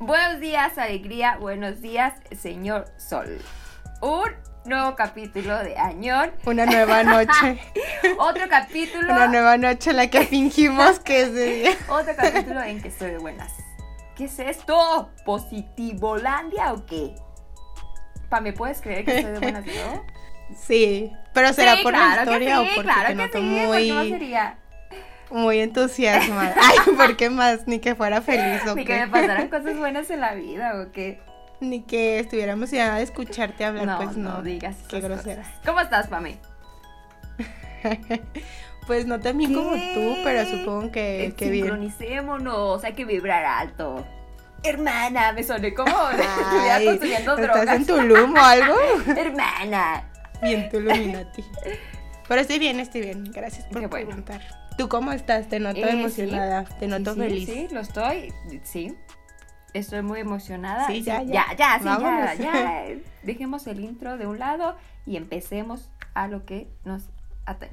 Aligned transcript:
Buenos 0.00 0.38
días, 0.38 0.78
alegría. 0.78 1.38
Buenos 1.38 1.80
días, 1.80 2.14
señor 2.30 2.84
Sol. 2.98 3.36
Un 4.00 4.30
nuevo 4.64 4.94
capítulo 4.94 5.58
de 5.58 5.76
Añón. 5.76 6.30
Una 6.46 6.66
nueva 6.66 7.02
noche. 7.02 7.60
Otro 8.18 8.48
capítulo. 8.48 9.12
Una 9.12 9.26
nueva 9.26 9.56
noche 9.56 9.90
en 9.90 9.96
la 9.96 10.08
que 10.08 10.24
fingimos 10.24 11.00
que 11.00 11.22
es 11.22 11.34
de 11.34 11.46
día. 11.46 11.70
Otro 11.88 12.14
capítulo 12.14 12.62
en 12.62 12.80
que 12.80 12.88
estoy 12.88 13.10
de 13.10 13.18
buenas. 13.18 13.52
¿Qué 14.16 14.26
es 14.26 14.38
esto? 14.38 15.10
¿Positivolandia 15.24 16.74
o 16.74 16.86
qué? 16.86 17.16
Pa, 18.28 18.40
¿me 18.40 18.52
puedes 18.52 18.80
creer 18.80 19.04
que 19.04 19.16
estoy 19.16 19.32
de 19.32 19.40
buenas 19.40 19.64
de 19.64 19.74
nuevo? 19.74 20.04
Sí, 20.56 21.12
pero 21.34 21.52
será 21.52 21.76
Sí, 21.76 21.82
por 21.82 21.92
claro 21.92 22.08
la 22.08 22.38
que 22.38 22.44
historia 22.44 22.56
sí, 22.56 22.62
o 22.62 22.74
porque 22.74 22.90
claro 22.90 23.08
que 23.08 23.14
noto 23.16 23.38
sí, 23.38 23.44
muy, 23.44 23.66
¿por 23.66 23.76
qué 23.76 23.92
no 23.92 24.02
sería? 24.04 24.58
Muy 25.30 25.60
entusiasmada. 25.60 26.54
Ay, 26.62 26.94
¿por 26.96 27.16
qué 27.16 27.30
más? 27.30 27.66
Ni 27.66 27.78
que 27.80 27.94
fuera 27.94 28.20
feliz 28.22 28.60
o 28.68 28.74
Ni 28.74 28.84
que 28.84 29.00
me 29.00 29.08
pasaran 29.08 29.48
cosas 29.48 29.76
buenas 29.78 30.10
en 30.10 30.20
la 30.20 30.34
vida 30.34 30.80
o 30.80 30.92
qué. 30.92 31.20
Ni 31.60 31.82
que 31.82 32.20
estuviera 32.20 32.52
emocionada 32.52 32.96
de 32.96 33.02
escucharte 33.02 33.64
hablar, 33.64 33.84
No, 33.86 33.96
pues 33.98 34.16
no. 34.16 34.34
no 34.34 34.42
digas 34.42 34.76
Qué 34.88 35.00
grosera. 35.00 35.42
cosas. 35.42 35.60
¿Cómo 35.66 35.80
estás, 35.80 36.06
Pame? 36.08 36.38
Pues 38.86 39.04
no 39.06 39.20
tan 39.20 39.36
bien 39.36 39.52
como 39.52 39.72
tú, 39.72 40.16
pero 40.24 40.46
supongo 40.48 40.90
que, 40.90 41.26
Eh, 41.26 41.34
que 41.34 41.50
bien. 41.50 41.66
Sincronicémonos, 41.66 42.82
hay 42.84 42.94
que 42.94 43.04
vibrar 43.04 43.44
alto. 43.44 44.06
Hermana, 44.62 45.32
me 45.34 45.42
soné 45.44 45.74
como 45.74 45.90
estuviera 46.10 46.80
consumiendo 46.82 47.36
¿Estás 47.38 47.54
drogas. 47.54 47.76
en 47.76 47.86
Tulum 47.86 48.34
o 48.34 48.40
algo? 48.40 48.76
Hermana. 49.14 50.04
Bien 50.40 50.70
Tuluminati. 50.70 51.44
Pero 52.26 52.40
estoy 52.40 52.58
bien, 52.58 52.80
estoy 52.80 53.02
bien. 53.02 53.24
Gracias 53.30 53.66
por 53.66 53.80
Qué 53.82 53.86
bueno. 53.88 54.06
preguntar. 54.06 54.40
¿Tú 54.78 54.88
cómo 54.88 55.12
estás? 55.12 55.48
Te 55.48 55.58
noto 55.60 55.80
Eh, 55.80 55.90
emocionada, 55.90 56.64
te 56.64 56.86
noto 56.86 57.12
sí, 57.14 57.20
feliz. 57.20 57.48
Sí, 57.48 57.68
lo 57.72 57.80
estoy. 57.80 58.32
Sí. 58.62 58.96
Estoy 59.74 60.02
muy 60.02 60.20
emocionada. 60.20 60.86
Sí, 60.86 61.02
ya, 61.02 61.22
ya. 61.22 61.46
ya. 61.56 61.78
Ya, 61.82 62.34
sí, 62.36 62.42
ya. 62.42 62.86
Dejemos 63.24 63.66
el 63.66 63.80
intro 63.80 64.16
de 64.16 64.26
un 64.26 64.38
lado 64.38 64.76
y 65.04 65.16
empecemos 65.16 65.90
a 66.14 66.28
lo 66.28 66.46
que 66.46 66.68
nos 66.84 67.02
atañe. 67.44 67.72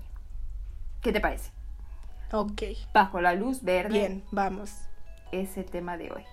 ¿Qué 1.01 1.13
te 1.13 1.21
parece? 1.21 1.51
Ok, 2.31 2.63
Bajo 2.91 3.21
la 3.21 3.33
luz 3.33 3.61
verde. 3.63 3.97
bien, 3.99 4.23
vamos. 4.31 4.71
Ese 5.31 5.63
tema 5.63 5.97
de 5.97 6.11
hoy. 6.11 6.23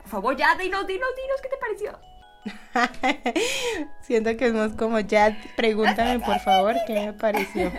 Por 0.00 0.08
favor, 0.08 0.36
ya, 0.36 0.56
dinos, 0.56 0.86
dinos, 0.86 1.08
dinos, 1.16 1.40
¿qué 1.42 1.48
te 1.50 1.56
pareció? 1.58 1.98
Siento 4.02 4.36
que 4.36 4.46
es 4.46 4.52
más 4.52 4.72
como 4.72 5.00
ya, 5.00 5.36
pregúntame 5.56 6.20
por 6.20 6.38
favor 6.40 6.74
qué 6.86 7.06
me 7.06 7.12
pareció. 7.12 7.72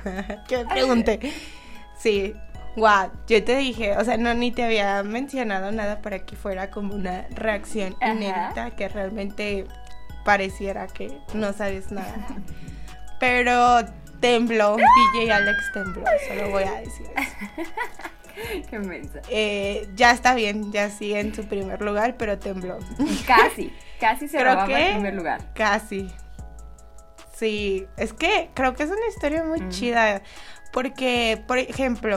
que 0.48 0.58
me 0.58 0.66
pregunté. 0.66 1.32
Sí, 1.98 2.34
guau, 2.76 3.10
yo 3.26 3.42
te 3.44 3.56
dije, 3.56 3.96
o 3.96 4.04
sea, 4.04 4.16
no 4.16 4.34
ni 4.34 4.50
te 4.50 4.64
había 4.64 5.02
mencionado 5.02 5.72
nada 5.72 6.00
para 6.00 6.20
que 6.20 6.36
fuera 6.36 6.70
como 6.70 6.94
una 6.94 7.26
reacción 7.30 7.96
Ajá. 8.00 8.12
inédita 8.14 8.70
que 8.72 8.88
realmente 8.88 9.66
pareciera 10.24 10.86
que 10.86 11.18
no 11.34 11.52
sabes 11.52 11.90
nada. 11.90 12.26
Pero 13.18 13.84
tembló, 14.20 14.76
DJ 15.14 15.32
Alex 15.32 15.58
tembló, 15.72 16.04
solo 16.28 16.50
voy 16.50 16.64
a 16.64 16.80
decir 16.80 17.06
eso. 17.16 17.70
Qué 18.70 18.78
mensa. 18.78 19.20
Eh, 19.28 19.88
ya 19.94 20.12
está 20.12 20.34
bien, 20.34 20.72
ya 20.72 20.88
sigue 20.88 21.20
en 21.20 21.34
su 21.34 21.44
primer 21.44 21.82
lugar, 21.82 22.16
pero 22.16 22.38
tembló. 22.38 22.78
Casi, 23.26 23.72
casi 24.02 24.28
se 24.28 24.36
Creo 24.38 24.66
que- 24.66 24.86
el 24.88 24.92
primer 24.94 25.14
lugar. 25.14 25.40
Casi. 25.54 26.10
Sí, 27.34 27.86
es 27.96 28.12
que 28.12 28.50
creo 28.54 28.74
que 28.74 28.82
es 28.82 28.90
una 28.90 29.06
historia 29.08 29.42
muy 29.44 29.60
Mm. 29.60 29.68
chida. 29.70 30.22
Porque, 30.72 31.42
por 31.46 31.58
ejemplo, 31.58 32.16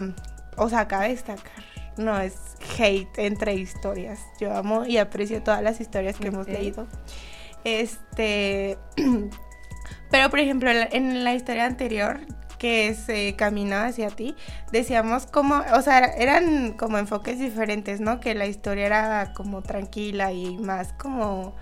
o 0.57 0.69
sea, 0.69 0.87
cabe 0.87 1.09
destacar, 1.09 1.51
no 1.97 2.19
es 2.19 2.35
hate 2.79 3.17
entre 3.17 3.53
historias. 3.55 4.19
Yo 4.39 4.55
amo 4.55 4.85
y 4.85 4.97
aprecio 4.97 5.43
todas 5.43 5.61
las 5.61 5.79
historias 5.81 6.15
que 6.17 6.27
hemos 6.27 6.47
leído. 6.47 6.87
Este. 7.63 8.77
Pero, 10.11 10.29
por 10.29 10.39
ejemplo, 10.39 10.69
en 10.69 10.79
la, 10.79 10.87
en 10.91 11.23
la 11.23 11.33
historia 11.33 11.65
anterior 11.65 12.19
que 12.57 12.93
se 12.95 13.35
caminaba 13.35 13.87
hacia 13.87 14.09
ti, 14.09 14.35
decíamos 14.71 15.25
como, 15.25 15.61
o 15.73 15.81
sea, 15.81 15.99
eran 15.99 16.73
como 16.73 16.97
enfoques 16.97 17.37
diferentes, 17.39 17.99
¿no? 17.99 18.19
Que 18.21 18.33
la 18.33 18.45
historia 18.45 18.85
era 18.85 19.33
como 19.33 19.61
tranquila 19.61 20.31
y 20.31 20.57
más 20.57 20.93
como 20.93 21.55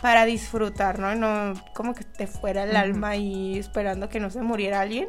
para 0.00 0.24
disfrutar, 0.24 0.98
¿no? 0.98 1.14
No 1.14 1.54
como 1.74 1.94
que 1.94 2.04
te 2.04 2.26
fuera 2.26 2.64
el 2.64 2.76
alma 2.76 3.16
y 3.16 3.58
esperando 3.58 4.08
que 4.08 4.20
no 4.20 4.30
se 4.30 4.42
muriera 4.42 4.80
alguien. 4.80 5.08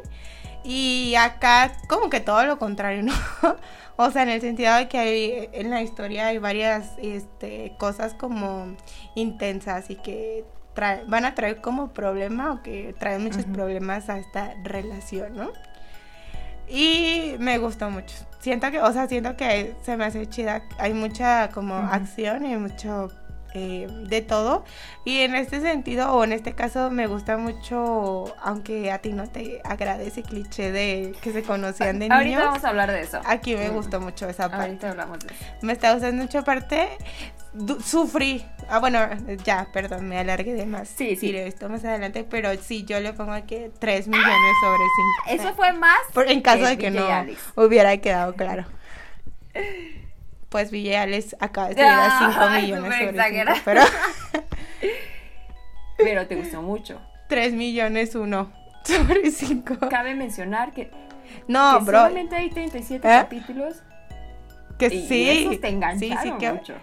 Y 0.64 1.14
acá 1.18 1.72
como 1.88 2.10
que 2.10 2.20
todo 2.20 2.44
lo 2.44 2.58
contrario, 2.58 3.02
¿no? 3.04 3.12
o 3.96 4.10
sea, 4.10 4.22
en 4.22 4.28
el 4.30 4.40
sentido 4.40 4.74
de 4.74 4.88
que 4.88 4.98
hay, 4.98 5.48
en 5.52 5.70
la 5.70 5.80
historia 5.82 6.26
hay 6.28 6.38
varias 6.38 6.92
este, 7.02 7.74
cosas 7.78 8.14
como 8.14 8.76
intensas 9.14 9.88
y 9.90 9.96
que 9.96 10.44
trae- 10.74 11.04
van 11.06 11.24
a 11.24 11.34
traer 11.34 11.60
como 11.60 11.92
problema 11.92 12.52
o 12.52 12.62
que 12.62 12.94
traen 12.98 13.22
muchos 13.22 13.44
problemas 13.44 14.08
a 14.10 14.18
esta 14.18 14.54
relación, 14.64 15.34
¿no? 15.36 15.50
Y 16.68 17.34
me 17.38 17.58
gustó 17.58 17.90
mucho. 17.90 18.14
Siento 18.38 18.70
que, 18.70 18.80
o 18.80 18.92
sea, 18.92 19.08
siento 19.08 19.36
que 19.36 19.74
se 19.82 19.96
me 19.96 20.04
hace 20.04 20.26
chida. 20.28 20.62
Hay 20.78 20.94
mucha 20.94 21.48
como 21.50 21.74
acción 21.74 22.46
y 22.46 22.56
mucho 22.56 23.10
eh, 23.54 23.86
de 23.90 24.20
todo. 24.22 24.64
Y 25.04 25.20
en 25.20 25.34
este 25.34 25.60
sentido, 25.60 26.12
o 26.12 26.24
en 26.24 26.32
este 26.32 26.54
caso, 26.54 26.90
me 26.90 27.06
gusta 27.06 27.36
mucho, 27.36 28.34
aunque 28.42 28.90
a 28.92 28.98
ti 28.98 29.12
no 29.12 29.28
te 29.28 29.60
agrade 29.64 30.06
ese 30.06 30.22
cliché 30.22 30.70
de 30.72 31.14
que 31.22 31.32
se 31.32 31.42
conocían 31.42 31.98
de 31.98 32.06
Ahorita 32.10 32.24
niños. 32.24 32.42
vamos 32.44 32.64
a 32.64 32.68
hablar 32.68 32.92
de 32.92 33.00
eso. 33.00 33.20
Aquí 33.24 33.54
me 33.56 33.70
Mm. 33.70 33.74
gustó 33.74 34.00
mucho 34.00 34.28
esa 34.28 34.48
parte. 34.48 34.66
Ahorita 34.66 34.90
hablamos 34.90 35.18
de 35.20 35.34
eso. 35.34 35.44
Me 35.62 35.72
está 35.72 35.92
gustando 35.92 36.22
mucho 36.22 36.38
aparte. 36.38 36.88
du- 37.52 37.80
Sufrí. 37.80 38.44
Ah, 38.68 38.78
bueno, 38.78 39.00
ya, 39.44 39.66
perdón, 39.72 40.08
me 40.08 40.16
alargué 40.18 40.52
de 40.54 40.66
más. 40.66 40.88
Sí, 40.88 41.16
sí. 41.16 41.26
Diré 41.26 41.48
esto 41.48 41.68
más 41.68 41.84
adelante, 41.84 42.22
pero 42.22 42.54
sí, 42.56 42.84
yo 42.84 43.00
le 43.00 43.12
pongo 43.12 43.32
aquí 43.32 43.56
3 43.80 44.06
millones 44.06 44.54
sobre 44.60 44.84
5. 45.34 45.42
Eso 45.48 45.54
fue 45.56 45.72
más. 45.72 45.98
en 46.28 46.40
caso 46.42 46.64
de 46.66 46.78
que 46.78 46.90
DJ 46.92 47.00
no 47.00 47.06
Alex. 47.12 47.40
hubiera 47.56 47.96
quedado 47.96 48.34
claro. 48.34 48.66
Pues 50.50 50.70
Villales 50.70 51.34
acaba 51.40 51.68
de 51.68 51.74
subir 51.74 51.86
a 51.86 52.30
5 52.32 52.40
Ay, 52.40 52.62
millones 52.62 52.84
sobre 52.84 52.98
5, 52.98 53.10
exagerada. 53.10 53.60
pero 53.64 53.82
Pero 55.98 56.26
te 56.26 56.36
gustó 56.36 56.62
mucho. 56.62 57.00
3 57.28 57.52
millones 57.54 58.14
1 58.14 58.52
sobre 58.84 59.30
5. 59.30 59.78
Cabe 59.90 60.14
mencionar 60.14 60.72
que, 60.72 60.90
No, 61.46 61.78
que 61.78 61.84
bro, 61.84 61.98
solamente 61.98 62.36
hay 62.36 62.50
37 62.50 63.06
¿Eh? 63.06 63.10
capítulos. 63.10 63.82
que 64.78 64.86
y 64.86 65.06
sí. 65.06 65.28
esos 65.30 65.60
te 65.60 65.68
engancharon 65.68 66.22
sí, 66.24 66.30
sí, 66.30 66.36
que, 66.38 66.52
mucho. 66.52 66.74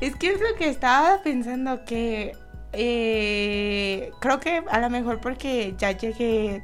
Es 0.00 0.14
que 0.14 0.30
es 0.30 0.40
lo 0.40 0.54
que 0.56 0.68
estaba 0.68 1.22
pensando 1.22 1.84
que 1.84 2.36
eh, 2.72 4.12
creo 4.20 4.38
que 4.38 4.62
a 4.70 4.78
lo 4.78 4.90
mejor 4.90 5.20
porque 5.20 5.74
ya 5.78 5.92
llegué 5.92 6.62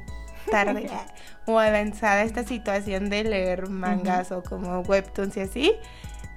tarde 0.49 0.87
o 1.45 1.59
avanzada 1.59 2.23
esta 2.23 2.43
situación 2.43 3.09
de 3.09 3.23
leer 3.23 3.69
mangas 3.69 4.31
o 4.31 4.43
como 4.43 4.81
webtoons 4.81 5.37
y 5.37 5.41
así. 5.41 5.73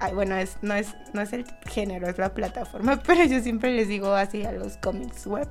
Ay, 0.01 0.15
bueno, 0.15 0.37
es, 0.37 0.59
no, 0.63 0.75
es, 0.75 0.95
no 1.13 1.23
es 1.23 1.33
el 1.33 1.45
género, 1.67 2.09
es 2.09 2.19
la 2.19 2.33
plataforma, 2.33 3.03
pero 3.07 3.25
yo 3.25 3.41
siempre 3.41 3.73
les 3.75 3.89
digo 3.89 4.13
así 4.13 4.45
a 4.45 4.53
los 4.53 4.77
cómics 4.77 5.27
web. 5.27 5.49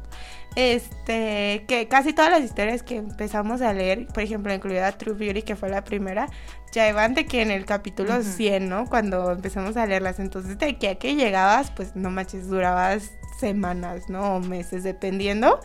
Este, 0.56 1.66
que 1.68 1.88
casi 1.88 2.13
todas 2.13 2.31
las 2.31 2.41
historias 2.41 2.81
que 2.81 2.95
empezamos 2.95 3.62
a 3.62 3.73
leer, 3.73 4.07
por 4.07 4.23
ejemplo, 4.23 4.53
incluida 4.53 4.91
True 4.94 5.13
Beauty, 5.13 5.41
que 5.44 5.56
fue 5.56 5.69
la 5.69 5.84
primera, 5.84 6.29
ya 6.72 6.89
iban 6.89 7.13
de 7.13 7.25
que 7.25 7.41
en 7.41 7.51
el 7.51 7.66
capítulo 7.66 8.13
Ujú. 8.13 8.24
100, 8.24 8.69
¿no? 8.69 8.85
Cuando 8.88 9.31
empezamos 9.31 9.78
a 9.78 9.85
leerlas. 9.85 10.19
Entonces, 10.19 10.57
de 10.57 10.78
que 10.78 10.89
a 10.89 10.95
que 10.95 11.16
llegabas, 11.16 11.69
pues 11.72 11.95
no 11.95 12.09
manches, 12.09 12.48
durabas 12.48 13.12
semanas, 13.39 14.10
¿no? 14.10 14.38
O 14.38 14.39
meses, 14.39 14.83
dependiendo. 14.83 15.60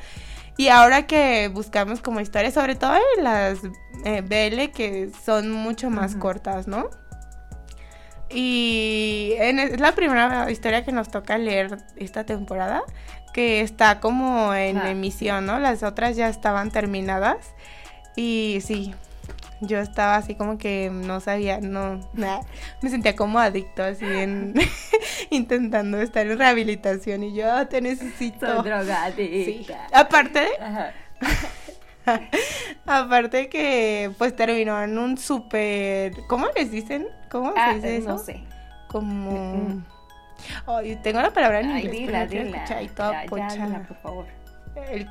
Y 0.56 0.68
ahora 0.68 1.06
que 1.06 1.48
buscamos 1.48 2.00
como 2.00 2.20
historias, 2.20 2.54
sobre 2.54 2.74
todo 2.74 2.94
en 3.16 3.24
las 3.24 3.58
eh, 4.04 4.20
BL, 4.20 4.70
que 4.72 5.10
son 5.24 5.50
mucho 5.50 5.88
más 5.90 6.14
cortas, 6.16 6.66
¿no? 6.68 6.90
Y 8.30 9.34
en- 9.38 9.58
es 9.58 9.80
la 9.80 9.92
primera 9.92 10.50
historia 10.50 10.84
que 10.84 10.92
nos 10.92 11.10
toca 11.10 11.36
leer 11.38 11.78
esta 11.96 12.24
temporada, 12.24 12.82
que 13.34 13.60
está 13.60 14.00
como 14.00 14.54
en 14.54 14.78
Ah. 14.78 14.90
emisión, 14.90 15.46
¿no? 15.46 15.58
Las 15.58 15.82
otras 15.82 16.16
ya 16.16 16.28
estaban 16.28 16.70
terminadas. 16.70 17.36
Y 18.16 18.58
sí, 18.64 18.94
yo 19.62 19.78
estaba 19.78 20.16
así 20.16 20.34
como 20.34 20.58
que 20.58 20.90
no 20.92 21.20
sabía, 21.20 21.60
no, 21.60 21.98
nah, 22.12 22.40
me 22.82 22.90
sentía 22.90 23.16
como 23.16 23.38
adicto, 23.38 23.82
así 23.82 24.04
en 24.04 24.54
intentando 25.30 26.00
estar 26.00 26.26
en 26.26 26.36
rehabilitación 26.38 27.22
y 27.24 27.34
yo 27.34 27.50
"Ah, 27.52 27.66
te 27.66 27.80
necesito. 27.80 28.46
Soy 28.46 28.56
Sí. 28.56 28.62
drogadicta. 28.68 29.86
Aparte 29.92 30.40
de, 30.40 30.48
Ajá. 30.64 30.92
aparte 32.86 33.48
que 33.48 34.10
pues 34.18 34.34
terminó 34.34 34.82
en 34.82 34.98
un 34.98 35.16
súper, 35.18 36.12
¿cómo 36.28 36.46
les 36.56 36.70
dicen? 36.70 37.06
¿Cómo 37.30 37.52
Ah, 37.56 37.68
se 37.70 37.74
dice 37.76 37.96
eso? 37.98 38.08
no 38.08 38.18
sé. 38.18 38.42
Como 38.88 39.30
Mm. 39.68 39.84
Ay, 40.66 40.98
tengo 41.04 41.22
la 41.22 41.30
palabra 41.32 41.60
en 41.60 41.70
Ay, 41.70 41.84
inglés, 41.84 42.00
dila, 42.00 42.26
dila. 42.26 42.64
ahí 42.76 42.88
toda 42.88 43.12
Ya, 43.12 43.22
ya, 43.22 43.28
pocha. 43.30 43.66
dila, 43.66 43.82
por 43.86 43.96
favor. 43.98 44.26
El 44.90 45.08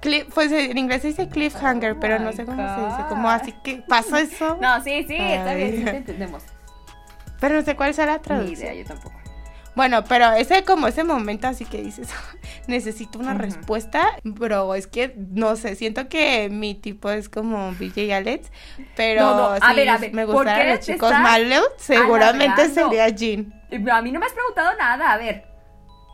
cliff- 0.00 0.26
pues 0.34 0.50
en 0.52 0.76
inglés 0.78 1.02
se 1.02 1.08
dice 1.08 1.28
cliffhanger, 1.28 1.92
Oh 1.92 2.00
pero 2.00 2.18
no 2.18 2.30
my 2.30 2.36
sé 2.36 2.44
cómo 2.44 2.56
se 2.74 2.84
dice. 2.86 3.02
God. 3.02 3.08
Como 3.08 3.30
así 3.30 3.52
que 3.64 3.82
pasa 3.88 4.20
eso. 4.20 4.56
No, 4.60 4.82
sí, 4.82 5.04
sí, 5.08 5.16
está 5.18 5.54
bien, 5.54 5.70
sí 5.72 5.78
Ay. 5.78 5.84
te 5.84 5.96
entendemos. 5.98 6.42
Pero 7.40 7.54
no 7.56 7.62
sé 7.62 7.76
cuál 7.76 7.94
será 7.94 8.12
la 8.12 8.18
Ni 8.18 8.22
traducción. 8.24 8.58
idea, 8.58 8.74
yo 8.74 8.84
tampoco. 8.84 9.14
Bueno, 9.76 10.02
pero 10.02 10.32
ese 10.32 10.64
como 10.64 10.88
ese 10.88 11.04
momento 11.04 11.46
así 11.46 11.64
que 11.64 11.80
dices, 11.80 12.08
necesito 12.66 13.20
una 13.20 13.30
Ujú. 13.34 13.42
respuesta, 13.42 14.08
bro, 14.24 14.74
es 14.74 14.88
que 14.88 15.14
no 15.16 15.54
sé, 15.54 15.76
siento 15.76 16.08
que 16.08 16.48
mi 16.50 16.74
tipo 16.74 17.10
es 17.10 17.28
como 17.28 17.70
BJ 17.78 18.12
Alex, 18.12 18.50
pero 18.96 19.20
No, 19.22 19.36
no, 19.36 19.46
a 19.52 19.60
si 19.70 19.76
ver, 19.76 19.88
a 19.88 19.98
ver, 19.98 20.12
me 20.12 20.26
¿por 20.26 20.34
gustaran 20.34 20.68
los 20.70 20.80
chicos 20.80 21.12
malos, 21.12 21.62
seguramente 21.76 22.68
sería 22.70 23.08
Jean. 23.10 23.54
A 23.92 24.02
mí 24.02 24.10
no 24.10 24.18
me 24.18 24.26
has 24.26 24.32
preguntado 24.32 24.76
nada, 24.76 25.12
a 25.12 25.16
ver. 25.16 25.44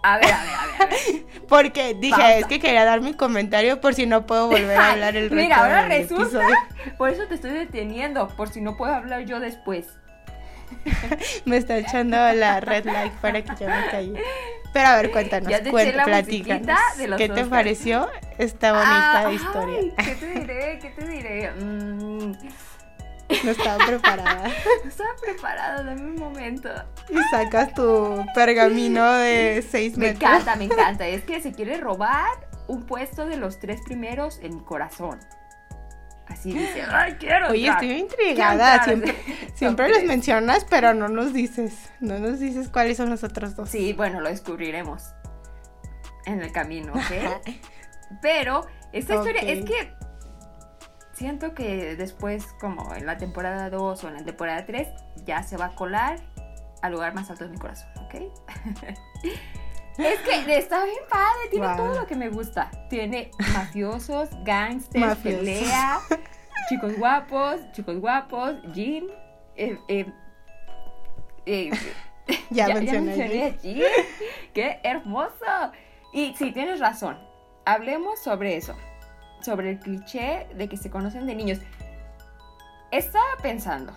A 0.07 0.19
ver, 0.19 0.33
a 0.33 0.43
ver, 0.45 0.55
a 0.55 0.67
ver. 0.67 0.83
A 0.83 0.87
ver. 0.87 1.25
Porque 1.49 1.95
dije, 1.95 2.11
Pausa. 2.13 2.39
es 2.39 2.47
que 2.47 2.59
quería 2.61 2.85
dar 2.85 3.01
mi 3.01 3.15
comentario 3.15 3.81
por 3.81 3.95
si 3.95 4.07
no 4.07 4.27
puedo 4.27 4.49
volver 4.49 4.77
a 4.77 4.93
hablar 4.93 5.17
el 5.17 5.31
resto 5.31 5.37
Mira, 5.37 5.57
ahora 5.59 5.83
del 5.89 6.03
resulta- 6.03 6.25
episodio. 6.25 6.57
Por 6.99 7.11
eso 7.11 7.23
te 7.27 7.35
estoy 7.35 7.51
deteniendo, 7.53 8.29
por 8.29 8.49
si 8.51 8.61
no 8.61 8.77
puedo 8.77 8.95
hablar 8.95 9.23
yo 9.25 9.41
después. 9.41 9.87
Me 11.45 11.57
está 11.57 11.77
echando 11.79 12.17
la 12.33 12.61
red 12.61 12.85
light 12.85 13.13
para 13.15 13.43
que 13.43 13.53
yo 13.61 13.69
me 13.69 13.87
calle. 13.91 14.23
Pero 14.73 14.89
a 14.89 14.97
ver, 14.97 15.11
cuéntanos, 15.11 15.49
Ya 15.49 15.63
te 15.63 15.93
la 15.93 16.05
platícanos. 16.05 16.77
¿Qué 17.17 17.29
te 17.29 17.45
pareció 17.47 18.09
esta 18.39 18.73
bonita 18.73 19.27
Ah, 19.29 19.33
historia? 19.33 19.79
ay, 19.79 19.95
¿Qué 20.05 20.15
te 20.17 20.27
diré? 20.27 20.79
¿Qué 20.81 20.91
te 20.91 21.07
diré? 21.09 21.51
Mm, 21.53 22.33
No 23.45 23.51
estaba 23.51 23.85
preparada. 23.87 24.49
no 24.83 24.89
estaba 24.89 25.11
preparada, 25.21 25.83
dame 25.83 26.03
un 26.03 26.17
momento. 26.17 26.69
Y 27.09 27.17
sacas 27.31 27.73
tu 27.75 28.25
pergamino 28.35 29.13
de 29.15 29.65
6 29.69 29.97
Me 29.97 30.09
metros. 30.09 30.23
encanta, 30.31 30.57
me 30.57 30.65
encanta. 30.73 31.07
Es 31.07 31.23
que 31.25 31.41
se 31.41 31.53
quiere 31.53 31.79
robar 31.79 32.29
un 32.67 32.85
puesto 32.85 33.27
de 33.27 33.37
los 33.37 33.59
tres 33.59 33.81
primeros 33.83 34.39
en 34.43 34.57
mi 34.57 34.63
corazón. 34.65 35.21
Así 36.27 36.53
dice. 36.55 36.83
Ay, 36.91 37.17
quiero. 37.21 37.49
Oye, 37.51 37.67
entrar, 37.67 37.85
estoy 37.85 37.99
intrigada. 38.01 38.77
entrar". 38.77 38.85
Siempre, 38.85 39.15
siempre 39.55 39.89
los 39.91 40.05
mencionas, 40.05 40.65
pero 40.69 40.95
no 40.95 41.09
nos 41.09 41.33
dices. 41.35 41.91
No 42.01 42.19
nos 42.19 42.41
dices 42.41 42.69
cuáles 42.71 42.97
son 42.97 43.11
los 43.11 43.23
otros 43.25 43.55
dos. 43.57 43.69
Sí, 43.69 43.93
bueno, 43.93 44.21
lo 44.21 44.29
descubriremos 44.31 45.03
en 46.27 46.41
el 46.41 46.51
camino, 46.53 46.93
¿ok? 46.95 47.51
Pero 48.23 48.67
esta 48.93 49.17
historia 49.17 49.43
es 49.43 49.65
que 49.65 49.93
siento 51.15 51.55
que 51.55 51.97
después, 51.97 52.47
como 52.61 52.95
en 52.95 53.07
la 53.07 53.17
temporada 53.19 53.71
2 53.71 54.05
o 54.05 54.09
en 54.09 54.15
la 54.15 54.25
temporada 54.25 54.65
3, 54.67 54.89
ya 55.25 55.43
se 55.43 55.57
va 55.57 55.67
a 55.67 55.75
colar 55.75 56.19
al 56.83 56.93
lugar 56.93 57.15
más 57.15 57.31
alto 57.31 57.45
de 57.45 57.51
mi 57.51 57.59
corazón, 57.59 57.89
¿ok? 58.05 58.15
es 59.99 60.21
que 60.21 60.59
está 60.59 60.85
bien 60.85 60.99
padre, 61.09 61.49
tiene 61.51 61.67
Wow. 61.69 61.77
todo 61.77 61.95
lo 62.01 62.07
que 62.07 62.17
me 62.17 62.29
gusta. 62.29 62.71
Tiene 62.91 63.31
mafiosos, 63.55 64.29
gangsters, 64.45 65.07
Mafiosos. 65.07 65.41
pelea, 65.41 65.99
chicos 66.69 66.97
guapos, 66.99 67.61
chicos 67.73 67.99
guapos, 68.01 68.55
Jean, 68.73 69.05
eh, 69.57 69.79
eh, 69.89 70.07
eh, 71.47 71.71
Ya, 72.51 72.69
mencioné. 72.69 73.01
mencioné 73.17 73.45
a 73.45 73.57
Jean. 73.63 74.07
¡Qué 74.53 74.81
hermoso! 74.83 75.73
Y 76.13 76.35
sí, 76.37 76.53
tienes 76.53 76.81
razón. 76.81 77.19
Hablemos 77.67 78.19
sobre 78.23 78.57
eso. 78.57 78.77
Sobre 79.45 79.71
el 79.71 79.79
cliché 79.79 80.47
de 80.57 80.69
que 80.69 80.79
se 80.79 80.91
conocen 80.91 81.27
de 81.27 81.35
niños. 81.35 81.59
Estaba 82.91 83.25
pensando 83.43 83.93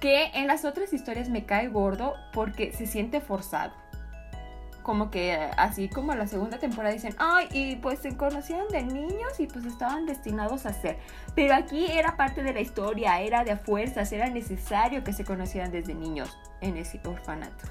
que 0.00 0.32
en 0.34 0.48
las 0.48 0.64
otras 0.64 0.92
historias 0.92 1.28
me 1.28 1.44
cae 1.44 1.68
gordo 1.68 2.14
porque 2.32 2.72
se 2.72 2.86
siente 2.86 3.20
forzado. 3.20 3.72
Como 4.82 5.12
que 5.12 5.34
eh, 5.34 5.50
así 5.56 5.88
como 5.88 6.12
la 6.16 6.26
segunda 6.26 6.58
temporada 6.58 6.92
dicen, 6.92 7.14
ay, 7.18 7.46
y 7.52 7.76
pues 7.76 8.00
se 8.00 8.16
conocieron 8.16 8.66
de 8.70 8.82
niños 8.82 9.38
y 9.38 9.46
pues 9.46 9.64
estaban 9.64 10.06
destinados 10.06 10.66
a 10.66 10.72
ser. 10.72 10.98
Pero 11.36 11.54
aquí 11.54 11.86
era 11.86 12.16
parte 12.16 12.42
de 12.42 12.52
la 12.52 12.60
historia, 12.60 13.20
era 13.20 13.44
de 13.44 13.56
fuerzas, 13.56 14.10
era 14.10 14.28
necesario 14.28 15.04
que 15.04 15.12
se 15.12 15.24
conocieran 15.24 15.70
desde 15.70 15.94
niños 15.94 16.36
en 16.60 16.76
ese 16.76 17.00
orfanato. 17.04 17.68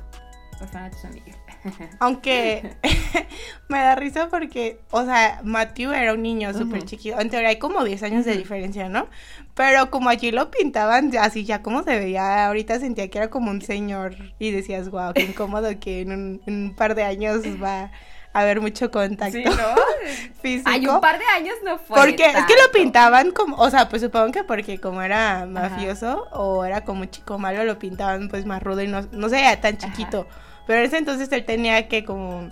Aunque 1.99 2.75
me 3.69 3.79
da 3.79 3.95
risa 3.95 4.29
porque, 4.29 4.79
o 4.91 5.03
sea, 5.05 5.41
Matthew 5.43 5.91
era 5.91 6.13
un 6.13 6.21
niño 6.21 6.53
súper 6.53 6.83
chiquito. 6.83 7.19
En 7.19 7.29
teoría 7.29 7.49
hay 7.49 7.59
como 7.59 7.83
10 7.83 8.03
años 8.03 8.25
de 8.25 8.37
diferencia, 8.37 8.89
¿no? 8.89 9.07
Pero 9.53 9.91
como 9.91 10.09
allí 10.09 10.31
lo 10.31 10.49
pintaban 10.49 11.11
así, 11.17 11.45
ya 11.45 11.61
como 11.61 11.83
se 11.83 11.97
veía, 11.97 12.47
ahorita 12.47 12.79
sentía 12.79 13.09
que 13.09 13.17
era 13.17 13.29
como 13.29 13.51
un 13.51 13.61
señor 13.61 14.15
y 14.39 14.51
decías, 14.51 14.89
wow, 14.89 15.13
qué 15.13 15.23
incómodo 15.23 15.79
que 15.79 16.01
en 16.01 16.11
un, 16.11 16.41
en 16.45 16.63
un 16.65 16.75
par 16.75 16.95
de 16.95 17.03
años 17.03 17.41
va 17.61 17.91
a 18.33 18.39
haber 18.39 18.61
mucho 18.61 18.89
contacto 18.91 19.37
Sí, 19.37 19.43
¿no? 19.43 19.51
físico. 20.41 20.69
Hay 20.69 20.87
un 20.87 21.01
par 21.01 21.19
de 21.19 21.25
años 21.25 21.55
no 21.63 21.77
fue. 21.77 21.97
Porque 21.97 22.25
es 22.25 22.45
que 22.45 22.53
lo 22.53 22.71
pintaban 22.71 23.31
como, 23.31 23.57
o 23.57 23.69
sea, 23.69 23.89
pues 23.89 24.01
supongo 24.01 24.31
que 24.31 24.43
porque 24.43 24.79
como 24.79 25.01
era 25.01 25.45
mafioso 25.45 26.27
o 26.31 26.63
era 26.63 26.81
como 26.81 27.05
chico 27.05 27.37
malo, 27.37 27.63
lo 27.65 27.77
pintaban 27.77 28.29
pues 28.29 28.45
más 28.45 28.63
rudo 28.63 28.81
y 28.81 28.87
no, 28.87 29.01
no 29.11 29.29
se 29.29 29.35
veía 29.35 29.59
tan 29.59 29.77
chiquito. 29.77 30.27
Pero 30.71 30.79
en 30.83 30.87
ese 30.87 30.97
entonces 30.99 31.29
él 31.33 31.43
tenía 31.43 31.89
que 31.89 32.05
como, 32.05 32.47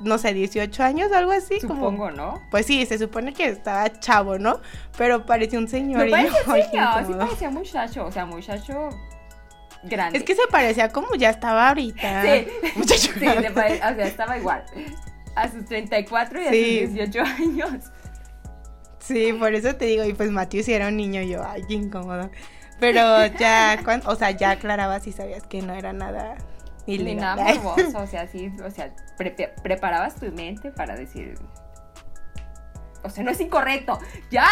no 0.00 0.18
sé, 0.18 0.34
18 0.34 0.82
años 0.82 1.12
o 1.12 1.14
algo 1.14 1.30
así. 1.30 1.60
como- 1.60 1.74
Supongo, 1.76 2.10
¿no? 2.10 2.42
pues 2.50 2.66
sí, 2.66 2.84
se 2.86 2.98
supone 2.98 3.32
que 3.32 3.46
estaba 3.46 3.88
chavo, 4.00 4.36
¿no? 4.36 4.60
Pero 4.96 5.24
parecía 5.24 5.60
un 5.60 5.68
señor. 5.68 6.08
Y 6.08 6.10
yo, 6.10 6.16
ay, 6.16 6.24
qué 6.24 6.62
señor, 6.72 7.06
sí 7.06 7.12
parecía 7.16 7.50
muchacho, 7.50 8.04
o 8.04 8.10
sea, 8.10 8.26
muchacho 8.26 8.88
grande. 9.84 10.18
Es 10.18 10.24
que 10.24 10.34
se 10.34 10.42
parecía 10.50 10.88
como 10.88 11.14
ya 11.14 11.30
estaba 11.30 11.68
ahorita. 11.68 12.22
Sí. 12.22 12.48
Muchacho 12.76 13.12
Sí, 13.14 13.20
grande. 13.20 13.50
pare- 13.52 13.76
o 13.76 13.94
sea, 13.94 14.06
estaba 14.08 14.36
igual. 14.38 14.64
A 15.36 15.48
sus 15.48 15.64
34 15.66 16.40
y 16.42 16.46
a 16.46 16.48
sus 16.48 16.94
18 16.96 17.20
años. 17.22 17.84
Sí, 18.98 19.32
por 19.34 19.54
eso 19.54 19.76
te 19.76 19.84
digo, 19.84 20.04
y 20.04 20.14
pues 20.14 20.32
Matthew 20.32 20.64
sí 20.64 20.72
era 20.74 20.88
un 20.88 20.96
niño, 20.96 21.22
yo, 21.22 21.44
ay, 21.48 21.62
qué 21.68 21.74
incómodo. 21.74 22.28
Pero 22.80 23.24
ya, 23.38 23.78
cuan- 23.84 24.02
o 24.06 24.16
sea, 24.16 24.32
ya 24.32 24.50
aclarabas 24.50 25.06
y 25.06 25.12
sabías 25.12 25.44
que 25.44 25.62
no 25.62 25.74
era 25.74 25.92
nada 25.92 26.34
Ni 26.88 26.94
ilegal. 27.02 27.36
nada 27.36 27.54
morboso, 27.62 27.98
o 27.98 28.06
sea, 28.06 28.26
sí, 28.28 28.52
o 28.64 28.70
sea, 28.70 28.90
prepe- 29.18 29.52
preparabas 29.62 30.16
tu 30.16 30.26
mente 30.32 30.70
para 30.72 30.96
decir. 30.96 31.34
O 33.04 33.10
sea, 33.10 33.22
no 33.22 33.30
es 33.30 33.40
incorrecto. 33.40 33.96
¡Ya! 34.28 34.44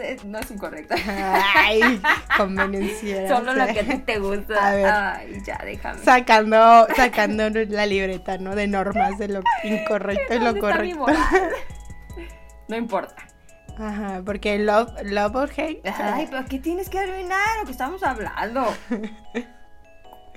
Eh, 0.00 0.16
No 0.24 0.40
es 0.40 0.50
incorrecto. 0.50 0.94
Ay, 1.06 2.02
convenenciera. 2.36 3.28
Solo 3.28 3.54
lo 3.54 3.64
que 3.68 3.80
a 3.80 3.84
ti 3.84 3.98
te 3.98 4.18
gusta. 4.18 4.68
A 4.68 4.74
ver. 4.74 4.86
Ay, 4.86 5.42
ya, 5.46 5.56
déjame. 5.64 6.02
Sacando, 6.02 6.88
sacando 6.96 7.48
la 7.50 7.86
libreta, 7.86 8.38
¿no? 8.38 8.56
De 8.56 8.66
normas 8.66 9.18
de 9.18 9.28
lo 9.28 9.40
incorrecto 9.62 10.34
y 10.34 10.38
lo 10.40 10.52
¿Dónde 10.52 10.60
está 10.68 10.82
mi 10.82 10.94
correcto. 10.94 11.20
No 12.68 12.76
importa. 12.76 13.14
Ajá, 13.78 14.20
porque 14.26 14.58
love, 14.58 14.90
love 15.04 15.34
or 15.36 15.50
hate. 15.56 15.80
Ay, 15.86 16.26
pero 16.28 16.44
¿qué 16.46 16.58
tienes 16.58 16.88
que 16.90 16.98
arruinar 16.98 17.58
lo 17.60 17.66
que 17.66 17.72
estamos 17.72 18.02
hablando? 18.02 18.66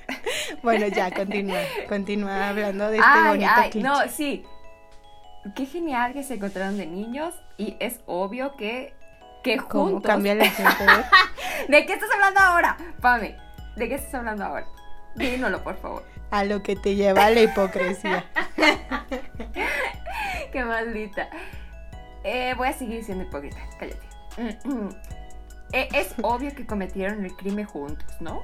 Bueno, 0.64 0.88
ya, 0.88 1.12
continúa. 1.12 1.60
Continúa 1.90 2.50
hablando 2.50 2.90
de 2.90 2.98
este 2.98 3.08
ay, 3.10 3.28
bonito 3.30 3.52
ay, 3.56 3.70
cliché. 3.70 3.88
no, 3.88 4.08
sí. 4.08 4.44
Qué 5.56 5.66
genial 5.66 6.14
que 6.14 6.24
se 6.24 6.36
encontraron 6.36 6.78
de 6.78 6.88
niños 6.88 7.36
y 7.58 7.78
es 7.80 8.00
obvio 8.08 8.56
que, 8.56 8.94
que 9.44 9.58
¿Cómo 9.58 9.86
juntos. 9.86 10.04
cambia 10.10 10.34
la 10.36 10.50
gente? 10.50 10.84
eh? 10.84 11.06
¿De 11.70 11.86
qué 11.86 11.94
estás 11.94 12.10
hablando 12.12 12.40
ahora? 12.40 12.78
Pame, 13.02 13.38
¿de 13.76 13.90
qué 13.90 13.96
estás 13.96 14.16
hablando 14.16 14.44
ahora? 14.46 14.66
Dímelo, 15.16 15.64
por 15.64 15.78
favor. 15.78 16.04
A 16.32 16.44
lo 16.44 16.64
que 16.64 16.76
te 16.76 16.96
lleva 16.96 17.26
a 17.26 17.30
la 17.30 17.42
hipocresía. 17.42 18.26
Qué 20.52 20.64
maldita. 20.64 21.30
Eh, 22.24 22.54
voy 22.58 22.68
a 22.70 22.74
seguir 22.74 23.04
siendo 23.04 23.24
hipócrita, 23.26 23.58
cállate. 23.80 24.08
Eh, 25.74 25.88
es 25.94 26.14
obvio 26.22 26.54
que 26.56 26.66
cometieron 26.66 27.24
el 27.24 27.36
crimen 27.36 27.66
juntos, 27.66 28.08
¿no? 28.20 28.44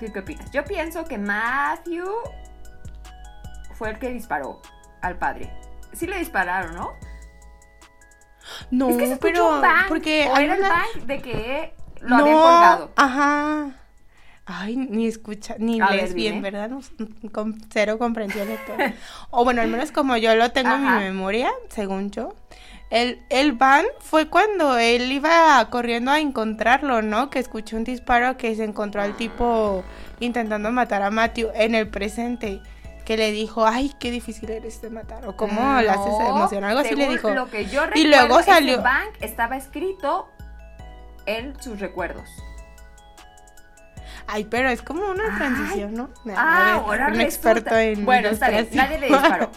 ¿Tú 0.00 0.06
qué 0.12 0.18
opinas? 0.20 0.50
Yo 0.50 0.64
pienso 0.64 1.04
que 1.04 1.18
Matthew 1.18 2.06
fue 3.74 3.90
el 3.90 3.98
que 3.98 4.10
disparó 4.10 4.60
al 5.02 5.16
padre. 5.18 5.52
Sí 5.92 6.06
le 6.06 6.18
dispararon, 6.18 6.74
¿no? 6.74 6.90
No, 8.70 8.90
es 8.90 8.96
que 8.96 9.06
se 9.06 9.12
escuchó 9.14 9.32
pero 9.32 9.54
un 9.56 9.60
bang, 9.62 9.88
porque 9.88 10.28
o 10.30 10.36
era 10.36 10.54
una- 10.54 10.56
el 10.56 10.62
bang 10.62 11.06
de 11.06 11.22
que 11.22 11.74
lo 12.00 12.08
no, 12.08 12.16
habían 12.18 12.36
colgado. 12.38 12.92
Ajá. 12.96 13.70
Ay, 14.46 14.76
ni 14.76 15.06
escucha, 15.06 15.54
ni 15.58 15.80
A 15.80 15.88
lees 15.90 16.10
ver, 16.10 16.14
bien. 16.14 16.42
¿verdad? 16.42 16.70
Con 17.32 17.58
cero 17.70 17.96
comprensión 17.98 18.46
lectora. 18.46 18.92
o 19.30 19.42
bueno, 19.44 19.62
al 19.62 19.68
menos 19.68 19.90
como 19.90 20.16
yo 20.18 20.34
lo 20.34 20.50
tengo 20.52 20.74
en 20.74 20.82
mi 20.82 20.90
memoria, 21.04 21.50
según 21.70 22.10
yo. 22.10 22.34
El, 22.90 23.24
el 23.28 23.52
van 23.52 23.84
fue 23.98 24.28
cuando 24.28 24.78
él 24.78 25.10
iba 25.10 25.68
corriendo 25.70 26.10
a 26.12 26.20
encontrarlo, 26.20 27.02
¿no? 27.02 27.28
Que 27.30 27.38
escuchó 27.40 27.76
un 27.76 27.84
disparo 27.84 28.36
que 28.36 28.54
se 28.54 28.62
encontró 28.64 29.02
al 29.02 29.16
tipo 29.16 29.82
intentando 30.20 30.70
matar 30.70 31.02
a 31.02 31.10
Matthew 31.10 31.50
en 31.54 31.74
el 31.74 31.88
presente. 31.88 32.60
Que 33.04 33.16
le 33.18 33.32
dijo, 33.32 33.66
ay, 33.66 33.92
qué 33.98 34.10
difícil 34.10 34.48
eres 34.50 34.80
de 34.80 34.88
matar. 34.90 35.26
O 35.26 35.36
cómo 35.36 35.60
la 35.82 35.92
haces 35.92 36.06
No, 36.20 36.28
emocionar. 36.36 36.70
Algo 36.70 36.80
así 36.82 36.94
le 36.94 37.08
dijo. 37.08 37.30
Lo 37.30 37.50
que 37.50 37.66
yo 37.66 37.82
Y 37.94 38.06
luego 38.06 38.42
salió- 38.42 38.80
bang 38.80 39.08
estaba 39.20 39.56
escrito 39.56 40.28
en 41.26 41.60
sus 41.60 41.80
recuerdos. 41.80 42.28
Ay, 44.26 44.44
pero 44.44 44.70
es 44.70 44.80
como 44.80 45.10
una 45.10 45.24
Ay. 45.32 45.36
transición, 45.38 45.92
¿no? 45.94 46.08
Ah, 46.34 46.74
ahora 46.76 47.08
un 47.08 47.14
resulta- 47.14 47.22
experto 47.24 47.76
en 47.76 48.04
Bueno, 48.06 48.28
está 48.28 48.48
bien, 48.48 48.68
nadie 48.72 48.98
le 48.98 49.08
disparó. 49.08 49.50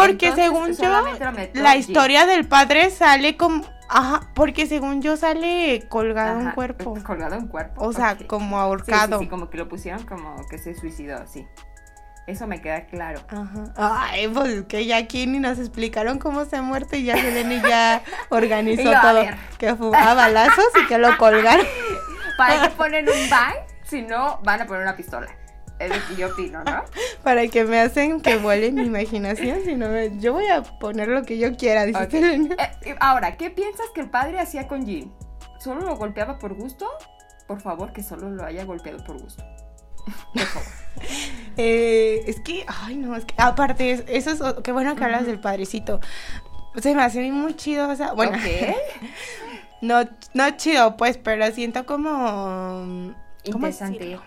Porque 0.00 0.28
Entonces, 0.28 0.44
según 0.44 0.72
yo, 0.76 1.02
lo 1.24 1.32
metió 1.32 1.62
la 1.62 1.76
historia 1.76 2.26
del 2.26 2.46
padre 2.46 2.90
sale 2.90 3.36
como 3.36 3.64
Ajá, 3.88 4.20
porque 4.34 4.66
según 4.66 5.00
yo 5.00 5.16
sale 5.16 5.86
colgado 5.88 6.38
un 6.38 6.46
Ajá, 6.48 6.54
cuerpo. 6.54 6.94
Colgado 7.06 7.38
un 7.38 7.46
cuerpo. 7.48 7.84
O 7.84 7.92
sea, 7.92 8.16
como 8.26 8.46
Sí, 8.46 8.50
sí, 8.50 8.92
ahorcado. 8.92 9.18
sí, 9.20 9.28
como 9.28 9.48
que 9.48 9.58
lo 9.58 9.68
pusieron 9.68 10.02
como 10.04 10.44
que 10.48 10.58
se 10.58 10.74
suicidó, 10.74 11.24
sí. 11.26 11.46
Eso 12.26 12.48
me 12.48 12.60
queda 12.60 12.86
claro. 12.86 13.20
Ajá. 13.28 13.72
Ay, 13.76 14.26
pues 14.26 14.48
es 14.48 14.64
que 14.64 14.84
ya 14.84 14.96
aquí 14.96 15.28
ni 15.28 15.38
nos 15.38 15.60
explicaron 15.60 16.18
cómo 16.18 16.44
se 16.44 16.56
ha 16.56 16.62
muerto 16.62 16.96
y 16.96 17.04
ya 17.04 17.16
Selene 17.16 17.62
ya 17.62 18.02
organizó 18.30 18.82
yo, 18.82 19.00
todo. 19.00 19.22
Que 19.58 19.76
fue 19.76 19.96
a 19.96 20.14
balazos 20.14 20.66
y 20.82 20.86
que 20.88 20.98
lo 20.98 21.16
colgaron. 21.18 21.64
¿Para 22.36 22.62
qué 22.62 22.70
ponen 22.74 23.08
un 23.08 23.30
bang 23.30 23.54
si 23.84 24.02
no 24.02 24.40
van 24.42 24.62
a 24.62 24.66
poner 24.66 24.82
una 24.82 24.96
pistola? 24.96 25.28
Es 25.78 25.90
lo 25.90 26.06
que 26.08 26.16
yo 26.16 26.28
opino, 26.28 26.64
¿no? 26.64 26.84
Para 27.22 27.46
que 27.48 27.64
me 27.64 27.78
hacen 27.80 28.20
que 28.20 28.36
vuele 28.36 28.72
mi 28.72 28.82
imaginación, 28.84 29.60
sino 29.64 29.86
yo 30.18 30.32
voy 30.32 30.46
a 30.46 30.62
poner 30.62 31.08
lo 31.08 31.22
que 31.24 31.36
yo 31.38 31.54
quiera, 31.56 31.84
dice 31.84 32.02
Ok. 32.02 32.10
Selene. 32.10 32.56
Eh, 32.82 32.94
ahora, 33.00 33.36
¿qué 33.36 33.50
piensas 33.50 33.86
que 33.94 34.00
el 34.00 34.08
padre 34.10 34.38
hacía 34.40 34.68
con 34.68 34.86
Jean? 34.86 35.12
¿Solo 35.58 35.82
lo 35.82 35.96
golpeaba 35.96 36.38
por 36.38 36.54
gusto? 36.54 36.88
Por 37.46 37.60
favor, 37.60 37.92
que 37.92 38.02
solo 38.02 38.30
lo 38.30 38.44
haya 38.44 38.64
golpeado 38.64 39.04
por 39.04 39.20
gusto. 39.20 39.44
Por 40.32 40.42
favor. 40.44 40.68
Eh, 41.58 42.22
es 42.26 42.40
que, 42.40 42.64
ay 42.66 42.96
no, 42.96 43.16
es 43.16 43.24
que 43.24 43.34
aparte, 43.38 43.90
es- 43.90 44.04
eso 44.08 44.30
es, 44.30 44.40
o- 44.42 44.62
qué 44.62 44.72
bueno 44.72 44.94
que 44.96 45.04
hablas 45.04 45.26
del 45.26 45.38
padrecito. 45.40 46.00
Se 46.76 46.94
me 46.94 47.02
hace 47.02 47.30
muy 47.32 47.54
chido, 47.54 47.88
o 47.88 47.96
sea, 47.96 48.12
bueno, 48.12 48.36
Ok. 48.36 48.76
no, 49.82 50.00
no 50.34 50.50
chido, 50.56 50.96
pues, 50.96 51.16
pero 51.18 51.50
siento 51.52 51.84
como... 51.86 52.10
¿cómo 52.12 53.14
Interesante. 53.44 54.18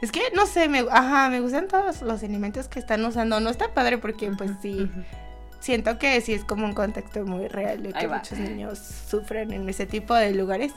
Es 0.00 0.12
que, 0.12 0.20
no 0.34 0.46
sé, 0.46 0.68
me, 0.68 0.84
ajá, 0.90 1.28
me 1.28 1.40
gustan 1.40 1.68
todos 1.68 2.02
los 2.02 2.22
elementos 2.22 2.68
que 2.68 2.78
están 2.78 3.04
usando. 3.04 3.40
No 3.40 3.50
está 3.50 3.74
padre 3.74 3.98
porque, 3.98 4.30
pues, 4.32 4.52
sí, 4.62 4.90
siento 5.60 5.98
que 5.98 6.20
sí 6.20 6.34
es 6.34 6.44
como 6.44 6.64
un 6.66 6.74
contexto 6.74 7.24
muy 7.24 7.48
real 7.48 7.82
de 7.82 7.92
que 7.92 8.06
muchos 8.08 8.38
niños 8.38 8.78
sufren 9.08 9.52
en 9.52 9.68
ese 9.68 9.86
tipo 9.86 10.14
de 10.14 10.32
lugares. 10.34 10.72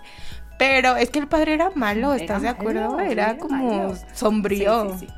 Pero 0.58 0.96
es 0.96 1.10
que 1.12 1.20
el 1.20 1.28
padre 1.28 1.54
era 1.54 1.70
malo, 1.76 2.14
Era 2.14 2.24
¿estás 2.24 2.42
de 2.42 2.48
acuerdo? 2.50 2.92
malo, 2.92 3.00
Era 3.02 3.32
era 3.32 3.38
como 3.38 3.80
malo. 3.80 3.96
sombrío. 4.14 4.94
Sí, 4.94 5.00
sí, 5.02 5.08
sí. 5.08 5.14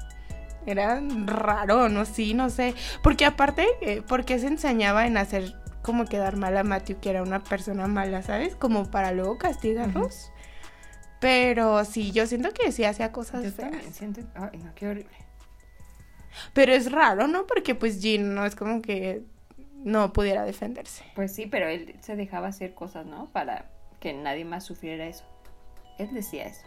Era 0.66 1.02
raro, 1.26 1.88
no 1.88 2.04
sí, 2.06 2.34
no 2.34 2.50
sé. 2.50 2.76
Porque 3.02 3.26
aparte, 3.26 3.66
eh, 3.82 4.04
porque 4.06 4.38
se 4.40 4.48
enseñaba 4.48 5.08
en 5.08 5.16
hacer 5.18 5.56
como 5.82 6.06
quedar 6.06 6.36
mal 6.36 6.58
a 6.58 6.64
Matthew, 6.64 7.00
que 7.00 7.10
era 7.10 7.24
una 7.24 7.40
persona 7.42 7.88
mala, 7.88 8.22
¿sabes? 8.22 8.56
Como 8.56 8.92
para 8.92 9.12
luego 9.14 9.38
castigarlos. 9.38 10.32
Pero 11.20 11.84
sí, 11.86 12.12
yo 12.12 12.26
siento 12.28 12.52
que 12.52 12.72
sí 12.72 12.84
hacía 12.86 13.12
cosas 13.12 13.44
Yo 13.44 13.52
feas. 13.52 13.72
también 13.72 13.94
siento. 13.94 14.22
Ay, 14.36 14.60
no, 14.60 14.74
qué 14.76 14.88
horrible. 14.88 15.12
Pero 16.54 16.72
es 16.74 16.92
raro, 16.92 17.28
¿no? 17.28 17.46
Porque 17.46 17.76
pues 17.76 18.02
Jean 18.02 18.34
no 18.36 18.46
es 18.46 18.56
como 18.56 18.82
que 18.82 19.24
no 19.84 20.14
pudiera 20.14 20.44
defenderse. 20.44 21.04
Pues 21.16 21.34
sí, 21.34 21.46
pero 21.48 21.68
él 21.68 21.96
se 22.02 22.16
dejaba 22.16 22.48
hacer 22.48 22.74
cosas, 22.74 23.06
¿no? 23.06 23.26
Para 23.32 23.66
que 24.00 24.14
nadie 24.14 24.46
más 24.46 24.64
sufriera 24.64 25.06
eso. 25.06 25.26
Él 25.98 26.14
decía 26.14 26.46
eso. 26.46 26.62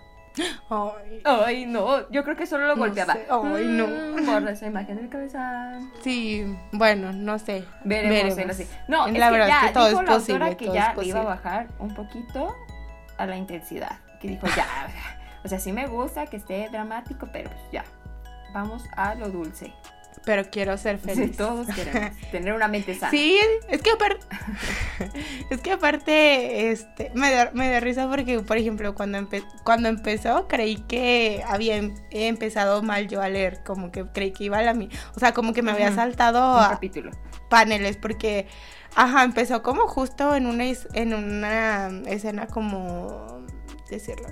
Ay, 0.71 1.21
Ay, 1.25 1.67
no, 1.67 2.11
yo 2.11 2.25
creo 2.25 2.37
que 2.37 2.47
solo 2.47 2.67
lo 2.67 2.75
No 2.77 2.81
golpeaba. 2.83 3.15
sé. 3.15 3.27
Ay, 3.31 3.65
no. 3.67 3.87
Mm, 3.87 4.27
Borra 4.27 4.51
esa 4.53 4.67
imagen 4.67 4.97
de 4.97 5.03
mi 5.03 5.09
cabeza. 5.09 5.79
sí, 6.03 6.45
bueno, 6.73 7.13
no 7.13 7.39
sé. 7.39 7.65
Veremos, 7.85 8.39
así. 8.39 8.67
No, 8.89 9.07
es 9.07 9.19
La 9.19 9.27
que 9.27 9.33
verdad 9.33 9.49
ya 9.49 9.67
que 9.69 9.75
todo 9.75 9.89
dijo 9.89 10.01
es 10.01 10.07
la 10.09 10.15
posible, 10.15 10.35
autora 10.45 10.57
que 10.57 10.65
todo 10.67 10.75
ya 10.75 10.95
es 10.99 11.07
iba 11.07 11.21
a 11.21 11.25
bajar 11.25 11.69
un 11.79 11.95
poquito 11.95 12.55
a 13.19 13.27
la 13.27 13.37
intensidad. 13.37 13.99
Que 14.23 14.29
dijo, 14.29 14.47
ya, 14.57 14.67
o 15.45 15.49
sea, 15.49 15.59
sí 15.59 15.73
me 15.73 15.87
gusta 15.89 16.27
que 16.27 16.37
esté 16.39 16.69
dramático, 16.71 17.29
pero 17.33 17.51
pues 17.51 17.63
ya, 17.73 17.85
vamos 18.55 18.85
a 18.97 19.15
lo 19.17 19.29
dulce. 19.29 19.73
Pero 20.25 20.49
quiero 20.51 20.79
ser 20.79 21.01
Sí, 21.01 21.07
feliz. 21.07 21.37
todos 21.37 21.67
queremos 21.75 22.17
tener 22.31 22.53
una 22.53 22.69
mente 22.69 22.95
sana. 22.95 23.11
Sí, 23.11 23.41
es 23.69 23.83
que 23.83 23.91
aparte, 23.91 24.25
es 25.51 25.61
que 25.61 25.73
aparte, 25.73 26.71
este, 26.71 27.11
me 27.15 27.33
da, 27.33 27.51
me 27.55 27.69
da 27.69 27.81
risa 27.81 28.09
porque, 28.09 28.39
por 28.39 28.57
ejemplo, 28.57 28.95
cuando, 28.95 29.19
empe- 29.19 29.45
cuando 29.65 29.89
empezó, 29.89 30.47
creí 30.47 30.77
que 30.77 31.43
había 31.49 31.77
em- 31.77 31.95
empezado 32.13 32.83
mal 32.85 33.09
yo 33.09 33.21
a 33.21 33.29
leer, 33.29 33.65
como 33.65 33.91
que 33.91 34.05
creí 34.07 34.33
que 34.33 34.45
iba 34.45 34.59
a 34.59 34.63
la 34.63 34.75
mi, 34.75 34.89
o 35.17 35.19
sea, 35.19 35.33
como 35.35 35.53
que 35.53 35.63
me 35.63 35.73
había 35.73 35.93
saltado 35.93 36.57
Un 36.57 36.63
a 36.65 36.69
capítulo. 36.69 37.11
paneles, 37.51 37.97
porque, 37.97 38.47
ajá, 38.95 39.25
empezó 39.25 39.65
como 39.65 39.89
justo 39.89 40.37
en 40.37 40.47
una, 40.47 40.65
en 40.95 41.15
una 41.15 41.89
escena 42.07 42.47
como, 42.47 43.42
decirlo, 43.93 44.29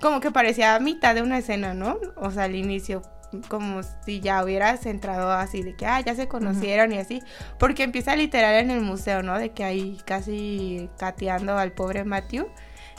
como 0.00 0.20
que 0.20 0.30
parecía 0.30 0.74
a 0.74 0.80
mitad 0.80 1.14
de 1.14 1.22
una 1.22 1.38
escena, 1.38 1.74
¿no? 1.74 1.98
O 2.16 2.30
sea, 2.30 2.44
al 2.44 2.54
inicio, 2.54 3.02
como 3.48 3.82
si 4.04 4.20
ya 4.20 4.42
hubieras 4.42 4.86
entrado 4.86 5.30
así, 5.30 5.62
de 5.62 5.74
que, 5.74 5.86
ah, 5.86 6.00
ya 6.00 6.14
se 6.14 6.28
conocieron 6.28 6.92
y 6.92 6.98
así, 6.98 7.22
porque 7.58 7.82
empieza 7.82 8.16
literal 8.16 8.54
en 8.56 8.70
el 8.70 8.80
museo, 8.80 9.22
¿no? 9.22 9.38
De 9.38 9.50
que 9.50 9.64
ahí 9.64 9.98
casi 10.04 10.88
cateando 10.98 11.56
al 11.58 11.72
pobre 11.72 12.04
Matthew. 12.04 12.48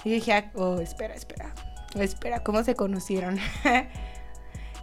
Y 0.04 0.12
dije, 0.12 0.34
ah, 0.34 0.52
oh, 0.56 0.80
espera, 0.80 1.14
espera, 1.14 1.54
espera, 1.96 2.44
¿cómo 2.44 2.64
se 2.64 2.76
conocieron? 2.76 3.40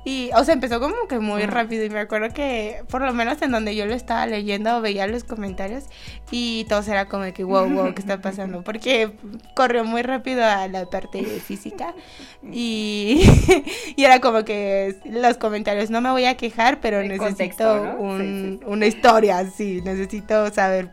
Y, 0.05 0.31
o 0.35 0.45
sea, 0.45 0.55
empezó 0.55 0.81
como 0.81 0.95
que 1.09 1.19
muy 1.19 1.43
rápido 1.45 1.85
y 1.85 1.91
me 1.91 1.99
acuerdo 1.99 2.33
que, 2.33 2.83
por 2.89 3.03
lo 3.03 3.13
menos 3.13 3.43
en 3.43 3.51
donde 3.51 3.75
yo 3.77 3.85
lo 3.85 3.95
estaba 3.95 4.27
leyendo, 4.27 4.81
veía 4.81 5.07
los 5.07 5.25
comentarios 5.25 5.85
y 6.31 6.65
todos 6.69 6.89
era 6.89 7.07
como 7.07 7.31
que, 7.33 7.45
wow, 7.45 7.69
wow, 7.69 7.93
¿qué 7.95 8.01
está 8.01 8.21
pasando? 8.21 8.63
Porque 8.63 9.11
corrió 9.55 9.85
muy 9.85 10.03
rápido 10.03 10.45
a 10.45 10.67
la 10.69 10.87
parte 10.87 11.23
física 11.25 11.95
y, 12.53 13.23
y 13.97 14.05
era 14.05 14.21
como 14.21 14.45
que 14.45 14.97
los 15.05 15.37
comentarios, 15.37 15.91
no 15.91 16.01
me 16.01 16.11
voy 16.11 16.25
a 16.25 16.37
quejar, 16.37 16.81
pero 16.81 17.01
El 17.01 17.09
necesito 17.09 17.27
contexto, 17.29 17.85
¿no? 17.85 18.01
un- 18.01 18.19
Sí, 18.21 18.59
sí. 18.61 18.67
una 18.67 18.87
historia, 18.87 19.45
sí, 19.51 19.81
necesito 19.85 20.51
saber 20.53 20.91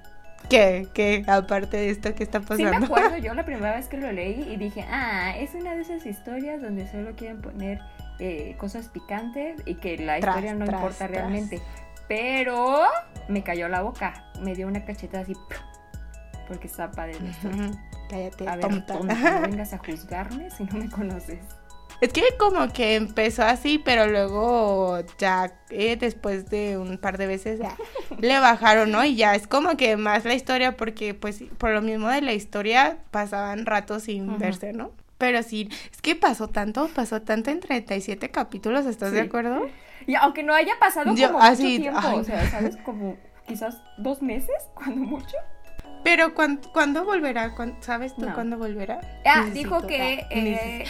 qué, 0.49 0.87
qué, 0.93 1.23
aparte 1.27 1.77
de 1.77 1.89
esto 1.89 2.13
que 2.15 2.23
está 2.23 2.39
Sí 2.39 2.45
pasando. 2.47 2.79
me 2.79 2.85
acuerdo, 2.85 3.17
yo 3.23 3.33
la 3.33 3.45
primera 3.45 3.75
vez 3.75 3.87
que 3.87 3.97
lo 3.97 4.11
leí 4.11 4.45
y 4.51 4.57
dije, 4.57 4.83
ah, 4.89 5.33
es 5.37 5.53
una 5.55 5.75
de 5.75 5.81
esas 5.83 6.05
historias 6.05 6.61
donde 6.61 6.87
solo 6.91 7.11
quieren 7.15 7.41
poner 7.41 7.79
eh, 8.19 8.55
cosas 8.57 8.89
picantes 8.89 9.61
y 9.65 9.75
que 9.75 9.97
la 9.97 10.19
Tras, 10.19 10.35
historia 10.37 10.53
no 10.55 10.65
tras, 10.65 10.75
importa 10.81 10.97
tras. 11.07 11.11
realmente. 11.11 11.61
Pero 12.07 12.83
me 13.27 13.43
cayó 13.43 13.67
la 13.67 13.81
boca, 13.81 14.31
me 14.41 14.53
dio 14.55 14.67
una 14.67 14.85
cachetada 14.85 15.23
así, 15.23 15.33
porque 16.47 16.67
está 16.67 16.91
padre. 16.91 17.17
Ujú, 17.43 17.71
Cállate, 18.09 18.47
A 18.47 18.55
ver, 18.55 18.61
tonta. 18.67 18.93
tonta, 18.99 19.15
no 19.15 19.41
vengas 19.49 19.73
a 19.73 19.79
juzgarme 19.79 20.51
si 20.51 20.63
no 20.65 20.77
me 20.77 20.89
conoces. 20.89 21.39
Es 22.01 22.11
que 22.11 22.21
como 22.37 22.67
que 22.73 22.95
empezó 22.95 23.43
así, 23.43 23.79
pero 23.79 24.05
luego 24.07 24.99
ya 25.17 25.53
eh, 25.69 25.95
después 25.95 26.49
de 26.49 26.77
un 26.77 26.97
par 26.97 27.17
de 27.17 27.25
veces 27.25 27.57
ya 27.59 27.75
le 28.19 28.37
bajaron, 28.39 28.91
¿no? 28.91 29.03
Y 29.05 29.15
ya 29.15 29.33
es 29.33 29.47
como 29.47 29.77
que 29.77 29.95
más 29.95 30.25
la 30.25 30.33
historia, 30.33 30.75
porque 30.75 31.13
pues 31.13 31.41
por 31.57 31.71
lo 31.71 31.81
mismo 31.81 32.09
de 32.09 32.21
la 32.21 32.33
historia 32.33 32.97
pasaban 33.11 33.65
ratos 33.65 34.03
sin 34.03 34.37
verse, 34.37 34.73
¿no? 34.73 34.91
Pero 35.17 35.41
sí, 35.43 35.69
es 35.91 36.01
que 36.01 36.15
pasó 36.15 36.49
tanto, 36.49 36.89
pasó 36.93 37.21
tanto 37.21 37.49
en 37.49 37.59
37 37.61 38.31
capítulos, 38.31 38.85
¿estás 38.85 39.11
de 39.13 39.21
acuerdo? 39.21 39.67
Y 40.07 40.15
aunque 40.15 40.43
no 40.43 40.53
haya 40.53 40.73
pasado 40.79 41.15
Yo- 41.15 41.27
como 41.31 41.41
así, 41.43 41.63
mucho 41.79 41.81
tiempo, 41.81 41.99
ay. 42.03 42.19
o 42.19 42.23
sea, 42.23 42.49
¿sabes? 42.51 42.75
Como 42.77 43.17
quizás 43.47 43.81
dos 43.97 44.21
meses, 44.21 44.55
cuando 44.75 45.01
mucho. 45.05 45.37
Pero 46.03 46.35
¿cuán- 46.35 46.59
¿cuándo 46.73 47.03
volverá? 47.05 47.55
¿Cuán- 47.55 47.77
¿Sabes 47.79 48.13
tú 48.15 48.25
No. 48.25 48.33
cuándo 48.35 48.57
volverá? 48.57 48.99
Ah, 49.25 49.43
Necesito- 49.45 49.53
dijo 49.53 49.87
que 49.87 50.19
ah, 50.21 50.27
eh, 50.31 50.85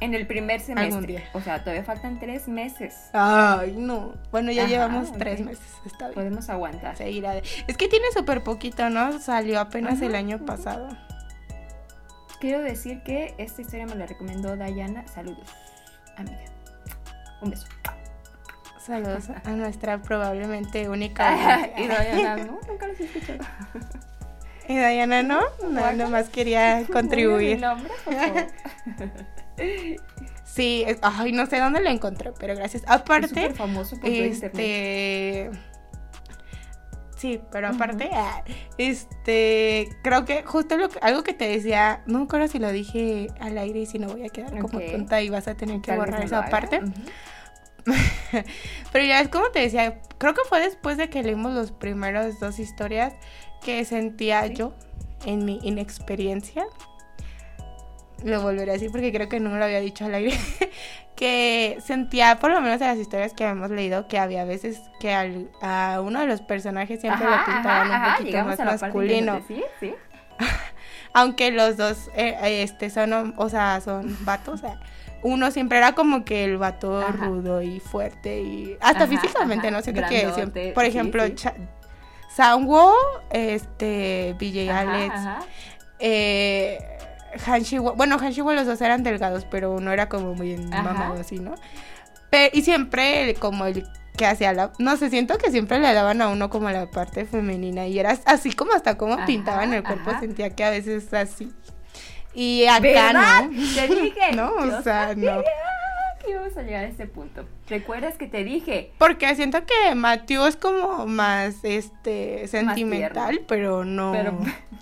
en 0.00 0.14
el 0.14 0.26
primer 0.26 0.60
Algún 0.60 0.66
semestre. 0.76 1.06
día. 1.06 1.22
O 1.32 1.40
sea, 1.40 1.60
todavía 1.60 1.84
faltan 1.84 2.20
tres 2.20 2.46
meses. 2.48 3.08
Ay, 3.14 3.74
no. 3.76 4.12
Bueno, 4.30 4.52
ya 4.52 4.62
Ajá, 4.64 4.70
llevamos 4.70 5.12
tres 5.12 5.40
meses, 5.40 5.66
está 5.86 6.06
bien. 6.06 6.14
Podemos 6.14 6.48
aguantar. 6.50 6.96
Seguir 6.96 7.24
ade- 7.26 7.42
Es 7.66 7.76
que 7.76 7.88
tiene 7.88 8.06
súper 8.14 8.44
poquito, 8.44 8.90
¿no? 8.90 9.18
Salió 9.20 9.58
apenas 9.58 9.94
Ajá, 9.94 10.06
el 10.06 10.14
año 10.16 10.38
pasado. 10.44 10.88
Quiero 12.42 12.60
decir 12.60 13.04
que 13.04 13.36
esta 13.38 13.62
historia 13.62 13.86
me 13.86 13.94
la 13.94 14.04
recomendó 14.04 14.56
Dayana. 14.56 15.06
Saludos, 15.06 15.46
amiga. 16.16 16.40
Un 17.40 17.50
beso. 17.50 17.68
Saludos 18.84 19.28
a 19.44 19.50
nuestra 19.50 20.02
probablemente 20.02 20.88
única. 20.88 21.70
y. 21.78 21.86
Dayana, 21.86 22.38
no, 22.38 22.58
nunca 22.66 22.88
los 22.88 22.98
he 22.98 23.04
escuchado. 23.04 23.44
Y 24.68 24.74
Diana, 24.74 25.22
¿no? 25.22 25.40
No, 25.70 25.92
nomás 25.92 26.30
quería 26.30 26.84
contribuir. 26.92 27.60
Nombre. 27.60 27.92
Sí, 30.44 30.82
es- 30.84 30.98
ay, 31.02 31.30
no 31.30 31.46
sé 31.46 31.60
dónde 31.60 31.80
lo 31.80 31.90
encontré, 31.90 32.32
pero 32.40 32.56
gracias. 32.56 32.82
Es 32.82 32.90
Aparte, 32.90 33.28
súper 33.28 33.54
famoso 33.54 33.94
por 34.00 34.08
su 34.08 34.14
internet. 34.16 34.52
Sí, 37.22 37.40
pero 37.52 37.68
aparte, 37.68 38.10
ah, 38.12 38.42
este, 38.78 39.88
creo 40.02 40.24
que 40.24 40.42
justo 40.42 40.76
lo 40.76 40.88
que- 40.88 40.98
algo 41.02 41.22
que 41.22 41.32
te 41.34 41.46
decía, 41.46 42.02
no 42.06 42.18
me 42.18 42.24
acuerdo 42.24 42.48
si 42.48 42.58
lo 42.58 42.72
dije 42.72 43.28
al 43.38 43.56
aire 43.58 43.78
y 43.82 43.86
si 43.86 44.00
no 44.00 44.08
voy 44.08 44.24
a 44.24 44.28
quedar 44.28 44.58
como 44.58 44.80
tonta 44.80 45.22
y 45.22 45.30
vas 45.30 45.46
a 45.46 45.54
tener 45.54 45.80
que 45.80 45.92
Tal 45.92 45.98
borrar 45.98 46.24
esa 46.24 46.46
parte. 46.46 46.80
Pero 48.92 49.04
ya 49.04 49.20
es 49.20 49.28
como 49.28 49.50
te 49.50 49.60
decía, 49.60 50.00
creo 50.18 50.34
que 50.34 50.42
fue 50.48 50.60
después 50.60 50.96
de 50.96 51.08
que 51.10 51.22
leímos 51.22 51.52
los 51.54 51.70
primeros 51.70 52.40
dos 52.40 52.58
historias 52.58 53.14
que 53.64 53.84
sentía 53.84 54.44
Sí. 54.48 54.54
yo 54.54 54.74
en 55.24 55.44
mi 55.44 55.60
inexperiencia. 55.62 56.64
Lo 58.24 58.40
volveré 58.42 58.70
a 58.70 58.74
decir 58.74 58.90
porque 58.90 59.12
creo 59.12 59.28
que 59.28 59.40
no 59.40 59.50
me 59.50 59.58
lo 59.58 59.64
había 59.64 59.80
dicho 59.80 60.04
al 60.04 60.14
aire. 60.14 60.38
que 61.16 61.78
sentía, 61.84 62.38
por 62.38 62.50
lo 62.50 62.60
menos 62.60 62.80
en 62.80 62.86
las 62.88 62.98
historias 62.98 63.32
que 63.34 63.44
habíamos 63.44 63.70
leído, 63.70 64.08
que 64.08 64.18
había 64.18 64.44
veces 64.44 64.80
que 64.98 65.12
al- 65.12 65.50
a 65.60 66.00
uno 66.02 66.20
de 66.20 66.26
los 66.26 66.40
personajes 66.40 67.00
siempre 67.00 67.24
lo 67.26 67.34
Ajá, 67.34 67.44
pintaban 67.44 67.90
ajá, 67.90 67.96
un 67.98 68.04
ajá, 68.04 68.16
poquito 68.18 68.44
más 68.44 68.56
parte 68.56 68.64
masculino. 68.84 69.42
Sí, 69.46 69.62
sí. 69.80 69.94
aunque 71.12 71.50
los 71.52 71.76
dos 71.76 72.10
eh, 72.16 72.62
este 72.62 72.88
son 72.90 73.34
o 73.36 73.48
sea 73.48 73.80
son 73.82 74.16
vatos 74.24 74.54
o 74.54 74.56
sea, 74.66 74.80
uno 75.22 75.50
siempre 75.50 75.78
era 75.78 75.92
como 75.94 76.24
que 76.24 76.44
el 76.44 76.56
vato 76.56 76.98
Ajá. 77.00 77.12
rudo 77.26 77.60
y 77.62 77.78
fuerte 77.80 78.40
y 78.40 78.76
hasta 78.80 79.04
Ajá, 79.04 79.06
físicamente 79.06 79.68
ajá, 79.68 79.76
no 79.76 79.82
grandote, 79.92 80.32
siempre- 80.34 80.72
por 80.72 80.84
ejemplo 80.86 81.24
sí. 81.26 81.34
Sanwo 82.34 82.94
este 83.30 84.34
BJ 84.40 84.70
Alex 84.70 85.14
ajá. 85.14 85.38
eh, 85.98 86.91
Han 87.46 87.62
Shiwo- 87.62 87.94
bueno 87.96 88.16
Han 88.20 88.32
Shiwo 88.32 88.52
los 88.52 88.66
dos 88.66 88.80
eran 88.80 89.02
delgados 89.02 89.44
pero 89.50 89.72
uno 89.72 89.92
era 89.92 90.08
como 90.08 90.34
muy 90.34 90.56
mamado 90.56 91.20
así 91.20 91.38
no 91.38 91.54
Pero- 92.30 92.50
y 92.52 92.62
siempre 92.62 93.30
el- 93.30 93.38
como 93.38 93.66
el 93.66 93.86
que 94.16 94.26
hacía 94.26 94.52
la 94.52 94.72
no 94.78 94.96
sé 94.96 95.08
siento 95.10 95.38
que 95.38 95.50
siempre 95.50 95.78
le 95.78 95.92
daban 95.94 96.20
a 96.22 96.28
uno 96.28 96.50
como 96.50 96.70
la 96.70 96.90
parte 96.90 97.24
femenina 97.24 97.86
y 97.86 97.98
era 97.98 98.18
así 98.26 98.52
como 98.52 98.72
hasta 98.74 98.98
como 98.98 99.14
Ajá, 99.14 99.26
pintaban 99.26 99.72
el 99.72 99.82
cuerpo 99.82 100.10
ajá. 100.10 100.20
sentía 100.20 100.50
que 100.50 100.64
a 100.64 100.70
veces 100.70 101.12
así 101.14 101.50
y 102.34 102.64
acá 102.66 102.80
¿Verdad? 102.80 103.44
no 103.44 103.50
Te 103.74 103.88
dije. 103.88 104.32
no 104.36 104.50
o 104.52 104.82
sea 104.82 105.08
sabía 105.08 105.36
no 105.36 105.42
que 106.24 106.30
íbamos 106.30 106.56
a 106.56 106.62
llegar 106.62 106.84
a 106.84 106.88
ese 106.88 107.06
punto. 107.06 107.44
¿Recuerdas 107.68 108.14
que 108.16 108.26
te 108.26 108.44
dije? 108.44 108.92
porque 108.98 109.34
siento 109.34 109.60
que 109.66 109.94
Matthew 109.94 110.46
es 110.46 110.56
como 110.56 111.06
más 111.06 111.56
este 111.64 112.46
sentimental 112.48 113.40
pero 113.48 113.84
no 113.84 114.12
Pero- 114.12 114.38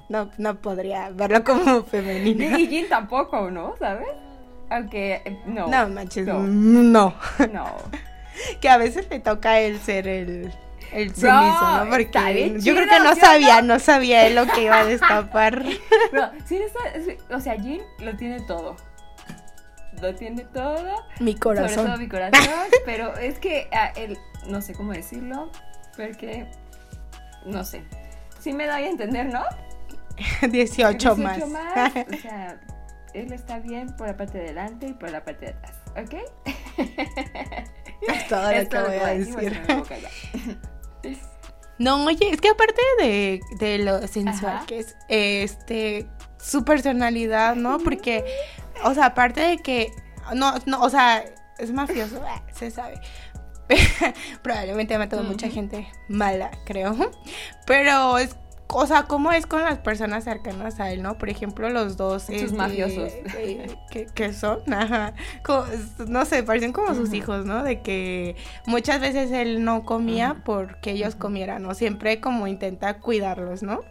no 0.08 0.30
no 0.38 0.60
podría 0.60 1.10
verlo 1.10 1.42
como 1.44 1.82
femenino 1.84 2.58
Y 2.58 2.66
Jin 2.66 2.88
tampoco, 2.88 3.50
¿no? 3.50 3.74
¿Sabes? 3.78 4.08
Aunque, 4.70 5.22
eh, 5.24 5.38
no. 5.46 5.66
no 5.68 5.88
manches 5.88 6.26
No. 6.26 6.40
no 6.40 7.14
No. 7.52 7.74
que 8.60 8.68
a 8.68 8.76
veces 8.76 9.06
le 9.10 9.20
toca 9.20 9.60
él 9.60 9.78
ser 9.80 10.06
el 10.08 10.52
el 10.92 11.10
Bro, 11.10 11.14
sumiso, 11.30 11.84
¿no? 11.84 11.90
Porque 11.90 12.56
yo 12.58 12.74
creo 12.74 12.88
que 12.88 12.98
no 12.98 13.12
¿sí 13.14 13.20
o 13.20 13.24
sabía, 13.24 13.62
no 13.62 13.78
sabía 13.78 14.26
él 14.26 14.34
lo 14.34 14.46
que 14.48 14.64
iba 14.64 14.80
a 14.80 14.84
destapar. 14.84 15.62
Pero, 16.10 16.30
sí, 16.46 16.56
está- 16.56 17.00
sí, 17.04 17.16
o 17.32 17.38
sea, 17.38 17.54
Jin 17.60 17.80
lo 18.00 18.16
tiene 18.16 18.40
todo. 18.40 18.74
Lo 20.00 20.14
tiene 20.14 20.44
todo. 20.44 21.04
Mi 21.18 21.32
Sobre 21.32 21.60
todo 21.60 21.66
corazón. 21.66 21.98
mi 21.98 22.08
corazón. 22.08 22.64
pero 22.84 23.16
es 23.16 23.38
que 23.38 23.68
ah, 23.72 23.92
él, 23.96 24.18
no 24.46 24.62
sé 24.62 24.74
cómo 24.74 24.92
decirlo. 24.92 25.50
Porque, 25.96 26.46
no 27.44 27.64
sé. 27.64 27.84
Sí 28.40 28.52
me 28.52 28.66
doy 28.66 28.84
a 28.84 28.88
entender, 28.88 29.26
¿no? 29.26 29.42
18, 30.48 31.14
18 31.14 31.16
más. 31.16 31.38
O 32.12 32.16
sea, 32.16 32.60
él 33.14 33.32
está 33.32 33.58
bien 33.58 33.94
por 33.96 34.06
la 34.06 34.16
parte 34.16 34.38
de 34.38 34.44
delante 34.44 34.88
y 34.88 34.92
por 34.94 35.10
la 35.10 35.24
parte 35.24 35.46
de 35.46 35.52
atrás. 35.52 35.76
¿Ok? 35.90 36.14
Es 38.08 38.28
todo 38.28 38.42
lo 38.42 38.50
Es 38.50 38.68
que 38.68 38.76
todo 38.76 38.86
voy 38.86 38.96
a 38.96 39.06
decir. 39.08 39.60
No, 41.78 42.04
oye, 42.04 42.30
es 42.30 42.40
que 42.40 42.50
aparte 42.50 42.80
de, 42.98 43.40
de 43.58 43.78
lo 43.78 44.06
sensual 44.06 44.56
Ajá. 44.56 44.66
que 44.66 44.80
es, 44.80 44.96
este, 45.08 46.06
su 46.38 46.64
personalidad, 46.64 47.56
¿no? 47.56 47.78
Porque, 47.78 48.24
o 48.84 48.94
sea, 48.94 49.06
aparte 49.06 49.40
de 49.40 49.58
que, 49.58 49.92
no, 50.34 50.54
no, 50.66 50.80
o 50.82 50.90
sea, 50.90 51.24
es 51.58 51.72
mafioso, 51.72 52.22
ah, 52.26 52.42
se 52.52 52.70
sabe. 52.70 53.00
Probablemente 54.42 54.94
ha 54.94 54.98
matado 54.98 55.22
a 55.22 55.24
mucha 55.24 55.48
gente 55.48 55.86
mala, 56.08 56.50
creo. 56.64 56.96
Pero 57.66 58.18
es, 58.18 58.36
o 58.72 58.86
sea, 58.86 59.04
¿cómo 59.04 59.32
es 59.32 59.46
con 59.46 59.62
las 59.62 59.78
personas 59.78 60.24
cercanas 60.24 60.80
a 60.80 60.90
él, 60.92 61.02
no? 61.02 61.18
Por 61.18 61.28
ejemplo, 61.28 61.70
los 61.70 61.96
dos. 61.96 62.24
Sus 62.24 62.36
este, 62.36 62.56
mafiosos. 62.56 63.12
eh, 63.38 63.76
que, 63.90 64.06
que 64.06 64.32
son, 64.32 64.60
ajá. 64.72 65.14
no 66.06 66.24
sé, 66.24 66.42
parecen 66.42 66.72
como 66.72 66.94
sus 66.94 67.12
hijos, 67.12 67.44
¿no? 67.46 67.62
De 67.62 67.80
que 67.80 68.36
muchas 68.66 69.00
veces 69.00 69.30
él 69.32 69.64
no 69.64 69.84
comía 69.84 70.42
porque 70.44 70.92
ellos 70.92 71.14
comieran, 71.14 71.62
¿no? 71.62 71.74
Siempre 71.74 72.20
como 72.20 72.46
intenta 72.46 72.98
cuidarlos, 72.98 73.62
¿no? 73.62 73.82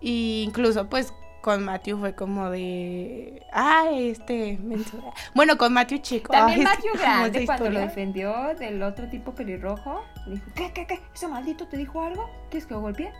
Y 0.00 0.44
incluso, 0.46 0.88
pues, 0.88 1.12
con 1.42 1.64
Matthew 1.64 1.98
fue 1.98 2.14
como 2.14 2.48
de. 2.50 3.42
Ay, 3.52 4.10
este. 4.10 4.58
menso". 4.62 4.96
Bueno, 5.34 5.58
con 5.58 5.72
Matthew 5.74 5.98
chico. 5.98 6.32
También 6.32 6.60
ay, 6.60 6.64
que 6.64 6.70
Matthew 6.70 7.00
Grande, 7.00 7.44
cuando 7.46 7.70
lo 7.70 7.80
defendió 7.80 8.54
del 8.58 8.82
otro 8.82 9.08
tipo 9.08 9.34
pelirrojo, 9.34 10.02
le 10.26 10.34
dijo: 10.36 10.46
¿Qué, 10.54 10.72
qué, 10.72 10.86
qué? 10.86 11.00
¿Ese 11.14 11.28
maldito 11.28 11.66
te 11.68 11.76
dijo 11.76 12.02
algo? 12.02 12.30
¿Quieres 12.50 12.66
que 12.66 12.74
lo 12.74 12.80
golpee? 12.80 13.12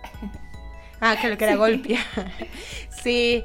Ah, 1.00 1.16
que 1.20 1.28
lo 1.28 1.36
quería 1.36 1.54
Sí. 1.56 1.58
golpear. 1.58 2.04
sí. 3.02 3.44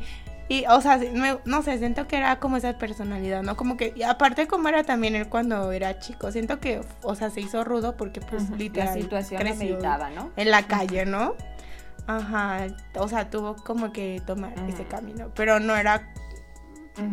Y, 0.49 0.63
o 0.67 0.79
sea, 0.79 0.97
sí, 0.97 1.09
me- 1.13 1.39
no 1.43 1.61
sé, 1.61 1.77
siento 1.77 2.07
que 2.07 2.15
era 2.15 2.39
como 2.39 2.55
esa 2.55 2.77
personalidad, 2.77 3.43
¿no? 3.43 3.57
Como 3.57 3.75
que, 3.75 3.91
y 3.97 4.03
aparte 4.03 4.47
como 4.47 4.69
era 4.69 4.85
también 4.85 5.13
él 5.15 5.27
cuando 5.27 5.73
era 5.73 5.99
chico, 5.99 6.31
siento 6.31 6.61
que, 6.61 6.79
o 7.01 7.15
sea, 7.15 7.29
se 7.31 7.41
hizo 7.41 7.65
rudo 7.65 7.97
porque 7.97 8.21
pues 8.21 8.43
Ujú, 8.43 8.55
literal 8.55 8.95
La 8.95 9.01
situación 9.01 9.41
creció 9.41 9.65
meditaba, 9.71 10.09
¿no? 10.09 10.31
en 10.37 10.51
la 10.51 10.63
calle, 10.65 11.05
¿no? 11.05 11.35
Ajá, 12.07 12.67
o 12.95 13.07
sea, 13.07 13.29
tuvo 13.29 13.55
como 13.57 13.91
que 13.91 14.21
tomar 14.25 14.53
ese 14.69 14.85
camino, 14.85 15.29
pero 15.35 15.59
no 15.59 15.75
era 15.75 16.07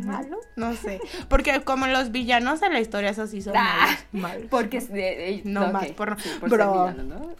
malo, 0.05 0.39
no 0.57 0.73
sé, 0.75 0.99
porque 1.29 1.61
como 1.63 1.87
los 1.89 2.11
villanos 2.13 2.61
de 2.61 2.71
la 2.71 2.81
historia 2.81 3.11
esos 3.11 3.29
sí 3.31 3.43
son 3.43 3.55
Ah, 3.57 3.87
malos, 3.87 4.05
malos. 4.13 4.47
Porque 4.51 4.79
es 4.79 4.89
de, 4.89 4.95
de- 4.97 5.43
No 5.45 5.67
ok, 5.67 5.73
más 5.73 5.87
por- 5.93 6.21
sí, 6.23 6.31
por 6.41 6.49
bro. 6.49 6.65
ser 6.89 6.95
villano, 6.97 7.19
¿no? 7.19 7.35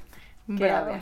Bro. 0.49 0.77
A 0.77 0.83
ver. 0.83 1.01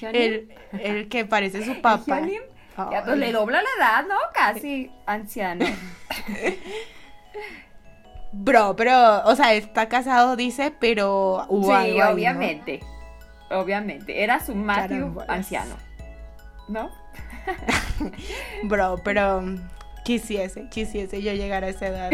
¿Hyunin? 0.00 0.14
el, 0.14 0.54
el 0.80 1.08
que 1.08 1.24
parece 1.24 1.64
su 1.64 1.70
¿El 1.72 1.80
papá. 1.80 2.04
Hyunin? 2.20 2.42
Ya, 2.76 3.02
pues 3.02 3.14
Ay. 3.14 3.18
le 3.20 3.32
dobla 3.32 3.62
la 3.62 3.68
edad, 3.78 4.06
¿no? 4.08 4.16
Casi 4.34 4.90
anciano. 5.06 5.64
Bro, 8.32 8.76
pero, 8.76 9.24
o 9.24 9.34
sea, 9.36 9.54
está 9.54 9.88
casado, 9.88 10.36
dice, 10.36 10.72
pero 10.78 11.46
sí, 11.62 11.70
ahí, 11.70 11.96
¿no? 11.96 12.40
Obviamente. 13.50 14.22
Era 14.22 14.40
su 14.44 14.54
Matthew 14.54 14.88
Carambolas. 14.98 15.28
anciano. 15.30 15.76
¿No? 16.68 16.90
Bro, 18.64 19.00
pero 19.04 19.42
quisiese, 20.04 20.68
quisiese 20.68 21.22
yo 21.22 21.32
llegar 21.32 21.64
a 21.64 21.68
esa 21.68 21.86
edad. 21.88 22.10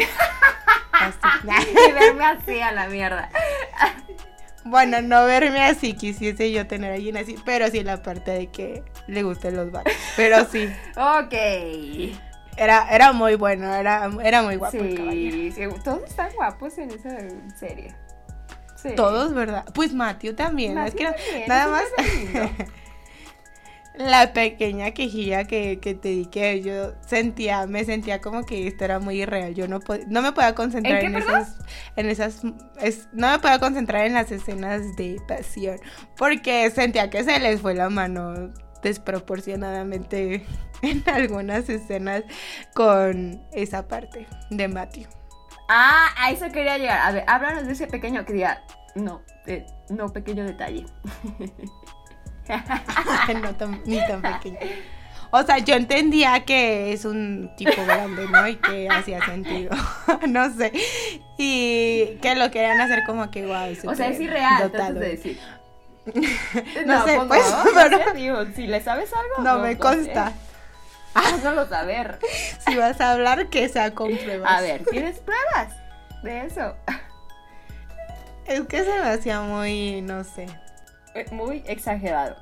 Así. 0.93 1.19
Y 1.89 1.93
verme 1.93 2.25
así 2.25 2.61
a 2.61 2.73
la 2.73 2.87
mierda. 2.89 3.29
bueno, 4.65 5.03
no 5.03 5.25
verme 5.27 5.63
así, 5.65 5.95
quisiese 5.95 6.53
yo 6.53 6.67
tener 6.67 6.93
a 6.93 6.95
alguien 6.95 7.17
así, 7.17 7.37
pero 7.45 7.69
sí 7.69 7.83
la 7.83 8.03
parte 8.03 8.31
de 8.31 8.47
que 8.47 8.83
le 9.07 9.23
gusten 9.23 9.57
los 9.57 9.71
vatos. 9.71 9.93
Pero 10.17 10.45
sí, 10.47 10.69
Ok. 10.97 11.35
era, 12.57 12.87
era 12.91 13.13
muy 13.13 13.35
bueno, 13.35 13.75
era, 13.75 14.09
era 14.23 14.43
muy 14.43 14.57
guapo 14.57 14.79
el. 14.79 14.97
Sí, 14.97 15.53
sí, 15.53 15.63
todos 15.83 16.05
están 16.05 16.33
guapos 16.35 16.79
en 16.79 16.91
esa 16.93 17.11
serie. 17.57 17.95
Sí. 18.85 18.95
Todos, 18.95 19.33
¿verdad? 19.35 19.65
Pues 19.75 19.93
Matthew 19.95 20.35
también, 20.37 20.77
es 20.79 20.95
que 20.95 21.05
también, 21.07 21.49
nada 21.49 21.69
más 21.69 21.85
la 23.97 24.33
pequeña 24.33 24.91
quejilla 24.91 25.45
que, 25.45 25.79
que 25.79 25.95
te 25.95 26.09
di 26.09 26.27
que 26.27 26.61
yo 26.63 26.93
sentía, 27.07 27.67
me 27.67 27.85
sentía 27.85 28.21
como 28.21 28.45
que 28.45 28.67
esto 28.67 28.85
era 28.85 28.99
muy 28.99 29.23
irreal. 29.23 29.55
Yo 29.55 29.69
no, 29.69 29.79
no 30.09 30.21
me 30.23 30.33
podía 30.33 30.55
concentrar 30.55 31.03
¿En 31.05 31.13
qué, 31.13 31.19
esas, 31.19 31.57
en 31.97 32.07
esas, 32.11 32.43
es- 32.81 33.09
no 33.13 33.31
me 33.31 33.39
podía 33.39 33.59
concentrar 33.61 34.05
en 34.07 34.15
las 34.15 34.31
escenas 34.33 34.97
de 34.97 35.17
pasión, 35.29 35.79
porque 36.17 36.71
sentía 36.71 37.09
que 37.09 37.23
se 37.25 37.39
les 37.39 37.61
fue 37.61 37.75
la 37.75 37.89
mano 37.89 38.53
desproporcionadamente 38.83 40.45
en 40.83 41.03
algunas 41.09 41.69
escenas 41.71 42.25
con 42.75 43.41
esa 43.53 43.87
parte 43.87 44.27
de 44.51 44.69
Matthew. 44.69 45.07
Ah, 45.69 46.09
a 46.19 46.31
eso 46.31 46.51
quería 46.53 46.79
llegar. 46.79 47.01
A 47.01 47.13
ver, 47.13 47.25
háblanos 47.27 47.67
de 47.67 47.73
ese 47.73 47.87
pequeño 47.87 48.25
que 48.25 48.35
diga. 48.35 48.63
No, 48.95 49.23
eh, 49.47 49.67
no, 49.89 50.13
pequeño 50.13 50.45
detalle. 50.45 50.87
no 53.43 53.55
tan, 53.55 53.83
ni 53.85 53.99
tan 54.07 54.23
pequeño. 54.23 54.59
O 55.31 55.43
sea, 55.43 55.59
yo 55.59 55.75
entendía 55.75 56.45
que 56.45 56.93
es 56.93 57.05
un 57.05 57.51
tipo 57.57 57.85
grande, 57.85 58.29
¿no? 58.29 58.47
Y 58.47 58.57
que 58.57 58.89
hacía 58.89 59.25
sentido. 59.25 59.75
no 60.29 60.53
sé. 60.55 60.71
Y 61.39 62.19
que 62.23 62.37
lo 62.37 62.51
querían 62.53 62.81
hacer 62.81 63.03
como 63.05 63.31
que 63.33 63.45
guau. 63.45 63.73
o 63.87 63.95
sea, 63.97 64.09
es 64.09 64.21
irreal, 64.21 64.71
dotado. 64.71 65.01
de 65.01 65.09
decir. 65.09 65.41
No 66.87 67.05
sé, 67.07 67.19
pues, 67.27 67.51
no, 67.51 67.65
pero- 67.75 67.99
no 67.99 68.05
sé, 68.05 68.13
digo, 68.15 68.45
si 68.55 68.67
le 68.67 68.81
sabes 68.81 69.11
algo. 69.13 69.43
No 69.43 69.59
me 69.59 69.75
sé. 69.75 70.13
Hazlo 71.15 71.67
saber. 71.69 72.19
Si 72.67 72.77
vas 72.77 73.01
a 73.01 73.13
hablar, 73.13 73.49
que 73.49 73.69
sea 73.69 73.95
con 73.95 74.17
pruebas. 74.17 74.51
A 74.51 74.61
ver, 74.63 74.85
¿tienes 74.85 75.19
pruebas 75.21 75.75
de 76.23 76.47
eso? 76.47 76.75
Es 78.47 78.61
que 78.63 78.79
se 78.85 78.91
me 79.01 79.09
hacía 79.09 79.41
muy, 79.43 80.01
no 80.03 80.25
sé. 80.25 80.47
Eh, 81.15 81.27
Muy 81.31 81.63
exagerado. 81.67 82.37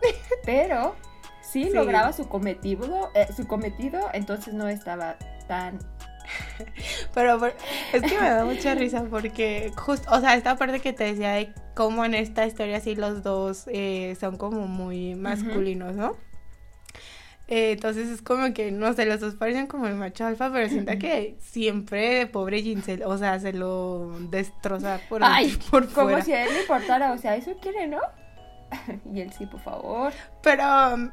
Pero 0.44 0.96
sí, 1.42 1.64
Sí. 1.64 1.70
lograba 1.70 2.12
su 2.12 2.28
cometido, 2.28 3.10
eh, 3.14 3.26
su 3.36 3.46
cometido, 3.46 4.08
entonces 4.12 4.54
no 4.54 4.68
estaba 4.68 5.16
tan. 5.48 5.78
Pero 7.14 7.44
es 7.92 8.02
que 8.02 8.18
me 8.18 8.30
da 8.30 8.44
mucha 8.44 8.74
risa 8.74 9.04
porque 9.10 9.72
justo, 9.76 10.08
o 10.10 10.20
sea, 10.20 10.34
esta 10.34 10.56
parte 10.56 10.80
que 10.80 10.92
te 10.92 11.04
decía 11.04 11.32
de 11.32 11.52
cómo 11.74 12.04
en 12.04 12.14
esta 12.14 12.46
historia 12.46 12.80
sí 12.80 12.94
los 12.94 13.22
dos 13.22 13.64
eh, 13.66 14.16
son 14.18 14.36
como 14.36 14.66
muy 14.66 15.14
masculinos, 15.14 15.94
¿no? 15.96 16.16
Eh, 17.48 17.72
entonces 17.72 18.08
es 18.08 18.22
como 18.22 18.54
que, 18.54 18.70
no 18.70 18.92
sé, 18.94 19.04
los 19.04 19.20
dos 19.20 19.34
parecen 19.34 19.66
como 19.66 19.86
el 19.86 19.94
macho 19.94 20.24
alfa, 20.24 20.50
pero 20.52 20.68
siento 20.68 20.92
que 20.98 21.36
siempre 21.40 22.26
pobre 22.26 22.62
Ginsel, 22.62 23.02
o 23.02 23.18
sea, 23.18 23.38
se 23.40 23.52
lo 23.52 24.10
destroza 24.30 25.00
por, 25.08 25.22
Ay, 25.24 25.56
por 25.70 25.86
como 25.92 26.10
fuera. 26.10 26.24
si 26.24 26.32
a 26.32 26.44
él 26.46 26.52
le 26.54 26.60
importara, 26.62 27.12
o 27.12 27.18
sea, 27.18 27.36
eso 27.36 27.52
quiere, 27.60 27.86
¿no? 27.88 28.00
Y 29.12 29.20
él 29.20 29.32
sí, 29.32 29.44
por 29.46 29.60
favor. 29.60 30.12
Pero 30.42 30.94
um, 30.94 31.10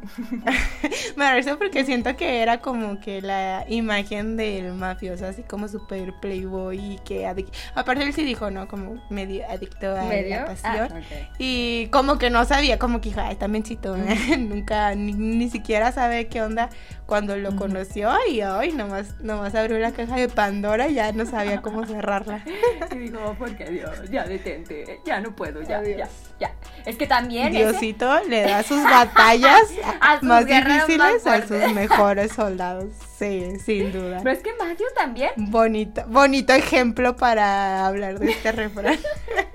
me 1.15 1.31
refiero 1.33 1.57
porque 1.59 1.85
siento 1.85 2.15
que 2.15 2.41
era 2.41 2.59
como 2.61 2.99
que 2.99 3.21
la 3.21 3.63
imagen 3.67 4.37
del 4.37 4.73
mafioso, 4.73 5.25
así 5.27 5.43
como 5.43 5.67
súper 5.67 6.13
playboy 6.19 6.93
y 6.95 6.99
que 7.05 7.27
aparte 7.75 8.03
él 8.03 8.13
sí 8.13 8.23
dijo, 8.23 8.49
¿no? 8.51 8.67
Como 8.67 9.01
medio 9.09 9.47
adicto 9.49 9.95
a 9.95 10.03
¿Medio? 10.05 10.37
la 10.37 10.45
pasión. 10.45 10.89
Ah, 10.91 10.97
ok. 10.97 11.35
Y 11.37 11.87
como 11.91 12.17
que 12.17 12.29
no 12.29 12.43
sabía, 12.45 12.79
como 12.79 13.01
que 13.01 13.09
dijo, 13.09 13.21
ay, 13.21 13.33
está 13.33 13.47
mencito, 13.47 13.95
nunca, 14.37 14.95
ni, 14.95 15.13
ni 15.13 15.49
siquiera 15.49 15.91
sabe 15.91 16.27
qué 16.27 16.41
onda 16.41 16.69
cuando 17.05 17.35
lo 17.37 17.55
conoció 17.55 18.11
y 18.29 18.41
hoy 18.43 18.71
nomás, 18.71 19.19
nomás 19.19 19.55
abrió 19.55 19.79
la 19.79 19.91
caja 19.91 20.15
de 20.15 20.29
Pandora 20.29 20.87
y 20.89 20.93
ya 20.95 21.11
no 21.11 21.25
sabía 21.25 21.61
cómo 21.61 21.85
cerrarla. 21.85 22.43
Y 22.91 22.97
digo, 22.97 23.19
"Oh, 23.25 23.33
porque 23.37 23.65
Dios, 23.65 24.09
ya 24.09 24.23
detente, 24.25 24.99
ya 25.05 25.19
no 25.19 25.35
puedo, 25.35 25.61
ya, 25.61 25.77
Adiós. 25.79 25.97
ya, 26.39 26.47
ya. 26.47 26.53
Es 26.85 26.97
que 26.97 27.05
también 27.07 27.47
ese- 27.49 27.59
Diosito 27.71 28.19
le 28.27 28.41
da 28.43 28.63
sus 28.63 28.83
batallas 29.19 29.71
más 30.21 30.45
difíciles 30.45 31.25
más 31.25 31.27
a 31.27 31.47
sus 31.47 31.73
mejores 31.73 32.31
soldados. 32.31 32.93
Sí, 33.17 33.59
sin 33.59 33.91
duda. 33.91 34.19
Pero 34.23 34.35
es 34.35 34.43
que 34.43 34.53
Matthew 34.53 34.87
también, 34.95 35.31
Bonito, 35.35 36.03
bonito 36.07 36.53
ejemplo 36.53 37.15
para 37.15 37.85
hablar 37.85 38.19
de 38.19 38.31
este 38.31 38.51
refrán. 38.51 38.97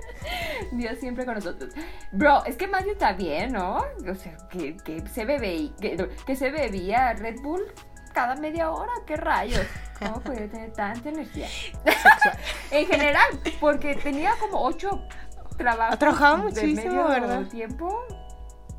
Dios 0.71 0.97
siempre 0.99 1.25
con 1.25 1.35
nosotros. 1.35 1.73
Bro, 2.11 2.45
es 2.45 2.57
que 2.57 2.67
Matthew 2.67 2.95
también, 2.97 3.53
¿no? 3.53 3.77
O 3.77 4.15
sea, 4.15 4.37
que, 4.49 4.77
que 4.77 5.03
se 5.07 5.25
bebe, 5.25 5.71
que, 5.79 6.09
que 6.25 6.35
se 6.35 6.51
bebía 6.51 7.13
Red 7.13 7.41
Bull 7.41 7.63
cada 8.13 8.35
media 8.35 8.71
hora, 8.71 8.91
qué 9.05 9.17
rayos. 9.17 9.65
¿Cómo 9.99 10.19
puede 10.21 10.47
tener 10.47 10.71
tanta 10.73 11.09
energía? 11.09 11.47
En 12.71 12.87
general, 12.87 13.27
porque 13.61 13.95
tenía 13.95 14.33
como 14.39 14.61
ocho 14.61 15.01
trabajos. 15.57 15.99
Trabajaba 15.99 16.37
de 16.37 16.43
muchísimo, 16.43 16.75
medio 16.75 17.07
¿verdad? 17.07 17.47
tiempo. 17.47 18.03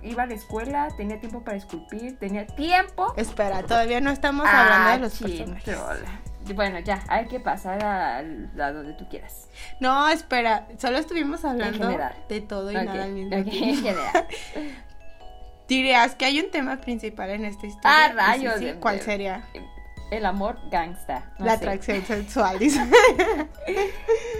Iba 0.02 0.22
a 0.24 0.26
la 0.26 0.34
escuela, 0.34 0.88
tenía 0.96 1.18
tiempo 1.18 1.42
para 1.42 1.56
esculpir, 1.56 2.18
tenía 2.18 2.46
tiempo. 2.46 3.12
Espera, 3.16 3.62
todavía 3.64 4.00
no 4.00 4.10
estamos 4.10 4.46
hablando 4.46 4.88
Ah, 4.88 4.92
de 4.92 4.98
los 5.00 5.12
chin, 5.18 5.28
personajes. 5.38 5.64
trola. 5.64 6.20
Bueno, 6.54 6.78
ya, 6.78 7.02
hay 7.08 7.26
que 7.26 7.40
pasar 7.40 7.82
a, 7.82 8.18
a 8.18 8.72
donde 8.72 8.92
tú 8.92 9.08
quieras. 9.08 9.48
No, 9.80 10.08
espera, 10.08 10.68
solo 10.78 10.98
estuvimos 10.98 11.44
hablando 11.44 11.98
de 12.28 12.40
todo 12.40 12.70
y 12.70 12.74
nada 12.74 13.02
al 13.04 13.12
mismo 13.12 13.30
ok, 13.36 13.38
en 13.38 13.50
tiempo. 13.50 13.82
general. 13.82 14.26
Dirías 15.68 16.14
que 16.14 16.24
hay 16.26 16.38
un 16.38 16.50
tema 16.52 16.76
principal 16.76 17.30
en 17.30 17.44
esta 17.46 17.66
historia. 17.66 17.90
Ah, 17.90 18.08
sí, 18.10 18.16
rayos, 18.16 18.54
sí, 18.60 18.64
de- 18.66 18.74
¿Cuál 18.76 18.98
de- 18.98 19.02
sería? 19.04 19.42
El 20.12 20.24
amor 20.24 20.56
gangsta. 20.70 21.32
no 21.40 21.46
la 21.46 21.52
sé. 21.52 21.64
atracción 21.64 22.04
sexual. 22.04 22.58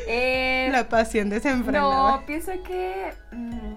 Eh, 0.08 0.68
la 0.70 0.88
pasión 0.88 1.28
desenfrenada. 1.30 2.12
no, 2.20 2.26
pienso 2.26 2.52
que. 2.62 3.12
mm, 3.32 3.74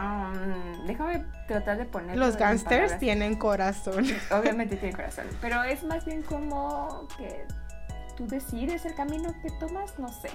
um, 0.00 0.86
déjame 0.86 1.24
tratar 1.46 1.78
de 1.78 1.84
poner. 1.84 2.16
Los 2.16 2.36
gangsters 2.36 2.98
tienen 2.98 3.36
corazón. 3.36 4.04
Obviamente 4.30 4.76
tienen 4.76 4.96
corazón. 4.96 5.26
Pero 5.40 5.62
es 5.62 5.82
más 5.84 6.04
bien 6.04 6.22
como 6.22 7.06
que 7.18 7.44
tú 8.16 8.26
decides 8.26 8.84
el 8.86 8.94
camino 8.94 9.34
que 9.42 9.50
tomas. 9.58 9.98
No 9.98 10.08
sé. 10.08 10.30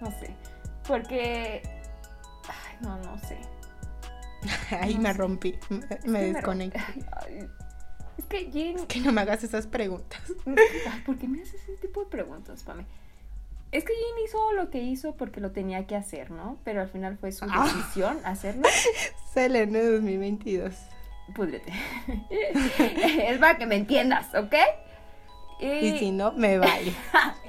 No 0.00 0.10
sé. 0.10 0.34
Porque. 0.86 1.62
Ay, 2.48 2.76
no, 2.80 2.96
no 2.98 3.18
sé. 3.18 3.38
Ahí 4.80 4.94
No 4.94 5.00
me 5.02 5.12
sé. 5.12 5.18
rompí, 5.18 5.58
me, 5.68 5.80
me 6.06 6.22
desconecté. 6.32 6.80
Es 8.16 8.24
que 8.26 8.50
Jean. 8.52 8.86
Que 8.86 9.00
no 9.00 9.12
me 9.12 9.20
hagas 9.20 9.42
esas 9.44 9.66
preguntas. 9.66 10.20
¿Por 11.04 11.18
qué 11.18 11.26
me 11.28 11.42
haces 11.42 11.60
ese 11.62 11.76
tipo 11.76 12.00
de 12.04 12.06
preguntas, 12.06 12.62
Pame? 12.62 12.86
Es 13.70 13.84
que 13.84 13.92
Jean 13.92 14.24
hizo 14.24 14.52
lo 14.52 14.70
que 14.70 14.78
hizo 14.78 15.14
porque 15.16 15.40
lo 15.40 15.50
tenía 15.52 15.86
que 15.86 15.94
hacer, 15.96 16.30
¿no? 16.30 16.58
Pero 16.64 16.80
al 16.80 16.88
final 16.88 17.18
fue 17.18 17.32
su 17.32 17.44
Ah. 17.50 17.64
decisión 17.64 18.18
hacerlo. 18.24 18.62
Selene 19.32 19.82
2022. 19.82 20.74
Púdrete. 21.34 21.72
es 22.30 23.38
para 23.38 23.58
que 23.58 23.66
me 23.66 23.76
entiendas, 23.76 24.34
¿ok? 24.34 24.54
Y 25.60 25.98
si 25.98 26.10
no, 26.12 26.32
me 26.32 26.56
vale. 26.56 26.92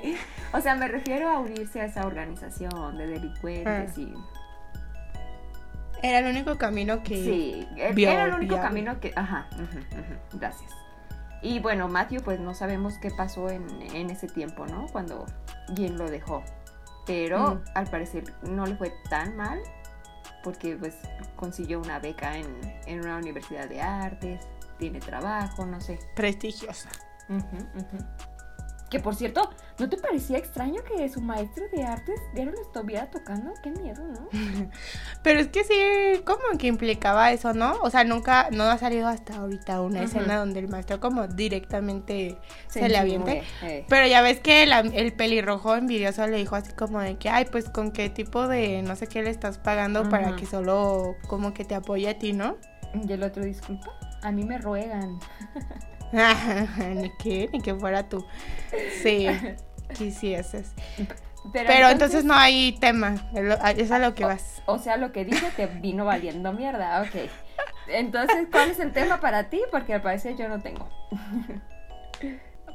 o 0.54 0.60
sea, 0.60 0.76
me 0.76 0.88
refiero 0.88 1.30
a 1.30 1.40
unirse 1.40 1.80
a 1.80 1.86
esa 1.86 2.06
organización 2.06 2.98
de 2.98 3.08
delincuentes 3.08 3.92
Ah. 3.98 4.02
y... 4.02 4.14
Era 6.02 6.20
el 6.20 6.28
único 6.34 6.58
camino 6.58 7.04
que. 7.04 7.16
Sí, 7.24 7.68
vio 7.94 8.10
era 8.10 8.24
el 8.26 8.34
único 8.34 8.56
camino 8.56 9.00
que... 9.02 9.12
Ajá, 9.16 9.48
gracias. 10.34 10.72
Y 11.42 11.60
bueno, 11.60 11.88
Matthew, 11.88 12.22
pues 12.24 12.40
no 12.40 12.54
sabemos 12.54 12.96
qué 12.98 13.12
pasó 13.12 13.50
en, 13.50 13.66
en 13.96 14.10
ese 14.10 14.28
tiempo, 14.28 14.66
¿no? 14.66 14.88
Cuando 14.92 15.26
Jean 15.74 15.98
lo 15.98 16.10
dejó. 16.10 16.44
Pero 17.06 17.56
Mm. 17.56 17.62
al 17.76 17.88
parecer 17.90 18.24
no 18.44 18.66
le 18.66 18.76
fue 18.76 18.94
tan 19.10 19.36
mal 19.36 19.60
porque 20.44 20.76
pues 20.78 20.96
consiguió 21.36 21.80
una 21.80 22.00
beca 22.00 22.38
en, 22.38 22.48
en 22.86 23.00
una 23.02 23.18
universidad 23.18 23.68
de 23.68 23.82
artes, 23.82 24.48
tiene 24.78 25.00
trabajo, 25.00 25.66
no 25.66 25.82
sé. 25.82 26.00
Prestigiosa. 26.16 26.90
Que 28.90 29.00
por 29.00 29.14
cierto, 29.16 29.52
¿no 29.78 29.88
te 29.88 29.98
parecía 29.98 30.38
extraño 30.40 30.82
que 30.84 31.08
su 31.10 31.22
maestro 31.22 31.64
de 31.72 31.84
artes 31.84 32.20
ya 32.34 32.46
no 32.46 32.52
lo 32.52 32.62
estuviera 32.62 33.10
tocando? 33.12 33.54
Qué 33.62 33.70
miedo, 33.72 34.04
¿no? 34.08 34.28
Pero 35.22 35.42
es 35.42 35.50
que 35.50 35.64
sí, 35.66 36.22
como 36.24 36.58
que 36.58 36.68
implicaba 36.68 37.32
eso, 37.32 37.54
¿no? 37.54 37.74
O 37.82 37.90
sea, 37.90 38.06
nunca, 38.06 38.48
no 38.52 38.64
ha 38.64 38.78
salido 38.78 39.08
hasta 39.08 39.36
ahorita 39.36 39.82
una 39.82 40.04
escena 40.04 40.38
donde 40.38 40.60
el 40.60 40.70
maestro 40.70 41.02
como 41.02 41.28
directamente 41.28 42.38
se, 42.68 42.88
le 42.88 42.98
aviente. 42.98 43.44
eh. 43.62 43.86
Pero 43.90 44.08
ya 44.08 44.22
ves 44.22 44.40
que 44.40 44.64
el, 44.64 44.72
el 44.72 45.14
pelirrojo 45.14 45.76
envidioso 45.76 46.26
le 46.26 46.38
dijo 46.38 46.56
así 46.56 46.72
como 46.72 47.02
de 47.02 47.18
que, 47.18 47.30
ay, 47.30 47.46
pues 47.52 47.70
con 47.70 47.92
qué 47.92 48.10
tipo 48.10 48.48
de 48.48 48.82
no 48.82 48.96
sé 48.96 49.08
qué 49.08 49.22
le 49.22 49.30
estás 49.30 49.58
pagando 49.58 50.08
para 50.08 50.38
que 50.38 50.46
solo 50.46 51.16
como 51.28 51.54
que 51.54 51.66
te 51.66 51.76
apoye 51.76 52.08
a 52.10 52.18
ti, 52.18 52.32
¿no? 52.32 52.56
Y 52.94 53.12
el 53.12 53.22
otro, 53.24 53.44
disculpa, 53.44 53.92
a 54.22 54.32
mí 54.32 54.46
me 54.46 54.58
ruegan. 54.58 55.20
ni 56.96 57.12
que, 57.18 57.50
ni 57.52 57.62
que 57.62 57.76
fuera 57.76 58.08
tú. 58.08 58.26
Sí, 59.04 59.28
quisieses. 59.98 60.72
Pero, 61.52 61.68
Pero 61.68 61.90
entonces 61.90 62.26
no 62.26 62.34
hay 62.34 62.74
tema, 62.74 63.16
es 63.76 63.92
a 63.92 64.00
lo 64.00 64.14
que 64.16 64.26
vas. 64.26 64.62
O 64.66 64.78
sea, 64.78 64.98
lo 64.98 65.12
que 65.12 65.26
dije 65.26 65.50
te 65.56 65.68
vino 65.68 66.06
valiendo 66.06 66.54
mierda, 66.54 67.02
ok. 67.02 67.30
Entonces, 67.88 68.48
¿cuál 68.52 68.72
es 68.72 68.80
el 68.80 68.92
tema 68.92 69.20
para 69.20 69.50
ti? 69.50 69.62
Porque 69.72 69.94
al 69.94 70.02
parecer 70.02 70.36
yo 70.38 70.48
no 70.48 70.60
tengo. 70.60 70.88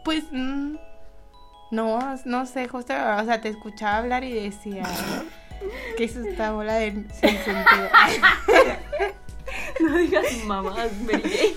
Pues, 0.05 0.25
mm, 0.33 0.77
no, 1.71 2.17
no 2.25 2.47
sé, 2.47 2.69
justo, 2.69 2.95
o 2.95 3.25
sea, 3.25 3.41
te 3.41 3.49
escuchaba 3.49 3.99
hablar 3.99 4.25
y 4.25 4.33
decía, 4.33 4.85
¿qué 5.97 6.05
es 6.05 6.17
esta 6.17 6.53
bola 6.53 6.75
de 6.75 6.93
sin 6.93 7.39
sentido? 7.39 7.89
No 9.81 9.97
digas 9.99 10.25
mamás, 10.45 10.91
Mary 11.03 11.57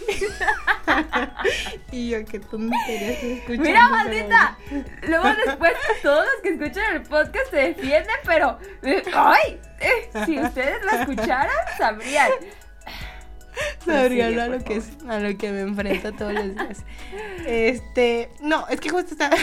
y 1.91 2.09
yo, 2.09 2.25
qué 2.25 2.39
tontería 2.39 3.11
escuchando. 3.11 3.63
Mira, 3.63 3.89
maldita. 3.89 4.57
Luego 5.07 5.27
después 5.45 5.73
todos 6.01 6.25
los 6.25 6.41
que 6.43 6.49
escuchan 6.49 6.95
el 6.95 7.01
podcast 7.03 7.49
se 7.51 7.57
defienden, 7.57 8.15
pero... 8.25 8.57
eh, 8.83 9.03
¡Ay! 9.13 9.59
Eh, 9.79 10.09
si 10.25 10.39
ustedes 10.39 10.77
lo 10.83 10.91
escucharan, 10.99 11.55
sabrían. 11.77 12.31
Sabría 13.83 14.25
Prosigue, 14.27 14.41
a 14.41 14.47
lo 14.49 14.63
que 14.63 14.75
es, 14.75 14.89
a 15.07 15.19
lo 15.19 15.35
que 15.37 15.51
me 15.51 15.61
enfrento 15.61 16.11
todos 16.13 16.33
los 16.33 16.53
días. 16.55 16.83
Este, 17.45 18.29
no, 18.39 18.67
es 18.67 18.79
que 18.79 18.89
justo 18.89 19.13
estaba, 19.13 19.35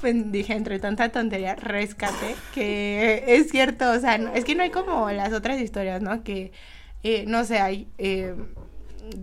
pues 0.00 0.14
dije 0.30 0.52
entre 0.52 0.78
tanta 0.78 1.08
tontería, 1.08 1.54
rescate, 1.54 2.36
que 2.54 3.24
es 3.26 3.48
cierto, 3.50 3.90
o 3.92 3.98
sea, 3.98 4.18
no- 4.18 4.34
es 4.34 4.44
que 4.44 4.54
no 4.54 4.62
hay 4.62 4.70
como 4.70 5.10
las 5.10 5.32
otras 5.32 5.58
historias, 5.58 6.02
¿no? 6.02 6.22
Que, 6.22 6.52
eh, 7.02 7.24
no 7.26 7.44
sé, 7.44 7.58
hay 7.60 7.88
eh, 7.98 8.34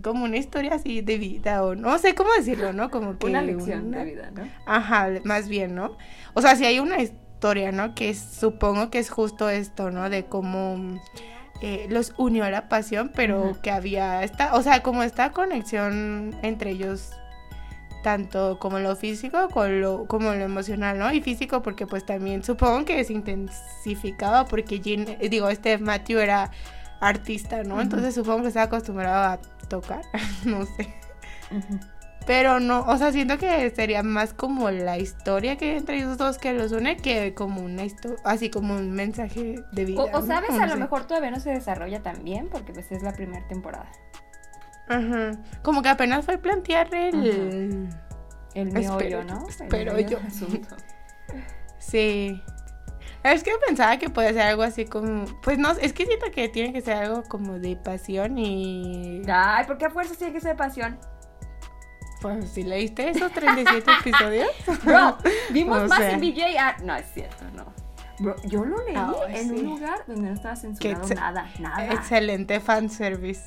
como 0.02 0.24
una 0.24 0.36
historia 0.36 0.74
así 0.74 1.00
de 1.00 1.16
vida 1.18 1.62
o 1.64 1.74
no 1.74 1.98
sé 1.98 2.14
cómo 2.14 2.30
decirlo, 2.36 2.72
¿no? 2.72 2.90
Como 2.90 3.18
que 3.18 3.26
Una 3.26 3.42
lección 3.42 3.86
una- 3.88 3.98
de 3.98 4.04
vida, 4.04 4.30
¿no? 4.34 4.48
Ajá, 4.66 5.08
más 5.24 5.48
bien, 5.48 5.74
¿no? 5.74 5.96
O 6.34 6.42
sea, 6.42 6.56
si 6.56 6.64
hay 6.64 6.78
una 6.80 7.00
historia, 7.00 7.70
¿no? 7.72 7.94
Que 7.94 8.10
es- 8.10 8.18
supongo 8.40 8.90
que 8.90 8.98
es 8.98 9.10
justo 9.10 9.48
esto, 9.48 9.90
¿no? 9.90 10.10
De 10.10 10.24
cómo 10.26 11.00
eh, 11.60 11.86
los 11.90 12.12
unió 12.18 12.48
la 12.50 12.68
pasión, 12.68 13.10
pero 13.14 13.56
que 13.62 13.70
había 13.70 14.22
esta, 14.22 14.54
o 14.54 14.62
sea, 14.62 14.82
como 14.82 15.02
esta 15.02 15.32
conexión 15.32 16.36
entre 16.42 16.70
ellos, 16.70 17.10
tanto 18.04 18.58
como 18.60 18.78
lo 18.78 18.94
físico 18.94 19.48
con 19.48 19.80
lo, 19.80 20.06
como 20.06 20.32
lo 20.34 20.44
emocional, 20.44 20.98
¿no? 20.98 21.12
Y 21.12 21.20
físico 21.20 21.62
porque 21.62 21.84
pues 21.86 22.06
también 22.06 22.44
supongo 22.44 22.84
que 22.84 23.02
se 23.02 23.12
intensificaba 23.12 24.44
porque 24.44 24.78
Jean, 24.80 25.06
eh, 25.20 25.28
digo, 25.28 25.48
este 25.48 25.78
Matthew 25.78 26.20
era 26.20 26.50
artista, 27.00 27.62
¿no? 27.64 27.80
Entonces 27.80 28.14
supongo 28.14 28.42
que 28.42 28.48
estaba 28.48 28.66
acostumbrado 28.66 29.32
a 29.34 29.38
tocar, 29.68 30.02
no 30.44 30.64
sé. 30.64 30.94
Pero 32.26 32.60
no, 32.60 32.80
o 32.82 32.96
sea, 32.98 33.10
siento 33.10 33.38
que 33.38 33.70
sería 33.70 34.02
más 34.02 34.34
como 34.34 34.70
la 34.70 34.98
historia 34.98 35.56
que 35.56 35.70
hay 35.70 35.76
entre 35.78 35.96
ellos 35.96 36.18
dos 36.18 36.36
que 36.36 36.52
los 36.52 36.72
une 36.72 36.98
que 36.98 37.32
como 37.34 37.62
una 37.62 37.84
historia, 37.84 38.18
así 38.24 38.50
como 38.50 38.74
un 38.74 38.90
mensaje 38.92 39.64
de 39.72 39.84
vida. 39.86 40.02
O, 40.02 40.22
sabes, 40.22 40.50
No 40.50 40.62
a 40.62 40.66
lo 40.66 40.74
sé. 40.74 40.78
mejor 40.78 41.06
todavía 41.06 41.30
no 41.30 41.40
se 41.40 41.50
desarrolla 41.50 42.02
tan 42.02 42.22
bien 42.24 42.48
porque 42.50 42.72
pues 42.74 42.92
es 42.92 43.02
la 43.02 43.12
primera 43.14 43.46
temporada. 43.48 43.90
Ajá. 44.88 45.32
Como 45.62 45.80
que 45.82 45.88
apenas 45.88 46.24
fue 46.24 46.36
plantear 46.38 46.94
el... 46.94 47.88
El 48.54 48.68
Espero 48.76 48.96
meollo, 48.96 49.08
yo, 49.08 49.24
¿no? 49.24 49.42
El 49.44 49.48
espero 49.48 49.92
meollo 49.94 50.08
yo. 50.08 50.26
asunto. 50.26 50.76
Sí. 51.78 52.42
Es 53.32 53.42
que 53.44 53.52
pensaba 53.66 53.96
que 53.98 54.08
podía 54.10 54.30
ser 54.32 54.42
algo 54.42 54.62
así 54.62 54.84
como. 54.84 55.24
Pues 55.42 55.58
no, 55.58 55.70
es 55.72 55.92
que 55.92 56.06
siento 56.06 56.26
que 56.32 56.48
tiene 56.48 56.72
que 56.72 56.80
ser 56.80 56.96
algo 56.96 57.22
como 57.24 57.58
de 57.58 57.76
pasión 57.76 58.38
y. 58.38 59.22
Ay, 59.30 59.64
¿por 59.66 59.78
qué 59.78 59.86
a 59.86 59.90
fuerzas 59.90 60.18
tiene 60.18 60.32
que 60.32 60.40
ser 60.40 60.56
pasión? 60.56 60.98
Pues 62.20 62.50
si 62.50 62.64
leíste 62.64 63.10
esos 63.10 63.30
37 63.32 63.90
episodios. 64.00 64.48
Bro, 64.84 65.18
vimos 65.50 65.82
O 65.82 65.86
más 65.86 65.98
sea. 65.98 66.10
en 66.12 66.20
BJ. 66.20 66.58
Ah, 66.58 66.76
no, 66.82 66.96
es 66.96 67.06
cierto, 67.14 67.44
no. 67.54 67.66
Bro, 68.18 68.34
yo 68.44 68.64
lo 68.64 68.84
leí 68.84 68.94
Ah, 68.96 69.12
en 69.28 69.48
sí. 69.48 69.54
un 69.54 69.62
lugar 69.64 70.00
donde 70.08 70.28
no 70.28 70.34
estaba 70.34 70.56
censurado 70.56 71.06
nada, 71.14 71.48
nada. 71.60 71.92
Excelente 71.92 72.58
fanservice. 72.58 73.42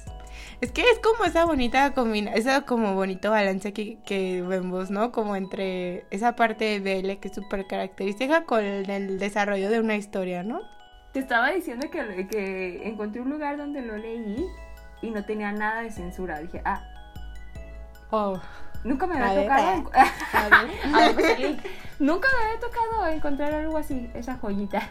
Es 0.61 0.71
que 0.71 0.81
es 0.81 0.99
como 0.99 1.25
esa 1.25 1.45
bonita 1.45 1.91
combina, 1.93 2.33
esa 2.33 2.61
como 2.61 2.93
bonito 2.93 3.31
balance 3.31 3.73
que, 3.73 3.97
que 4.05 4.43
vemos, 4.43 4.91
¿no? 4.91 5.11
Como 5.11 5.35
entre 5.35 6.05
esa 6.11 6.35
parte 6.35 6.65
de 6.65 6.79
Belle 6.79 7.17
que 7.19 7.29
es 7.29 7.33
súper 7.33 7.65
característica 7.65 8.43
con 8.45 8.63
el 8.63 9.17
desarrollo 9.17 9.69
de 9.71 9.79
una 9.79 9.95
historia, 9.95 10.43
¿no? 10.43 10.61
Te 11.13 11.19
estaba 11.19 11.49
diciendo 11.51 11.89
que, 11.89 12.27
que 12.27 12.87
encontré 12.87 13.21
un 13.21 13.31
lugar 13.31 13.57
donde 13.57 13.81
lo 13.81 13.97
leí 13.97 14.45
y 15.01 15.09
no 15.09 15.25
tenía 15.25 15.51
nada 15.51 15.81
de 15.81 15.89
censura. 15.91 16.39
Dije, 16.39 16.61
ah, 16.63 16.83
Oh. 18.11 18.39
nunca 18.83 19.07
me 19.07 19.17
había 19.17 19.41
tocado. 19.43 19.71
en- 19.73 19.87
A 20.33 20.49
ver. 20.63 20.95
A 20.95 21.11
ver, 21.13 21.25
el 21.37 21.41
link. 21.41 21.59
Nunca 21.99 22.27
me 22.39 22.45
había 22.47 22.59
tocado 22.59 23.07
encontrar 23.07 23.53
algo 23.53 23.77
así, 23.77 24.09
esa 24.15 24.35
joyita. 24.37 24.81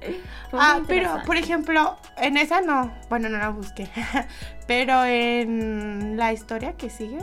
Ah, 0.52 0.80
pero 0.86 1.22
por 1.26 1.36
ejemplo, 1.36 1.98
en 2.16 2.36
esa 2.36 2.60
no, 2.60 2.94
bueno, 3.08 3.28
no 3.28 3.38
la 3.38 3.50
busqué. 3.50 3.88
Pero 4.66 5.04
en 5.04 6.16
la 6.16 6.32
historia 6.32 6.74
que 6.76 6.88
sigue, 6.88 7.18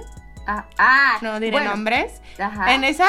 Ah, 0.45 0.65
ah, 0.77 1.17
no 1.21 1.39
diré 1.39 1.53
bueno, 1.57 1.71
nombres, 1.71 2.21
Ajá. 2.37 2.73
en 2.73 2.83
esa 2.83 3.07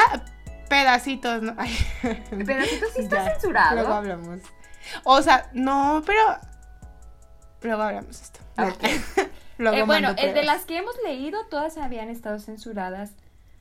pedacitos, 0.69 1.41
¿no? 1.41 1.53
Ay. 1.57 1.73
Esto 2.01 2.85
sí 2.95 2.99
está 3.01 3.23
Ya, 3.25 3.31
censurado. 3.31 3.75
Luego 3.75 3.93
hablamos. 3.93 4.39
O 5.03 5.21
sea, 5.21 5.49
no, 5.53 6.01
pero. 6.05 6.21
Luego 7.61 7.83
hablamos 7.83 8.21
esto. 8.21 8.39
Luego 9.57 9.77
Eh, 9.77 9.83
bueno, 9.83 10.13
el 10.17 10.33
de 10.33 10.43
las 10.43 10.65
que 10.65 10.77
hemos 10.77 10.95
leído, 11.03 11.45
todas 11.47 11.77
habían 11.77 12.09
estado 12.09 12.39
censuradas, 12.39 13.11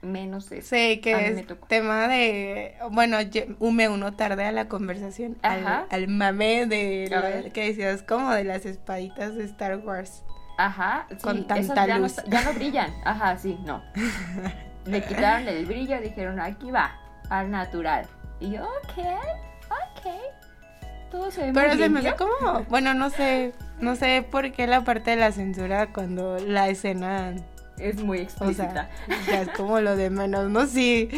menos 0.05 0.51
esa. 0.53 0.77
Sí, 0.77 1.01
que 1.01 1.27
es 1.29 1.47
tema 1.69 2.09
de. 2.09 2.75
Bueno, 2.91 3.21
ye- 3.21 3.55
me 3.61 3.89
uno 3.89 4.15
tarde 4.15 4.45
a 4.45 4.53
la 4.53 4.69
conversación. 4.69 5.37
Ajá. 5.43 5.87
al 5.91 6.09
mame 6.09 6.67
de. 6.67 7.09
Lo 7.11 7.53
que 7.53 7.67
decías, 7.69 8.03
como 8.03 8.33
de 8.33 8.45
las 8.45 8.65
espaditas 8.67 9.35
de 9.35 9.45
Star 9.45 9.77
Wars. 9.79 10.23
Ajá, 10.57 11.07
sí, 11.11 11.17
Con 11.17 11.47
tanta 11.47 11.87
ya 11.87 11.99
luz. 11.99 12.17
No, 12.19 12.31
ya 12.31 12.43
no 12.45 12.53
brillan. 12.53 12.93
Ajá, 13.05 13.37
sí, 13.39 13.59
no. 13.65 13.83
Le 14.87 15.03
quitaron 15.03 15.49
el 15.49 15.65
brillo, 15.67 16.01
dijeron, 16.01 16.39
aquí 16.41 16.71
va, 16.71 16.93
al 17.31 17.51
natural. 17.51 18.07
Y 18.39 18.51
yo, 18.53 18.63
ok, 18.65 18.99
ok. 19.71 20.07
Todo 21.11 21.31
se 21.31 21.47
ve 21.47 21.53
Pero 21.55 21.69
muy 21.71 21.79
se 21.79 21.89
me 21.89 22.01
hace 22.01 22.15
como. 22.17 22.65
Bueno, 22.69 22.93
no 22.95 23.09
sé. 23.11 23.53
No 23.81 23.97
sé 23.97 24.25
por 24.31 24.53
qué 24.53 24.67
la 24.67 24.83
parte 24.85 25.11
de 25.11 25.17
la 25.17 25.33
censura 25.33 25.89
cuando 25.93 26.39
la 26.39 26.69
escena. 26.69 27.35
Es 27.79 27.97
muy 28.03 28.19
O 28.19 28.23
explícita. 28.23 28.89
sea, 29.09 29.27
ya 29.27 29.43
es 29.43 29.49
como 29.51 29.81
lo 29.81 29.97
de 29.97 30.11
menos, 30.11 30.49
¿no? 30.51 30.67
Sí. 30.67 31.09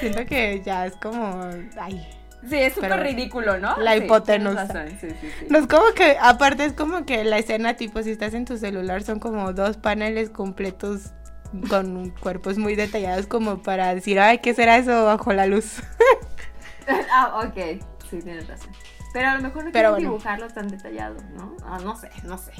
Siento 0.00 0.24
que 0.26 0.60
ya 0.64 0.86
es 0.86 0.94
como. 0.96 1.40
Ay. 1.80 2.06
sí, 2.48 2.56
es 2.56 2.74
súper 2.74 3.00
ridículo, 3.00 3.58
¿no? 3.58 3.76
la 3.78 3.96
hipotenusa. 3.96 4.66
razón, 4.66 4.88
Sí, 5.00 5.08
sí. 5.20 5.46
No 5.48 5.58
es 5.58 5.66
como 5.66 5.92
que, 5.94 6.16
aparte 6.20 6.64
es 6.64 6.72
como 6.74 7.06
que 7.06 7.24
la 7.24 7.38
escena, 7.38 7.74
tipo, 7.74 8.02
si 8.02 8.10
estás 8.10 8.34
en 8.34 8.44
tu 8.44 8.56
celular, 8.58 9.02
son 9.02 9.20
como 9.20 9.52
dos 9.52 9.76
paneles 9.76 10.28
completos 10.30 11.12
con 11.68 12.10
cuerpos 12.20 12.56
muy 12.58 12.74
detallados 12.76 13.26
como 13.26 13.62
para 13.62 13.94
decir, 13.94 14.18
ay, 14.20 14.38
¿qué 14.38 14.54
será 14.54 14.78
eso 14.78 15.04
bajo 15.04 15.32
la 15.32 15.46
luz? 15.46 15.82
ah, 17.12 17.42
ok. 17.46 17.82
Sí, 18.10 18.20
tienes 18.22 18.48
razón. 18.48 18.70
Pero 19.12 19.28
a 19.28 19.34
lo 19.36 19.42
mejor 19.42 19.64
no 19.64 19.72
quieren 19.72 19.90
bueno. 19.90 20.08
dibujarlos 20.10 20.54
tan 20.54 20.68
detallados, 20.68 21.22
¿no? 21.36 21.56
Ah, 21.64 21.78
no 21.82 21.96
sé, 21.96 22.10
no 22.24 22.38
sé. 22.38 22.52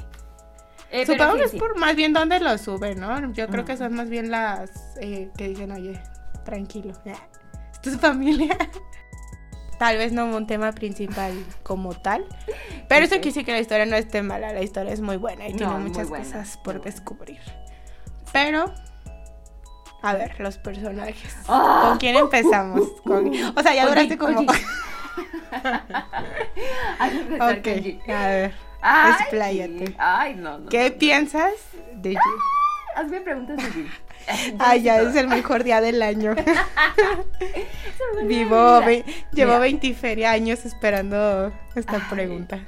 Eh, 0.93 1.07
Supongo 1.07 1.37
que 1.37 1.43
es 1.45 1.55
por 1.55 1.75
más 1.79 1.95
bien 1.95 2.13
donde 2.13 2.39
lo 2.39 2.55
suben, 2.59 2.99
¿no? 2.99 3.31
Yo 3.33 3.47
creo 3.47 3.65
que 3.65 3.75
son 3.77 3.95
más 3.95 4.09
bien 4.09 4.29
las 4.29 4.69
eh, 5.01 5.31
que 5.35 5.47
dicen, 5.47 5.71
oye, 5.71 5.99
tranquilo, 6.45 6.93
ya, 7.03 7.15
es 7.83 7.97
familia. 7.99 8.55
Tal 9.79 9.97
vez 9.97 10.13
no 10.13 10.25
un 10.27 10.45
tema 10.45 10.71
principal 10.71 11.33
como 11.63 11.93
tal, 11.95 12.23
pero 12.87 13.05
eso 13.05 13.15
quiere 13.15 13.29
decir 13.29 13.43
que 13.43 13.51
la 13.53 13.59
historia 13.59 13.87
no 13.87 13.95
esté 13.95 14.21
mala, 14.21 14.53
la 14.53 14.61
historia 14.61 14.93
es 14.93 15.01
muy 15.01 15.17
buena 15.17 15.47
y 15.47 15.53
No, 15.53 15.57
tiene 15.57 15.77
muchas 15.79 16.07
buena, 16.09 16.23
cosas 16.23 16.57
por 16.63 16.79
descubrir. 16.81 17.39
Pero, 18.31 18.71
a 20.03 20.13
ver, 20.13 20.39
los 20.39 20.59
personajes. 20.59 21.35
Ah. 21.47 21.85
¿Con 21.89 21.97
quién 21.97 22.15
empezamos? 22.15 22.87
Con- 23.03 23.29
O 23.29 23.61
sea, 23.63 23.73
ya 23.73 23.81
Con 23.85 23.89
duraste 23.95 24.17
como... 24.17 24.45
Hay 26.99 27.09
que 27.11 27.19
empezar 27.21 27.61
con 27.61 27.73
Jin. 27.83 27.97
ok, 28.03 28.09
a 28.09 28.27
ver, 28.27 28.53
Ay, 28.83 29.13
expláyate. 29.21 29.95
Ay, 29.97 30.35
no, 30.35 30.59
no. 30.59 30.69
¿qué 30.69 30.89
no. 30.89 30.97
piensas 30.97 31.53
de 31.95 32.09
Jin? 32.09 32.19
Hazme 32.95 33.21
preguntas 33.21 33.57
de. 33.57 33.87
Ay, 34.59 34.83
ya 34.83 35.01
es 35.01 35.15
el 35.15 35.27
mejor 35.27 35.63
día 35.63 35.81
del 35.81 36.01
año. 36.01 36.35
Vivo, 38.25 38.81
ve- 38.81 39.03
llevo 39.31 39.51
Mira. 39.51 39.59
20 39.59 39.93
feria 39.93 40.31
años 40.31 40.65
esperando 40.65 41.51
esta 41.75 41.95
Ay. 41.95 42.01
pregunta. 42.09 42.59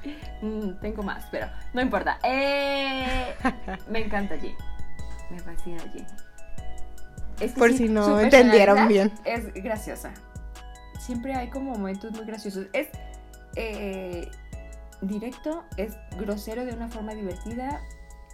Mm, 0.41 0.71
tengo 0.81 1.03
más, 1.03 1.25
pero 1.31 1.47
no 1.73 1.81
importa. 1.81 2.19
Eh, 2.23 3.33
me 3.89 3.99
encanta 3.99 4.37
Jin. 4.37 4.55
Me 5.29 5.39
fascina 5.39 5.83
Jin. 5.93 6.05
Es 7.39 7.53
que 7.53 7.59
Por 7.59 7.71
sí, 7.71 7.77
si 7.77 7.89
no 7.89 8.19
entendieron 8.19 8.87
personalidad 8.87 9.11
Es 9.25 9.53
graciosa. 9.53 10.13
Siempre 10.99 11.35
hay 11.35 11.49
como 11.49 11.71
momentos 11.71 12.11
muy 12.13 12.25
graciosos. 12.25 12.67
Es 12.73 12.87
eh, 13.55 14.29
directo, 15.01 15.63
es 15.77 15.97
grosero 16.17 16.65
de 16.65 16.73
una 16.73 16.87
forma 16.87 17.13
divertida, 17.13 17.81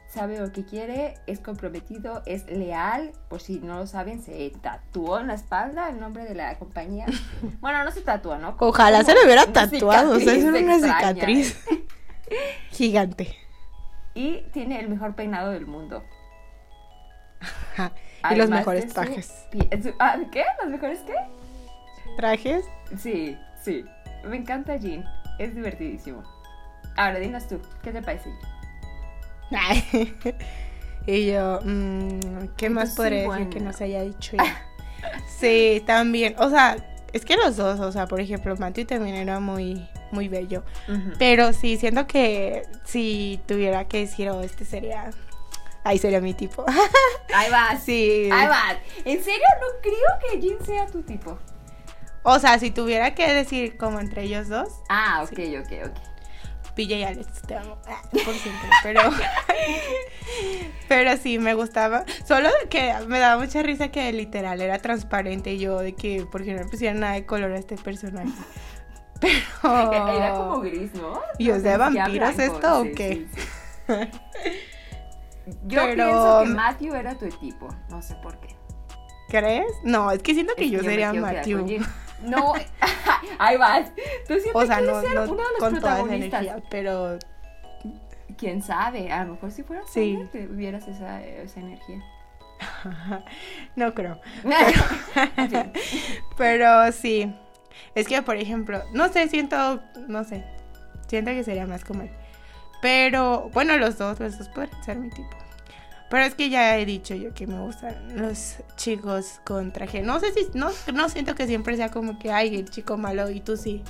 sabe 0.10 0.40
lo 0.40 0.52
que 0.52 0.66
quiere, 0.66 1.16
es 1.28 1.40
comprometido, 1.40 2.22
es 2.26 2.46
leal. 2.48 3.12
Por 3.30 3.42
si 3.42 3.60
no 3.60 3.78
lo 3.78 3.88
saben, 3.88 4.22
se 4.22 4.52
tatuó 4.62 5.20
en 5.20 5.28
la 5.28 5.36
espalda 5.36 5.90
el 5.90 6.00
nombre 6.00 6.24
de 6.26 6.36
la 6.36 6.58
compañía. 6.60 7.06
Bueno, 7.62 7.84
no 7.84 7.92
se 7.92 8.02
tatuó, 8.02 8.38
¿no? 8.38 8.56
Ojalá 8.60 9.04
se 9.04 9.14
lo 9.14 9.24
hubiera 9.24 9.46
tatuado, 9.46 10.16
o 10.18 10.20
sea, 10.20 10.34
es 10.34 10.44
una 10.44 10.80
cicatriz 10.80 11.64
gigante. 12.72 13.36
Y 14.14 14.42
tiene 14.52 14.80
el 14.80 14.90
mejor 14.90 15.16
peinado 15.16 15.52
del 15.52 15.66
mundo. 15.66 16.04
Ajá, 17.40 17.92
Y 18.32 18.36
los 18.36 18.50
mejores 18.50 18.88
trajes. 18.94 19.46
su- 19.82 19.94
ah, 20.00 20.18
¿Qué? 20.32 20.44
¿Los 20.62 20.72
mejores 20.72 21.00
qué? 21.02 21.14
¿Trajes? 22.18 22.66
Sí, 22.98 23.38
sí. 23.64 23.86
Me 24.26 24.38
encanta 24.38 24.76
Jean. 24.76 25.06
Es 25.40 25.56
divertidísimo. 25.56 26.22
Ahora, 26.96 27.20
dinos 27.20 27.48
tú, 27.48 27.60
¿qué 27.82 27.92
te 27.92 28.02
parece? 28.02 28.30
Ay. 29.52 30.16
Y 31.08 31.32
yo, 31.32 31.60
mm, 31.64 32.50
¿qué 32.58 32.70
más 32.70 32.92
podría 32.92 33.24
sí, 33.24 33.30
decir 33.32 33.50
que 33.50 33.60
no 33.60 33.74
se 33.74 33.86
haya 33.86 34.04
dicho 34.04 34.38
ya? 34.38 34.68
Sí, 35.40 35.82
también. 35.88 36.36
O 36.38 36.48
sea, 36.52 36.78
es 37.12 37.26
que 37.26 37.36
los 37.36 37.58
dos, 37.58 37.80
o 37.80 37.92
sea, 37.92 38.06
por 38.06 38.22
ejemplo, 38.22 38.56
Matthew 38.56 38.86
también 38.86 39.16
era 39.16 39.40
muy, 39.40 39.90
muy 40.12 40.28
bello. 40.28 40.64
Pero 41.18 41.54
sí, 41.54 41.78
siento 41.78 42.06
que 42.06 42.64
si 42.86 43.42
tuviera 43.48 43.88
que 43.88 44.00
decir, 44.02 44.30
oh, 44.30 44.42
este 44.42 44.64
sería. 44.64 45.10
Ahí 45.84 45.98
sería 45.98 46.22
mi 46.22 46.36
tipo. 46.36 46.64
Ahí 47.34 47.50
vas. 47.50 47.84
sí. 47.84 48.30
Ahí 48.32 48.48
vas. 48.48 48.76
¿En 49.04 49.24
serio? 49.24 49.48
No 49.60 49.82
creo 49.82 50.32
que 50.32 50.40
Jean 50.40 50.64
sea 50.64 50.86
tu 50.86 51.02
tipo. 51.02 51.40
O 52.22 52.38
sea, 52.38 52.60
si 52.60 52.70
tuviera 52.70 53.16
que 53.16 53.28
decir 53.34 53.78
como 53.78 54.00
entre 54.00 54.24
ellos 54.24 54.48
dos, 54.48 54.70
Ah, 54.90 55.24
ok, 55.24 55.40
ok, 55.62 55.90
ok. 55.90 56.11
PJ 56.76 57.06
Alex, 57.06 57.42
te 57.48 57.56
amo. 57.56 57.78
Ah, 57.88 58.02
Por 58.12 58.34
siempre. 58.36 58.70
Pero. 58.84 59.02
pero 60.88 61.18
sí, 61.18 61.40
me 61.40 61.54
gustaba. 61.54 62.06
Solo 62.26 62.50
que 62.70 62.94
me 63.08 63.20
daba 63.20 63.42
mucha 63.42 63.62
risa 63.64 63.90
que 63.90 64.12
literal 64.14 64.62
era 64.62 64.78
transparente 64.80 65.58
yo 65.58 65.80
de 65.80 65.94
que, 65.94 66.26
porque 66.32 66.54
no 66.54 66.64
le 66.64 66.70
pusieran 66.70 67.00
nada 67.02 67.14
de 67.14 67.26
color 67.26 67.52
a 67.52 67.58
este 67.60 67.76
personaje. 67.78 68.32
Pero. 69.20 69.94
Era 70.16 70.34
como 70.34 70.62
gris, 70.62 70.94
¿no? 70.96 71.20
¿Y 71.38 71.50
es 71.50 71.64
de 71.64 71.78
vampiros 71.78 72.36
blanco, 72.36 72.42
esto 72.56 72.80
o 72.80 72.84
qué? 72.96 73.28
sí, 73.34 73.42
sí. 73.88 73.92
Yo 75.66 75.82
Pero- 75.84 75.96
pienso 75.96 76.42
que 76.44 76.50
Matthew 76.50 76.96
era 76.96 77.16
tu 77.16 77.30
tipo. 77.30 77.68
No 77.90 78.02
sé 78.02 78.16
por 78.16 78.40
qué. 78.40 78.56
¿Crees? 79.30 79.72
No, 79.84 80.12
es 80.12 80.22
que 80.22 80.34
siento 80.34 80.54
que 80.56 80.66
Es 80.66 80.72
yo 80.72 80.78
me 80.80 80.84
sería 80.84 81.14
Matthew. 81.14 81.66
No, 82.24 82.54
ahí 83.40 83.58
vas. 83.58 83.92
Tú 84.28 84.34
siempre 84.40 84.52
O 84.54 84.66
sea, 84.66 84.78
quieres 84.78 84.96
no, 84.96 85.02
ser 85.02 85.14
no 85.16 85.24
uno 85.24 85.36
de 85.36 85.50
los 85.52 85.60
con 85.60 85.76
toda 85.80 85.94
esa 85.94 86.04
protagonistas. 86.04 86.42
energía, 86.44 86.64
pero 86.70 87.20
Quién 88.38 88.62
sabe, 88.64 89.12
a 89.12 89.24
lo 89.26 89.34
mejor 89.34 89.52
si 89.52 89.62
fueras 89.64 89.86
Sí. 89.92 90.16
hombre, 90.16 90.30
te 90.32 90.48
hubieras 90.52 90.88
esa, 90.88 91.22
esa 91.24 91.60
energía. 91.60 92.02
no 93.76 93.94
creo. 93.94 94.20
Pero 96.38 96.92
sí. 96.92 97.34
Es 97.96 98.08
que, 98.08 98.22
por 98.22 98.38
ejemplo, 98.38 98.82
no 98.94 99.10
sé, 99.10 99.28
siento, 99.28 99.82
no 100.08 100.24
sé. 100.24 100.44
Siento 101.08 101.32
que 101.32 101.44
sería 101.44 101.66
más 101.66 101.84
como 101.84 102.04
él. 102.04 102.12
Pero, 102.82 103.50
bueno, 103.54 103.78
los 103.78 103.98
dos, 103.98 104.20
los 104.20 104.38
dos 104.38 104.50
pueden 104.50 104.70
ser 104.84 104.98
mi 104.98 105.10
tipo. 105.10 105.38
Pero 106.12 106.26
es 106.26 106.36
que 106.36 106.50
ya 106.52 106.78
he 106.78 106.86
dicho 106.86 107.16
yo 107.16 107.34
que 107.34 107.48
me 107.48 107.58
gustan 107.60 107.96
los 108.22 108.58
chicos 108.76 109.40
con 109.46 109.72
traje. 109.72 110.02
No 110.04 110.20
sé 110.20 110.32
si, 110.34 110.48
no, 110.54 110.70
no 110.94 111.10
siento 111.10 111.34
que 111.34 111.48
siempre 111.48 111.76
sea 111.78 111.90
como 111.90 112.20
que, 112.20 112.32
ay, 112.32 112.56
el 112.58 112.70
chico 112.70 112.98
malo 112.98 113.30
y 113.32 113.40
tú 113.40 113.58
sí. 113.58 113.82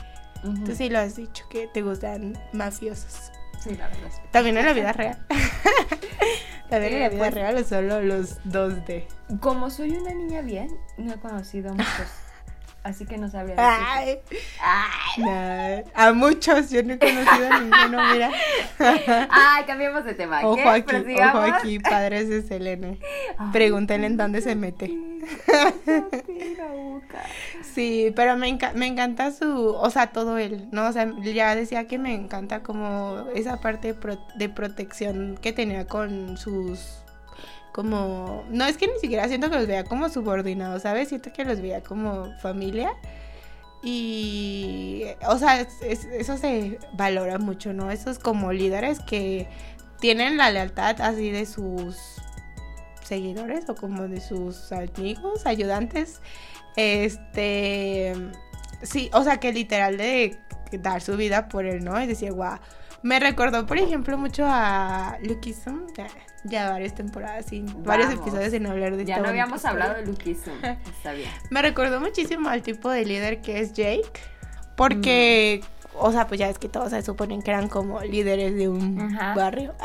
Ujú. 0.44 0.64
Tú 0.64 0.76
sí 0.76 0.90
lo 0.90 1.00
has 1.00 1.16
dicho, 1.18 1.44
que 1.50 1.68
te 1.68 1.82
gustan 1.82 2.38
mafiosos. 2.54 3.32
Sí, 3.60 3.72
la 3.76 3.88
verdad. 3.88 4.08
es- 4.08 4.32
También 4.32 4.58
en 4.58 4.66
la 4.66 4.74
vida 4.74 4.94
real. 4.94 5.18
También 6.70 6.94
en 6.94 7.00
la 7.02 7.10
vida 7.10 7.20
pues- 7.20 7.34
real 7.34 7.58
o 7.58 7.64
solo 7.64 8.02
los 8.02 8.40
2D. 8.46 9.06
Como 9.40 9.70
soy 9.70 9.92
una 9.92 10.14
niña 10.14 10.42
bien, 10.42 10.70
no 10.98 11.14
he 11.14 11.18
conocido 11.18 11.74
muchos. 11.74 11.90
Así 12.84 13.06
que 13.06 13.18
no 13.20 13.30
sabría. 13.30 13.56
Ay, 13.60 14.18
Ay. 14.60 15.24
nah, 15.24 15.82
a 15.94 16.14
muchos, 16.14 16.72
yo 16.72 16.82
no 16.82 16.94
he 16.94 16.98
conocido 17.00 17.48
a 17.52 17.60
ninguno, 17.60 18.12
mira. 18.12 18.32
Ay, 19.30 19.64
cambiemos 19.68 20.04
de 20.04 20.16
tema. 20.16 20.42
Ojo 20.44 20.56
¿Qué? 20.56 20.64
aquí, 20.68 21.16
ojo 21.22 21.38
aquí, 21.38 21.80
padres 21.80 22.28
de 22.28 22.42
Selene. 22.42 22.98
Ay, 23.38 23.50
Pregúntenle 23.54 24.08
en 24.08 24.18
dónde 24.18 24.42
se 24.42 24.56
mete. 24.56 24.92
Sí, 27.74 28.12
pero 28.16 28.36
me, 28.38 28.48
enca- 28.50 28.74
me 28.74 28.88
encanta 28.88 29.32
su, 29.32 29.68
o 29.76 29.90
sea, 29.90 30.08
todo 30.08 30.38
él, 30.38 30.68
¿no? 30.72 30.88
O 30.88 30.92
sea, 30.92 31.08
ya 31.22 31.56
decía 31.56 31.88
que 31.88 31.98
me 31.98 32.14
encanta 32.14 32.64
como 32.64 33.26
esa 33.36 33.58
parte 33.62 33.90
de, 33.90 33.94
pro- 33.94 34.20
de 34.36 34.50
protección 34.50 35.38
que 35.42 35.54
tenía 35.54 35.88
con 35.88 36.38
sus, 36.38 37.01
como, 37.74 38.44
no 38.50 38.66
es 38.66 38.78
que 38.78 38.88
ni 38.88 39.00
siquiera 39.00 39.28
siento 39.28 39.50
que 39.50 39.58
los 39.58 39.68
veía 39.68 39.84
como 39.84 40.10
subordinados, 40.10 40.82
¿sabes? 40.84 41.10
Siento 41.10 41.32
que 41.34 41.46
los 41.46 41.62
veía 41.62 41.82
como 41.82 42.32
familia. 42.40 42.94
Y, 43.84 45.06
o 45.28 45.38
sea, 45.38 45.62
es- 45.62 45.82
es- 45.82 46.06
eso 46.06 46.38
se 46.38 46.80
valora 46.94 47.38
mucho, 47.40 47.74
¿no? 47.74 47.90
Esos 47.92 48.20
como 48.20 48.54
líderes 48.54 49.00
que 49.00 49.48
tienen 50.00 50.38
la 50.38 50.52
lealtad 50.52 51.00
así 51.02 51.32
de 51.32 51.46
sus 51.46 51.98
seguidores 53.04 53.68
o 53.70 53.76
como 53.76 54.08
de 54.08 54.22
sus 54.22 54.72
amigos, 54.72 55.46
ayudantes. 55.46 56.22
Este, 56.76 58.14
sí, 58.84 59.10
o 59.14 59.24
sea, 59.24 59.38
que 59.38 59.52
literal 59.52 59.98
de 59.98 60.38
dar 60.80 61.02
su 61.02 61.18
vida 61.18 61.48
por 61.50 61.66
él, 61.66 61.84
¿no? 61.84 62.02
Y 62.02 62.08
decía, 62.08 62.32
guau. 62.32 62.60
Me 63.04 63.20
recordó, 63.20 63.66
por 63.66 63.80
ejemplo, 63.80 64.16
mucho 64.18 64.44
a 64.46 65.18
Lucky. 65.24 65.56
Ya, 66.44 66.70
varias 66.72 66.96
temporadas, 66.96 67.46
sin, 67.46 67.66
varios 67.84 68.12
episodios 68.14 68.52
sin 68.52 68.66
hablar 68.66 68.96
de 68.98 69.06
Ya 69.06 69.16
esta 69.16 69.24
no 69.24 69.30
habíamos 69.30 69.58
historia. 69.58 69.72
hablado 69.86 70.02
de 70.02 70.08
Luquism. 70.08 70.50
Está 70.98 71.14
bien. 71.14 71.30
Me 71.52 71.62
recordó 71.62 72.00
muchísimo 72.02 72.50
al 72.50 72.62
tipo 72.64 72.90
de 72.90 73.06
líder 73.06 73.42
que 73.42 73.60
es 73.60 73.74
Jake. 73.74 74.10
Porque, 74.76 75.62
o 76.00 76.12
sea, 76.12 76.28
pues 76.28 76.40
ya 76.40 76.50
es 76.50 76.58
que 76.58 76.68
todos 76.70 76.90
se 76.90 77.02
suponen 77.04 77.42
que 77.42 77.52
eran 77.52 77.68
como 77.68 78.02
líderes 78.02 78.56
de 78.56 78.68
un 78.70 79.16
barrio. 79.36 79.76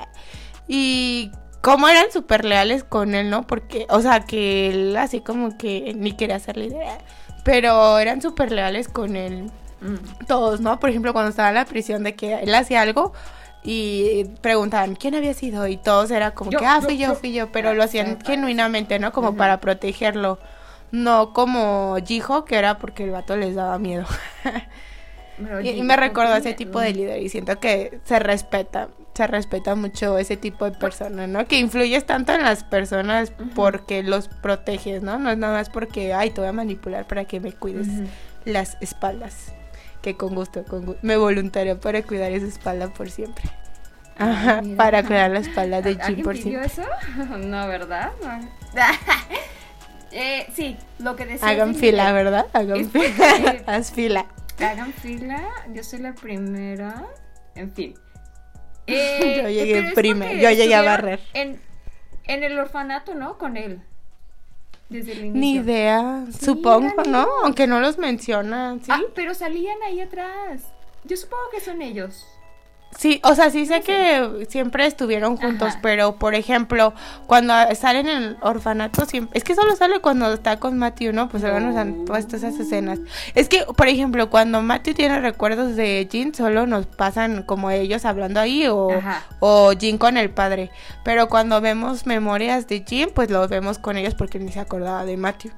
Y 0.67 1.31
cómo 1.61 1.89
eran 1.89 2.11
súper 2.11 2.45
leales 2.45 2.85
con 2.85 3.15
él, 3.15 3.29
¿no? 3.29 3.47
Porque, 3.47 3.87
o 3.91 4.01
sea, 4.01 4.21
que 4.21 4.69
él 4.71 4.97
así 4.97 5.21
como 5.21 5.59
que 5.59 5.93
ni 5.95 6.13
quería 6.13 6.39
ser 6.39 6.57
líder. 6.57 6.87
Pero 7.45 7.99
eran 7.99 8.23
súper 8.23 8.53
leales 8.53 8.89
con 8.89 9.17
él 9.17 9.51
Mm. 9.79 10.25
todos, 10.27 10.63
¿no? 10.63 10.81
Por 10.81 10.89
ejemplo, 10.89 11.13
cuando 11.13 11.29
estaba 11.29 11.51
en 11.51 11.55
la 11.57 11.67
prisión 11.67 12.03
de 12.03 12.15
que 12.15 12.33
él 12.41 12.55
hacía 12.55 12.81
algo 12.81 13.13
y 13.69 14.25
preguntaban 14.43 14.95
quién 14.95 15.17
había 15.17 15.35
sido 15.35 15.67
y 15.67 15.77
todos 15.77 16.13
era 16.13 16.31
como 16.35 16.53
Yo, 16.53 16.61
que, 16.61 16.67
ah, 16.67 16.81
fui 16.81 16.97
yo, 16.97 17.09
yo. 17.09 17.15
fui 17.17 17.33
yo, 17.33 17.51
pero 17.51 17.71
Ah, 17.71 17.75
lo 17.75 17.83
hacían 17.83 18.19
sí, 18.21 18.27
genuinamente, 18.27 19.01
¿no? 19.01 19.13
Como 19.13 19.35
para 19.37 19.61
protegerlo. 19.61 20.39
No 20.93 21.33
como 21.33 21.97
Jiho, 22.07 22.45
que 22.45 22.55
era 22.55 22.79
porque 22.79 23.03
el 23.03 23.11
vato 23.11 23.37
les 23.37 23.57
daba 23.57 23.77
miedo. 23.79 24.07
Y, 25.65 25.83
me 25.83 25.97
recordó 25.97 26.33
a 26.33 26.39
ese 26.39 26.55
tipo 26.55 26.81
de 26.81 26.95
líder 26.95 27.23
y 27.23 27.29
siento 27.29 27.61
que 27.61 28.01
se 28.05 28.19
respeta, 28.19 28.89
se 29.15 29.27
respeta 29.27 29.75
mucho 29.75 30.17
ese 30.17 30.39
tipo 30.39 30.65
de 30.65 30.71
personas, 30.71 31.29
¿no? 31.29 31.45
Que 31.47 31.59
influyes 31.59 32.07
tanto 32.07 32.33
en 32.33 32.43
las 32.43 32.65
personas 32.65 33.33
porque 33.55 34.03
los 34.03 34.29
proteges, 34.29 35.03
¿no? 35.03 35.19
No 35.19 35.29
es 35.29 35.37
nada 35.37 35.59
más 35.59 35.69
porque, 35.69 36.15
ay, 36.15 36.31
te 36.31 36.41
voy 36.41 36.49
a 36.49 36.53
manipular 36.53 37.07
para 37.07 37.27
que 37.27 37.41
me 37.41 37.53
cuides 37.53 37.89
las 38.47 38.79
espaldas. 38.81 39.53
Que 40.07 40.17
con 40.17 40.37
gusto, 40.37 40.63
con 40.63 40.87
gu- 40.87 40.97
me 41.03 41.17
voluntario 41.17 41.81
para 41.81 42.01
cuidar 42.03 42.31
esa 42.31 42.47
espalda 42.47 42.87
por 42.95 43.11
siempre. 43.11 43.43
Ajá, 44.17 44.63
mira. 44.63 44.77
para 44.77 45.03
cuidar 45.03 45.33
la 45.33 45.41
espalda 45.41 45.83
de 45.83 45.95
Jim 45.95 46.01
¿Alguien 46.05 46.25
por 46.25 46.35
pidió 46.35 46.63
siempre. 46.69 46.85
eso? 47.17 47.37
No, 47.39 47.67
¿verdad? 47.67 48.13
No. 48.23 48.49
eh, 50.13 50.47
sí, 50.55 50.77
lo 51.01 51.17
que 51.17 51.27
decía. 51.27 51.49
Hagan 51.49 51.75
fila. 51.75 52.13
¿verdad? 52.13 52.47
Hagan 52.53 52.77
Es 52.83 52.89
fila. 52.93 53.05
porque- 53.19 53.65
Haz 53.67 53.91
fila. 53.91 54.27
Hagan 54.61 54.93
fila, 54.93 55.43
yo 55.75 55.83
soy 55.83 55.99
la 55.99 56.15
primera. 56.15 57.05
En 57.57 57.73
fin. 57.73 57.95
Eh, 58.87 59.41
Yo 59.43 59.49
llegué 59.49 59.91
primero, 59.93 60.39
yo 60.41 60.51
llegué 60.51 60.75
a 60.77 60.83
barrer. 60.83 61.19
En, 61.35 61.61
en 62.29 62.45
el 62.45 62.57
orfanato, 62.61 63.17
¿no? 63.17 63.39
Con 63.39 63.57
él. 63.57 63.83
Desde 64.89 65.13
el 65.13 65.19
inicio. 65.27 65.41
Ni 65.41 65.55
idea, 65.57 66.27
Sí, 66.31 66.45
supongo, 66.47 66.87
eran 67.01 67.11
¿no? 67.13 67.23
ellos. 67.23 67.35
Aunque 67.45 67.67
no 67.67 67.81
los 67.81 67.99
mencionan, 67.99 68.81
¿sí? 68.85 68.91
Ah, 68.93 69.01
pero 69.15 69.35
salían 69.35 69.77
ahí 69.85 70.01
atrás. 70.01 70.63
Yo 71.05 71.17
supongo 71.17 71.43
que 71.53 71.61
son 71.61 71.83
ellos. 71.83 72.27
Sí, 72.99 73.21
o 73.25 73.35
sea, 73.35 73.51
sí 73.51 73.67
sé 73.67 73.83
que 73.83 74.47
siempre 74.49 74.87
estuvieron 74.87 75.37
juntos, 75.37 75.69
Ajá. 75.69 75.81
pero 75.83 76.17
por 76.17 76.35
ejemplo, 76.35 76.95
cuando 77.27 77.53
salen 77.75 78.09
en 78.09 78.23
el 78.23 78.37
orfanato, 78.41 79.05
siempre... 79.05 79.37
es 79.37 79.45
que 79.45 79.55
solo 79.55 79.77
sale 79.77 80.01
cuando 80.01 80.33
está 80.33 80.59
con 80.59 80.79
Matthew, 80.79 81.13
¿no? 81.13 81.29
Pues 81.29 81.45
ahora 81.45 81.61
nos 81.61 81.77
han 81.77 82.07
puesto 82.07 82.37
esas 82.37 82.59
escenas. 82.59 82.99
Es 83.35 83.51
que, 83.51 83.65
por 83.77 83.89
ejemplo, 83.89 84.31
cuando 84.31 84.63
Matthew 84.63 84.95
tiene 84.95 85.21
recuerdos 85.21 85.77
de 85.77 86.09
Jean, 86.11 86.35
solo 86.35 86.67
nos 86.67 86.87
pasan 86.87 87.43
como 87.43 87.71
ellos 87.71 88.07
hablando 88.07 88.41
ahí 88.41 88.67
o, 88.67 88.91
Ajá. 88.91 89.23
o 89.41 89.75
Jean 89.75 89.99
con 89.99 90.17
el 90.17 90.31
padre. 90.31 90.71
Pero 91.05 91.29
cuando 91.29 91.61
vemos 91.61 92.07
memorias 92.07 92.67
de 92.67 92.83
Jean, 92.83 93.11
pues 93.15 93.31
los 93.31 93.49
vemos 93.51 93.79
con 93.79 93.99
ellos 93.99 94.15
porque 94.15 94.39
ni 94.39 94.53
se 94.53 94.61
acordaba 94.61 95.05
de 95.05 95.19
Matthew. 95.19 95.53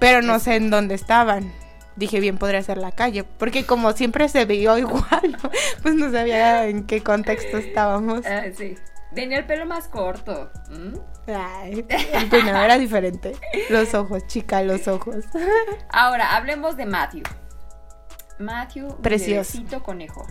Pero 0.00 0.22
no 0.22 0.38
sé 0.38 0.56
en 0.56 0.70
dónde 0.70 0.94
estaban. 0.94 1.52
Dije, 1.96 2.20
bien 2.20 2.38
podría 2.38 2.62
ser 2.62 2.78
la 2.78 2.92
calle, 2.92 3.24
porque 3.24 3.66
como 3.66 3.92
siempre 3.92 4.28
se 4.28 4.44
vio 4.44 4.78
igual, 4.78 5.36
pues 5.82 5.94
no 5.94 6.10
sabía 6.10 6.66
en 6.66 6.86
qué 6.86 7.02
contexto 7.02 7.58
estábamos. 7.58 8.24
Ah, 8.26 8.44
sí. 8.56 8.76
Tenía 9.14 9.38
el 9.38 9.46
pelo 9.46 9.66
más 9.66 9.88
corto. 9.88 10.50
¿Mm? 10.70 11.30
Ay, 11.30 11.84
el 12.14 12.28
peinado 12.30 12.64
era 12.64 12.78
diferente. 12.78 13.32
Los 13.68 13.92
ojos, 13.94 14.26
chica, 14.26 14.62
los 14.62 14.88
ojos. 14.88 15.24
Ahora, 15.90 16.34
hablemos 16.34 16.76
de 16.76 16.86
Matthew. 16.86 17.22
Matthew, 18.38 18.96
Precioso. 19.02 19.62
conejo. 19.82 20.26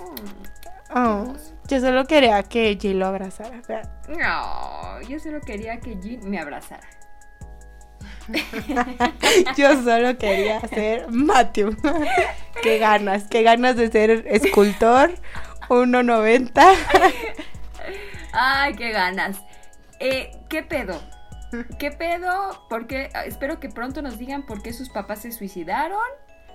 Mm. 0.00 0.96
Oh, 0.96 1.34
yo 1.68 1.80
solo 1.80 2.04
quería 2.06 2.42
que 2.42 2.76
Jill 2.80 2.98
lo 2.98 3.06
abrazara. 3.06 3.62
No, 4.08 5.00
yo 5.02 5.20
solo 5.20 5.40
quería 5.40 5.78
que 5.78 5.96
Jean 6.00 6.28
me 6.28 6.40
abrazara. 6.40 6.86
Yo 9.56 9.82
solo 9.82 10.18
quería 10.18 10.60
ser 10.68 11.10
Matthew. 11.10 11.76
qué 12.62 12.78
ganas, 12.78 13.24
qué 13.28 13.42
ganas 13.42 13.76
de 13.76 13.90
ser 13.90 14.26
escultor, 14.26 15.12
1.90. 15.68 16.76
Ay, 18.32 18.74
qué 18.74 18.90
ganas. 18.90 19.42
Eh, 19.98 20.30
¿qué 20.48 20.62
pedo? 20.62 21.00
¿Qué 21.78 21.90
pedo? 21.90 22.66
Porque 22.68 23.10
espero 23.26 23.58
que 23.58 23.68
pronto 23.68 24.02
nos 24.02 24.18
digan 24.18 24.46
por 24.46 24.62
qué 24.62 24.72
sus 24.72 24.88
papás 24.88 25.22
se 25.22 25.32
suicidaron. 25.32 25.98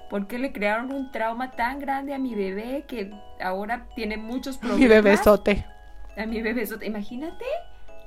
¿Por 0.09 0.27
qué 0.27 0.37
le 0.37 0.53
crearon 0.53 0.93
un 0.93 1.11
trauma 1.11 1.51
tan 1.51 1.79
grande 1.79 2.13
a 2.13 2.19
mi 2.19 2.35
bebé 2.35 2.85
que 2.87 3.11
ahora 3.41 3.87
tiene 3.95 4.17
muchos 4.17 4.57
problemas? 4.57 4.81
Mi 4.81 4.87
bebesote. 4.87 5.65
A 6.15 6.25
mi 6.25 6.41
bebesote. 6.41 6.85
Imagínate, 6.85 7.45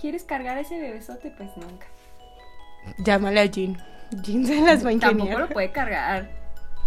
¿quieres 0.01 0.25
cargar 0.25 0.57
a 0.57 0.61
ese 0.61 0.79
bebesote? 0.79 1.33
Pues 1.37 1.51
nunca. 1.57 1.87
Llámale 2.99 3.41
a 3.41 3.45
Jean. 3.47 3.77
Jean 4.23 4.47
se 4.47 4.61
las 4.61 4.85
va 4.85 4.91
a 4.91 4.99
Tampoco 4.99 5.11
ingeniar. 5.25 5.41
lo 5.41 5.49
puede 5.51 5.71
cargar. 5.71 6.31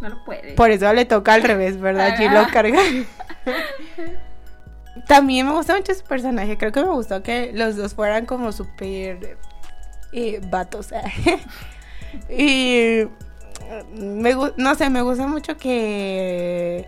No 0.02 0.10
lo 0.10 0.24
puede. 0.24 0.54
Por 0.54 0.72
eso 0.72 0.92
le 0.94 1.06
toca 1.06 1.34
al 1.36 1.44
revés, 1.44 1.80
¿verdad? 1.80 2.16
Jean 2.18 2.36
Ah. 2.36 2.42
lo 2.42 2.48
carga. 2.54 2.80
También 5.08 5.48
me 5.48 5.54
gusta 5.54 5.76
mucho 5.76 5.94
su 5.94 6.04
personaje. 6.04 6.58
Creo 6.58 6.72
que 6.72 6.82
me 6.82 6.90
gustó 6.90 7.24
que 7.24 7.52
los 7.54 7.76
dos 7.78 7.94
fueran 7.94 8.26
como 8.26 8.52
súper 8.52 9.38
eh, 10.12 10.42
vatos. 10.50 10.90
y 12.30 13.04
me 13.96 14.36
no 14.58 14.76
sé, 14.76 14.90
me 14.90 15.02
gusta 15.02 15.28
mucho 15.28 15.56
que, 15.58 16.88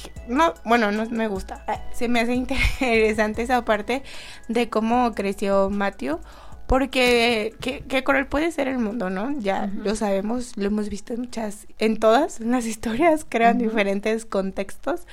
que- 0.00 0.12
no, 0.28 0.54
bueno, 0.64 0.92
no 0.92 1.06
me 1.06 1.26
gusta. 1.26 1.64
Se 1.92 2.08
me 2.08 2.20
hace 2.20 2.34
interesante 2.34 3.42
esa 3.42 3.64
parte 3.64 4.02
de 4.48 4.68
cómo 4.68 5.12
creció 5.14 5.70
Matthew. 5.70 6.20
Porque 6.70 7.56
qué, 7.60 7.82
qué 7.88 8.04
cruel 8.04 8.28
puede 8.28 8.52
ser 8.52 8.68
el 8.68 8.78
mundo, 8.78 9.10
¿no? 9.10 9.36
Ya 9.40 9.68
lo 9.74 9.96
sabemos, 9.96 10.56
lo 10.56 10.66
hemos 10.66 10.88
visto 10.88 11.12
en 11.12 11.22
muchas, 11.22 11.66
en 11.80 11.98
todas 11.98 12.38
las 12.38 12.64
historias, 12.72 13.26
crean 13.28 13.56
Ujú. 13.56 13.70
diferentes 13.70 14.24
contextos. 14.24 15.04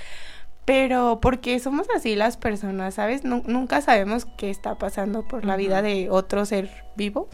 Pero 0.66 1.20
porque 1.22 1.60
somos 1.60 1.88
así 1.96 2.16
las 2.16 2.38
personas, 2.38 2.94
¿sabes? 2.96 3.24
Nu- 3.24 3.42
nunca 3.48 3.82
sabemos 3.82 4.28
qué 4.38 4.50
está 4.52 4.76
pasando 4.76 5.28
por 5.28 5.46
la 5.46 5.56
vida 5.56 5.82
de 5.82 6.10
otro 6.12 6.46
ser 6.46 6.70
vivo. 6.96 7.28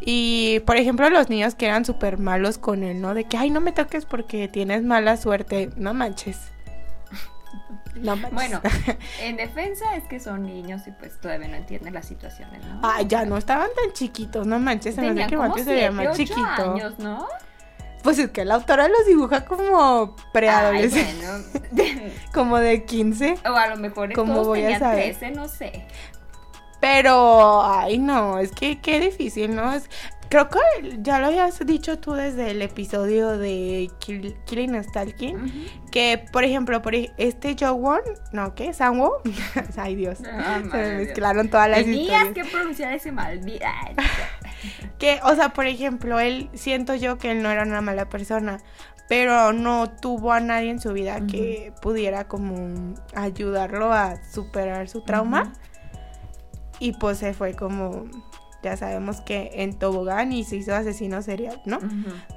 Y, 0.00 0.60
por 0.66 0.76
ejemplo, 0.76 1.08
los 1.08 1.30
niños 1.30 1.54
que 1.54 1.66
eran 1.66 1.84
súper 1.86 2.18
malos 2.18 2.58
con 2.58 2.82
él, 2.82 3.00
¿no? 3.00 3.14
De 3.14 3.24
que, 3.24 3.36
ay, 3.38 3.48
no 3.50 3.60
me 3.62 3.72
toques 3.72 4.04
porque 4.06 4.48
tienes 4.48 4.82
mala 4.82 5.16
suerte. 5.16 5.70
No 5.76 5.94
manches. 5.94 6.36
No 7.96 8.16
manches. 8.16 8.32
Bueno, 8.32 8.60
en 9.20 9.36
defensa 9.38 9.96
es 9.96 10.04
que 10.04 10.20
son 10.20 10.44
niños 10.44 10.86
y 10.86 10.92
pues 10.92 11.20
todavía 11.20 11.48
no 11.48 11.56
entienden 11.56 11.94
las 11.94 12.06
situaciones, 12.06 12.64
¿no? 12.64 12.80
Ay, 12.82 13.06
ya 13.06 13.24
no 13.24 13.36
estaban 13.36 13.68
tan 13.80 13.92
chiquitos, 13.92 14.46
no 14.46 14.58
manches. 14.58 14.94
Se 14.94 15.00
me 15.00 15.10
hace 15.10 15.30
que 15.30 15.36
como 15.36 15.56
se 15.56 15.64
veía 15.64 15.90
más 15.90 16.16
chiquito. 16.16 16.42
años, 16.42 16.98
¿no? 16.98 17.26
Pues 18.02 18.18
es 18.18 18.30
que 18.30 18.44
la 18.44 18.56
autora 18.56 18.86
los 18.88 19.06
dibuja 19.06 19.46
como 19.46 20.14
preadolescentes. 20.32 21.26
Bueno. 21.70 21.94
como 22.34 22.58
de 22.58 22.84
15. 22.84 23.38
o 23.46 23.56
a 23.56 23.68
lo 23.68 23.76
mejor 23.76 24.12
¿Cómo 24.12 24.34
todos 24.34 24.46
voy 24.48 24.64
a 24.64 24.78
saber? 24.78 25.16
13, 25.16 25.30
no 25.30 25.48
sé. 25.48 25.86
Pero, 26.84 27.62
ay, 27.64 27.96
no, 27.96 28.38
es 28.38 28.52
que 28.52 28.78
qué 28.82 29.00
difícil, 29.00 29.54
¿no? 29.54 29.72
Es, 29.72 29.88
creo 30.28 30.48
que 30.48 30.58
ya 31.00 31.18
lo 31.20 31.26
habías 31.28 31.58
dicho 31.66 31.98
tú 31.98 32.12
desde 32.12 32.50
el 32.50 32.62
episodio 32.62 33.36
de 33.38 33.90
Kill- 34.00 34.36
Killing 34.46 34.74
and 34.76 34.84
Stalking. 34.88 35.66
Que, 35.90 36.24
por 36.32 36.44
ejemplo, 36.44 36.82
por 36.82 36.94
este 36.94 37.56
Jowon, 37.58 38.00
¿no? 38.32 38.54
¿Qué? 38.54 38.72
¿Sanwo? 38.72 39.22
Ay, 39.76 39.94
Dios. 39.94 40.18
Ah, 40.26 40.60
Se 40.70 40.90
Dios. 40.90 41.06
mezclaron 41.06 41.48
todas 41.48 41.68
las 41.70 41.80
Tenías 41.84 42.24
historias. 42.24 42.34
que 42.34 42.44
pronunciar 42.52 42.92
ese 42.92 43.12
mal. 43.12 43.40
Que, 44.98 45.20
o 45.24 45.34
sea, 45.34 45.50
por 45.50 45.66
ejemplo, 45.66 46.18
él, 46.20 46.48
siento 46.54 46.94
yo 46.94 47.18
que 47.18 47.30
él 47.32 47.42
no 47.42 47.50
era 47.50 47.64
una 47.64 47.80
mala 47.82 48.08
persona, 48.08 48.58
pero 49.08 49.52
no 49.52 49.90
tuvo 49.90 50.32
a 50.32 50.40
nadie 50.40 50.70
en 50.70 50.80
su 50.80 50.92
vida 50.94 51.20
que 51.26 51.72
pudiera 51.82 52.26
como 52.26 52.94
ayudarlo 53.14 53.92
a 53.92 54.16
superar 54.32 54.88
su 54.88 55.02
trauma. 55.04 55.52
Y 56.78 56.92
pues 56.92 57.18
se 57.18 57.34
fue 57.34 57.54
como, 57.54 58.06
ya 58.64 58.76
sabemos 58.76 59.20
que 59.20 59.50
en 59.54 59.78
tobogán 59.78 60.32
y 60.32 60.42
se 60.42 60.56
hizo 60.56 60.74
asesino 60.74 61.20
serial, 61.22 61.60
¿no? 61.66 61.78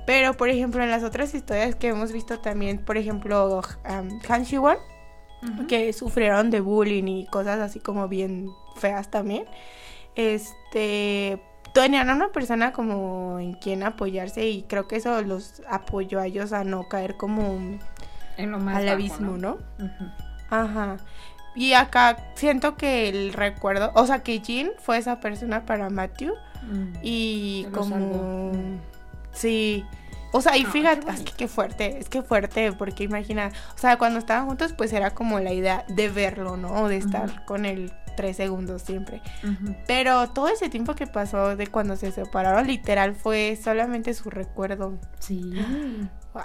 Pero, 0.05 0.33
por 0.35 0.49
ejemplo, 0.49 0.83
en 0.83 0.91
las 0.91 1.03
otras 1.03 1.33
historias 1.33 1.75
que 1.75 1.87
hemos 1.87 2.11
visto 2.11 2.39
también, 2.39 2.77
por 2.83 2.97
ejemplo, 2.97 3.61
um, 3.89 4.19
Han 4.29 4.43
Shi-won, 4.43 4.77
Ujú. 5.41 5.67
que 5.67 5.93
sufrieron 5.93 6.49
de 6.49 6.59
bullying 6.59 7.05
y 7.07 7.25
cosas 7.27 7.59
así 7.59 7.79
como 7.79 8.07
bien 8.07 8.49
feas 8.75 9.09
también. 9.09 9.45
Este 10.15 11.41
tenían 11.73 12.09
a 12.09 12.15
una 12.15 12.29
persona 12.31 12.73
como 12.73 13.37
en 13.39 13.53
quien 13.53 13.83
apoyarse 13.83 14.47
y 14.49 14.63
creo 14.63 14.87
que 14.87 14.95
eso 14.95 15.21
los 15.21 15.61
apoyó 15.69 16.19
a 16.19 16.25
ellos 16.25 16.51
a 16.53 16.63
no 16.63 16.87
caer 16.89 17.15
como 17.17 17.77
En 18.37 18.51
lo 18.51 18.57
más 18.59 18.77
al 18.77 18.85
bajo, 18.85 18.93
abismo, 18.95 19.37
¿no? 19.37 19.53
Ujú. 19.77 20.05
Ajá. 20.49 20.97
Y 21.57 21.73
acá 21.73 22.15
siento 22.35 22.75
que 22.77 23.09
el 23.09 23.33
recuerdo, 23.33 23.91
o 23.95 24.05
sea, 24.05 24.23
que 24.23 24.39
Jean 24.39 24.69
fue 24.79 24.97
esa 24.97 25.19
persona 25.19 25.65
para 25.65 25.89
Matthew 25.89 26.33
Mm. 26.63 26.93
y 27.01 27.65
como 27.73 28.51
sí. 29.31 29.85
O 30.33 30.41
sea, 30.41 30.57
y 30.57 30.65
Ay, 30.65 30.65
fíjate, 30.65 31.09
es 31.09 31.21
que 31.21 31.31
qué 31.31 31.47
fuerte, 31.47 31.97
es 31.99 32.09
que 32.09 32.21
fuerte, 32.21 32.73
porque 32.73 33.05
imagina, 33.05 33.51
o 33.73 33.77
sea, 33.77 33.97
cuando 33.97 34.19
estaban 34.19 34.45
juntos, 34.45 34.73
pues 34.73 34.91
era 34.91 35.11
como 35.11 35.39
la 35.39 35.53
idea 35.53 35.85
de 35.87 36.09
verlo, 36.09 36.57
¿no? 36.57 36.83
O 36.83 36.87
de 36.89 36.97
estar 36.97 37.45
con 37.45 37.65
él 37.65 37.93
tres 38.17 38.35
segundos 38.37 38.81
siempre. 38.81 39.21
Pero 39.87 40.27
todo 40.29 40.49
ese 40.49 40.69
tiempo 40.69 40.95
que 40.95 41.07
pasó 41.07 41.55
de 41.55 41.67
cuando 41.67 41.95
se 41.95 42.11
separaron, 42.11 42.67
literal, 42.67 43.15
fue 43.15 43.57
solamente 43.61 44.13
su 44.13 44.29
recuerdo. 44.29 44.97
Sí. 45.19 45.53
Wow. 46.33 46.43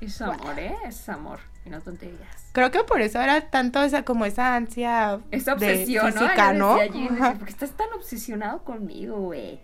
Es 0.00 0.20
amor, 0.20 0.58
¿eh? 0.58 0.74
Es 0.84 1.08
amor. 1.08 1.38
No 1.64 1.80
tonterías. 1.80 2.50
Creo 2.52 2.70
que 2.70 2.84
por 2.84 3.00
eso 3.00 3.20
era 3.20 3.40
tanto 3.50 3.82
esa, 3.82 4.04
como 4.04 4.24
esa 4.24 4.56
ansia 4.56 5.20
Esa 5.30 5.54
de 5.54 5.66
obsesión, 5.72 6.12
física, 6.12 6.52
¿no? 6.52 6.74
¿no? 6.74 6.76
Decía 6.76 6.92
Jean, 6.92 7.08
decía, 7.08 7.26
Ajá. 7.26 7.34
¿Por 7.34 7.44
qué 7.46 7.52
estás 7.52 7.70
tan 7.70 7.92
obsesionado 7.94 8.64
conmigo, 8.64 9.16
güey? 9.18 9.60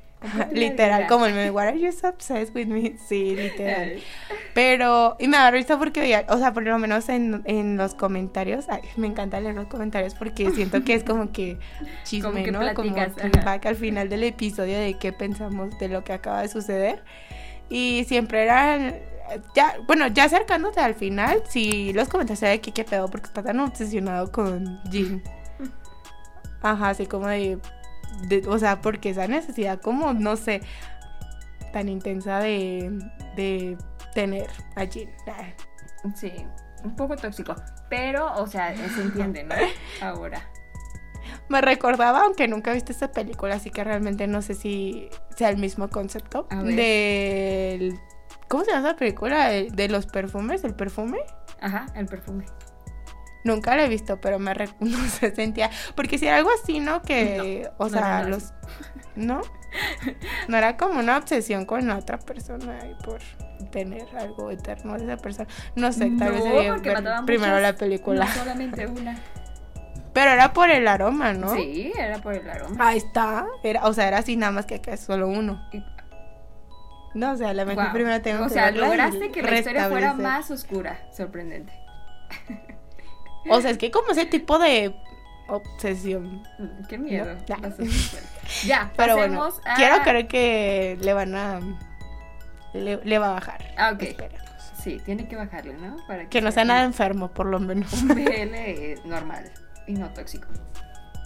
Literal, 0.52 1.00
vida". 1.00 1.08
como 1.08 1.26
el 1.26 1.34
meme, 1.34 1.50
What 1.50 1.68
are 1.68 1.78
you 1.78 1.92
so 1.92 2.08
obsessed 2.08 2.54
with 2.54 2.66
me? 2.66 2.96
Sí, 3.08 3.36
literal. 3.36 4.00
Pero, 4.52 5.16
y 5.20 5.28
me 5.28 5.36
da 5.36 5.50
risa 5.50 5.78
porque 5.78 6.00
veía, 6.00 6.26
o 6.28 6.38
sea, 6.38 6.52
por 6.52 6.64
lo 6.64 6.78
menos 6.78 7.08
en, 7.08 7.42
en 7.44 7.76
los 7.76 7.94
comentarios, 7.94 8.66
ay, 8.68 8.80
me 8.96 9.06
encanta 9.06 9.40
leer 9.40 9.54
los 9.54 9.68
comentarios 9.68 10.14
porque 10.14 10.50
siento 10.50 10.82
que 10.82 10.94
es 10.94 11.04
como 11.04 11.30
que 11.30 11.58
chisme, 12.04 12.30
Como 12.30 12.44
que 12.44 12.50
¿no? 12.50 12.74
Como 12.74 12.94
platicas, 12.94 13.22
feedback 13.22 13.66
al 13.66 13.76
final 13.76 14.08
del 14.08 14.24
episodio 14.24 14.78
de 14.78 14.94
qué 14.98 15.12
pensamos 15.12 15.78
de 15.78 15.88
lo 15.88 16.02
que 16.02 16.12
acaba 16.12 16.42
de 16.42 16.48
suceder. 16.48 17.02
Y 17.68 18.04
siempre 18.08 18.42
eran, 18.42 18.96
ya, 19.54 19.76
bueno, 19.86 20.06
ya 20.08 20.24
acercándote 20.24 20.80
al 20.80 20.94
final, 20.94 21.42
sí, 21.48 21.92
los 21.92 22.08
comentarios 22.08 22.42
era 22.42 22.52
de 22.52 22.60
que 22.60 22.72
qué 22.72 22.84
pedo 22.84 23.08
porque 23.08 23.26
está 23.26 23.42
tan 23.42 23.60
obsesionado 23.60 24.30
con 24.32 24.80
Jin. 24.90 25.22
Ajá, 26.62 26.90
así 26.90 27.06
como 27.06 27.26
de, 27.28 27.58
de- 28.28 28.46
o 28.48 28.58
sea, 28.58 28.80
porque 28.80 29.10
esa 29.10 29.26
necesidad 29.28 29.80
como, 29.80 30.12
no 30.12 30.36
sé, 30.36 30.60
tan 31.72 31.88
intensa 31.88 32.38
de, 32.40 32.90
de 33.36 33.76
tener 34.14 34.48
a 34.76 34.86
Jin. 34.86 35.10
Sí, 36.14 36.32
un 36.84 36.96
poco 36.96 37.16
tóxico. 37.16 37.54
Pero, 37.90 38.34
o 38.36 38.46
sea, 38.46 38.74
se 38.76 39.02
entiende, 39.02 39.44
¿no? 39.44 39.54
Ahora. 40.06 40.42
Me 41.48 41.60
recordaba, 41.60 42.22
aunque 42.24 42.48
nunca 42.48 42.70
he 42.70 42.74
visto 42.74 42.92
esta 42.92 43.10
película, 43.12 43.54
así 43.54 43.70
que 43.70 43.82
realmente 43.84 44.26
no 44.26 44.42
sé 44.42 44.54
si 44.54 45.08
sea 45.36 45.48
el 45.50 45.56
mismo 45.58 45.88
concepto. 45.88 46.46
Del. 46.76 47.98
¿Cómo 48.48 48.64
se 48.64 48.70
llama 48.72 48.88
esa 48.88 48.96
película? 48.96 49.48
De, 49.48 49.68
de 49.70 49.88
los 49.88 50.06
perfumes, 50.06 50.64
el 50.64 50.74
perfume. 50.74 51.18
Ajá, 51.60 51.86
el 51.94 52.06
perfume. 52.06 52.46
Nunca 53.44 53.76
la 53.76 53.84
he 53.84 53.88
visto, 53.88 54.20
pero 54.20 54.38
me 54.38 54.52
re- 54.54 54.68
no 54.80 54.98
sentía. 55.08 55.70
Porque 55.94 56.18
si 56.18 56.26
era 56.26 56.36
algo 56.38 56.50
así, 56.62 56.80
¿no? 56.80 57.02
Que. 57.02 57.68
o 57.78 57.88
sea, 57.88 58.22
los. 58.24 58.52
¿No? 59.16 59.40
No 60.48 60.56
era 60.56 60.76
como 60.76 61.00
una 61.00 61.16
obsesión 61.18 61.66
con 61.66 61.86
la 61.86 61.98
otra 61.98 62.18
persona 62.18 62.78
y 62.86 62.94
por 63.04 63.18
tener 63.70 64.06
algo 64.16 64.50
eterno 64.50 64.96
de 64.96 65.04
esa 65.04 65.16
persona. 65.20 65.48
No 65.74 65.92
sé, 65.92 66.10
tal 66.18 66.32
vez 66.32 66.40
porque 66.42 66.90
ver 66.90 67.02
primero 67.26 67.54
muchas, 67.54 67.62
la 67.62 67.74
película. 67.76 68.24
No 68.24 68.32
solamente 68.32 68.86
una. 69.00 69.18
Pero 70.14 70.30
era 70.30 70.52
por 70.52 70.70
el 70.70 70.88
aroma, 70.88 71.32
¿no? 71.34 71.54
Sí, 71.54 71.92
era 71.96 72.18
por 72.18 72.34
el 72.34 72.48
aroma. 72.48 72.88
Ahí 72.88 72.98
está. 72.98 73.46
Era, 73.62 73.84
o 73.86 73.92
sea, 73.92 74.08
era 74.08 74.18
así 74.18 74.36
nada 74.36 74.52
más 74.52 74.66
que 74.66 74.76
acá 74.76 74.92
es 74.94 75.00
solo 75.00 75.28
uno. 75.28 75.60
Y- 75.72 75.84
No, 77.18 77.32
o 77.32 77.36
sea, 77.36 77.48
a 77.50 77.52
lo 77.54 77.66
mejor 77.66 77.84
Guau. 77.84 77.92
primero 77.94 78.22
tengo 78.22 78.44
O 78.44 78.48
que 78.48 78.54
sea, 78.54 78.64
verla 78.66 78.86
y 78.86 78.88
lograste 78.90 79.30
que 79.30 79.42
la 79.42 79.58
historia 79.58 79.88
fuera 79.88 80.12
más 80.14 80.50
oscura. 80.50 80.98
Sorprendente. 81.12 81.72
O 83.50 83.60
sea, 83.60 83.70
es 83.70 83.78
que 83.78 83.90
como 83.90 84.10
ese 84.12 84.26
tipo 84.26 84.58
de 84.58 84.94
obsesión. 85.48 86.42
Mm, 86.58 86.86
Qué 86.88 86.98
miedo. 86.98 87.34
No, 87.48 87.58
ya. 88.64 88.92
Pero 88.96 89.16
bueno, 89.16 89.38
pasemos 89.38 89.60
a... 89.64 89.74
quiero 89.74 90.02
creer 90.02 90.28
que 90.28 90.98
le 91.00 91.12
van 91.14 91.34
a... 91.34 91.60
Le, 92.74 92.98
le 93.02 93.18
va 93.18 93.28
a 93.30 93.32
bajar. 93.32 93.64
Ah, 93.76 93.92
ok. 93.94 94.02
Esperemos. 94.02 94.42
Sí, 94.82 95.00
tiene 95.04 95.26
que 95.26 95.36
bajarle, 95.36 95.74
¿no? 95.74 95.96
Para 96.06 96.28
Que 96.28 96.40
no 96.40 96.52
sea 96.52 96.64
nada 96.64 96.84
enfermo, 96.84 97.28
por 97.32 97.46
lo 97.46 97.58
menos. 97.58 97.92
Un 97.94 98.08
BL 98.14 99.08
normal 99.08 99.50
y 99.86 99.94
no 99.94 100.08
tóxico. 100.10 100.46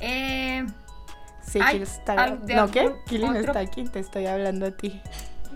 Eh, 0.01 0.65
Sí, 1.45 1.59
Ay, 1.61 1.75
Kill 1.75 1.83
Star- 1.83 2.19
ay, 2.21 2.39
de 2.45 2.55
¿No 2.55 2.71
qué? 2.71 2.95
Killing 3.07 3.31
otro- 3.37 3.53
Stalking, 3.53 3.89
te 3.91 3.99
estoy 3.99 4.27
hablando 4.27 4.67
a 4.67 4.71
ti. 4.71 5.03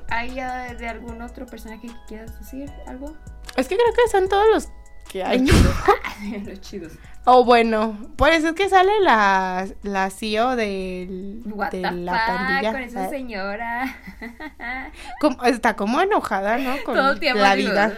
¿Hay 0.09 0.31
de 0.35 0.89
algún 0.89 1.21
otro 1.23 1.47
personaje 1.47 1.89
que 1.89 1.95
quieras 2.07 2.39
decir 2.39 2.71
algo? 2.87 3.17
Es 3.57 3.69
que 3.69 3.77
creo 3.77 3.93
que 3.95 4.11
son 4.11 4.29
todos 4.29 4.47
los 4.53 4.69
que 5.11 5.25
hay. 5.25 5.39
Los 5.47 5.51
chidos. 5.51 5.77
Los 6.47 6.61
chidos. 6.61 6.93
O 7.25 7.45
bueno, 7.45 7.99
por 8.17 8.31
eso 8.31 8.49
es 8.49 8.55
que 8.55 8.69
sale 8.69 8.93
la, 9.01 9.67
la 9.83 10.11
CEO 10.11 10.55
del, 10.55 11.43
What 11.47 11.71
de 11.73 11.83
the 11.83 11.91
la 11.91 12.13
fuck 12.19 12.27
pandilla. 12.37 12.73
con 12.73 12.83
esa 12.83 13.09
señora. 13.09 13.97
como- 15.21 15.43
está 15.45 15.75
como 15.75 16.01
enojada, 16.01 16.57
¿no? 16.59 16.77
Con 16.85 16.95
Todo 16.95 17.11
el 17.13 17.21
tiempo 17.21 17.43
la 17.43 17.57
digo, 17.57 17.71
vida. 17.73 17.93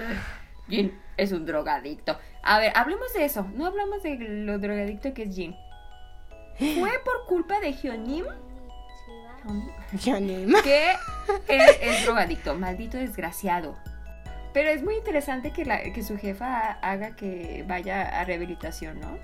Jin 0.69 0.99
es 1.19 1.33
un 1.33 1.45
drogadicto. 1.45 2.19
A 2.43 2.59
ver, 2.59 2.73
hablemos 2.75 3.13
de 3.13 3.25
eso. 3.27 3.47
No 3.55 3.67
hablamos 3.67 4.03
de 4.03 4.17
lo 4.19 4.59
drogadicto 4.59 5.13
que 5.13 5.25
es 5.25 5.35
Jin. 5.35 5.55
Fue 6.59 6.91
por 7.05 7.27
culpa 7.27 7.61
de 7.61 7.73
Hyonim 7.73 8.25
Que 10.62 10.91
él 11.49 11.61
es 11.80 12.05
drogadicto, 12.05 12.55
maldito 12.55 12.97
desgraciado. 12.97 13.76
Pero 14.53 14.70
es 14.70 14.82
muy 14.82 14.97
interesante 14.97 15.53
que, 15.53 15.64
la, 15.64 15.82
que 15.82 16.03
su 16.03 16.16
jefa 16.16 16.72
haga 16.82 17.14
que 17.14 17.64
vaya 17.68 18.20
a 18.20 18.24
rehabilitación, 18.24 19.01
¿no? 19.01 19.18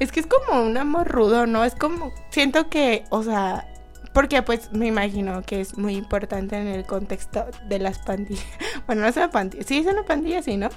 Es 0.00 0.10
que 0.10 0.20
es 0.20 0.26
como 0.26 0.62
un 0.62 0.76
amor 0.76 1.08
rudo, 1.08 1.46
¿no? 1.46 1.64
Es 1.64 1.74
como, 1.74 2.12
siento 2.30 2.68
que, 2.68 3.04
o 3.10 3.22
sea, 3.22 3.68
porque 4.12 4.42
pues 4.42 4.72
me 4.72 4.86
imagino 4.86 5.42
que 5.42 5.60
es 5.60 5.76
muy 5.76 5.96
importante 5.96 6.56
en 6.56 6.68
el 6.68 6.84
contexto 6.86 7.46
de 7.68 7.78
las 7.78 7.98
pandillas. 7.98 8.44
Bueno, 8.86 9.02
no 9.02 9.08
es 9.08 9.16
una 9.16 9.30
pandilla, 9.30 9.62
sí 9.64 9.78
es 9.78 9.86
una 9.86 10.04
pandilla, 10.04 10.42
sí, 10.42 10.58
¿no? 10.58 10.68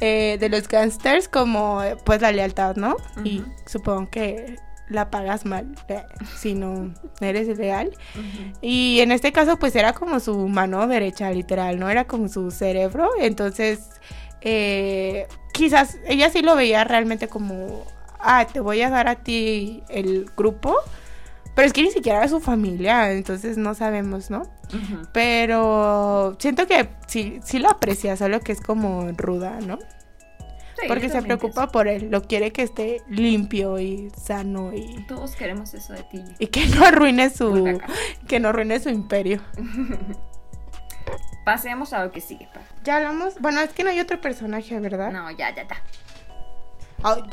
Eh, 0.00 0.38
de 0.40 0.48
los 0.48 0.66
gangsters 0.66 1.28
como 1.28 1.82
pues 2.04 2.20
la 2.20 2.32
lealtad, 2.32 2.74
¿no? 2.74 2.96
Y 3.22 3.44
supongo 3.64 4.10
que 4.10 4.56
la 4.88 5.10
pagas 5.10 5.44
mal 5.44 5.66
eh, 5.88 6.04
si 6.36 6.54
no 6.54 6.92
eres. 7.20 7.48
Ujú. 7.48 8.52
Y 8.60 9.00
en 9.00 9.12
este 9.12 9.32
caso, 9.32 9.58
pues 9.58 9.74
era 9.76 9.92
como 9.92 10.20
su 10.20 10.48
mano 10.48 10.86
derecha, 10.86 11.30
literal, 11.30 11.78
¿no? 11.78 11.88
Era 11.88 12.04
como 12.04 12.28
su 12.28 12.50
cerebro. 12.50 13.10
Entonces, 13.18 13.90
eh, 14.40 15.26
quizás 15.52 15.98
ella 16.06 16.30
sí 16.30 16.42
lo 16.42 16.56
veía 16.56 16.84
realmente 16.84 17.28
como, 17.28 17.84
ah, 18.20 18.46
te 18.52 18.60
voy 18.60 18.82
a 18.82 18.90
dar 18.90 19.08
a 19.08 19.16
ti 19.16 19.82
el 19.88 20.30
grupo. 20.36 20.76
Pero 21.54 21.66
es 21.66 21.72
que 21.72 21.82
ni 21.82 21.90
siquiera 21.92 22.18
era 22.18 22.28
su 22.28 22.40
familia, 22.40 23.12
entonces 23.12 23.56
no 23.56 23.74
sabemos, 23.74 24.28
¿no? 24.28 24.42
Pero 25.12 26.36
siento 26.40 26.66
que 26.66 26.88
sí, 27.06 27.38
sí 27.44 27.60
lo 27.60 27.70
aprecia, 27.70 28.16
solo 28.16 28.40
que 28.40 28.50
es 28.50 28.60
como 28.60 29.12
ruda, 29.12 29.60
¿no? 29.64 29.78
Sí, 30.80 30.86
Porque 30.88 31.08
se 31.08 31.22
preocupa 31.22 31.68
por 31.68 31.86
él, 31.88 32.08
lo 32.10 32.22
quiere 32.22 32.52
que 32.52 32.62
esté 32.62 33.02
limpio 33.08 33.78
y 33.78 34.10
sano 34.20 34.72
y. 34.74 35.04
Todos 35.06 35.36
queremos 35.36 35.72
eso 35.74 35.92
de 35.92 36.02
ti. 36.04 36.22
y 36.38 36.48
que 36.48 36.66
no 36.66 36.84
arruine 36.84 37.30
su 37.30 37.66
acá. 37.66 37.86
que 38.26 38.40
no 38.40 38.48
arruine 38.48 38.80
su 38.80 38.88
imperio. 38.88 39.40
pasemos 41.44 41.92
a 41.92 42.04
lo 42.04 42.10
que 42.12 42.20
sigue. 42.20 42.48
pa. 42.52 42.60
Ya 42.82 42.96
hablamos. 42.96 43.38
Bueno, 43.40 43.60
es 43.60 43.70
que 43.72 43.84
no 43.84 43.90
hay 43.90 44.00
otro 44.00 44.20
personaje, 44.20 44.78
¿verdad? 44.80 45.12
No, 45.12 45.30
ya, 45.30 45.54
ya 45.54 45.62
está. 45.62 45.76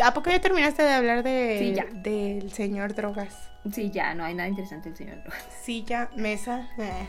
¿A 0.03 0.13
poco 0.13 0.29
ya 0.29 0.41
terminaste 0.41 0.83
de 0.83 0.91
hablar 0.93 1.23
de, 1.23 1.55
Sí, 1.59 1.73
ya. 1.73 1.85
del 1.85 2.51
señor 2.51 2.93
drogas? 2.93 3.33
Sí, 3.71 3.89
ya, 3.89 4.13
no 4.13 4.25
hay 4.25 4.33
nada 4.33 4.49
interesante 4.49 4.89
el 4.89 4.97
señor. 4.97 5.19
Silla, 5.63 6.09
mesa. 6.15 6.67
eh. 6.77 7.07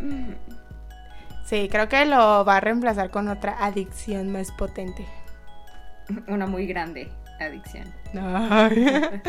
Sí, 1.44 1.68
creo 1.70 1.88
que 1.88 2.04
lo 2.06 2.44
va 2.44 2.56
a 2.56 2.60
reemplazar 2.60 3.10
con 3.10 3.28
otra 3.28 3.56
adicción 3.64 4.32
más 4.32 4.50
potente. 4.52 5.06
Una 6.28 6.46
muy 6.46 6.66
grande 6.66 7.10
adicción. 7.40 7.92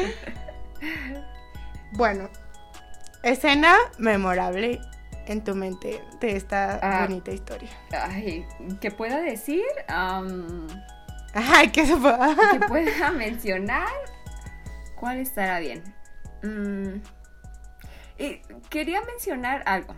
Bueno, 1.96 2.28
escena 3.22 3.76
memorable 4.00 4.82
en 5.28 5.44
tu 5.44 5.54
mente 5.56 6.04
de 6.20 6.36
esta 6.36 6.80
Ah. 6.82 7.06
bonita 7.06 7.32
historia. 7.32 7.70
Ay, 7.92 8.46
¿qué 8.82 8.90
pueda 8.92 9.20
decir? 9.22 9.64
Am, 9.88 10.68
Ay, 11.36 11.70
¿qué 11.70 11.86
se 11.86 11.96
fue? 11.96 12.14
que 12.52 12.60
pueda 12.68 13.12
mencionar. 13.12 13.88
¿Cuál 15.00 15.18
estará 15.20 15.60
bien? 15.60 15.84
Mm, 16.42 17.00
y 18.18 18.42
quería 18.70 19.02
mencionar 19.04 19.62
algo. 19.68 19.94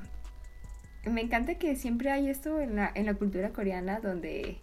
Me 1.05 1.21
encanta 1.21 1.55
que 1.55 1.75
siempre 1.75 2.11
hay 2.11 2.29
esto 2.29 2.59
en 2.59 2.75
la, 2.75 2.91
en 2.93 3.05
la 3.05 3.13
cultura 3.15 3.49
coreana 3.49 3.99
donde 3.99 4.59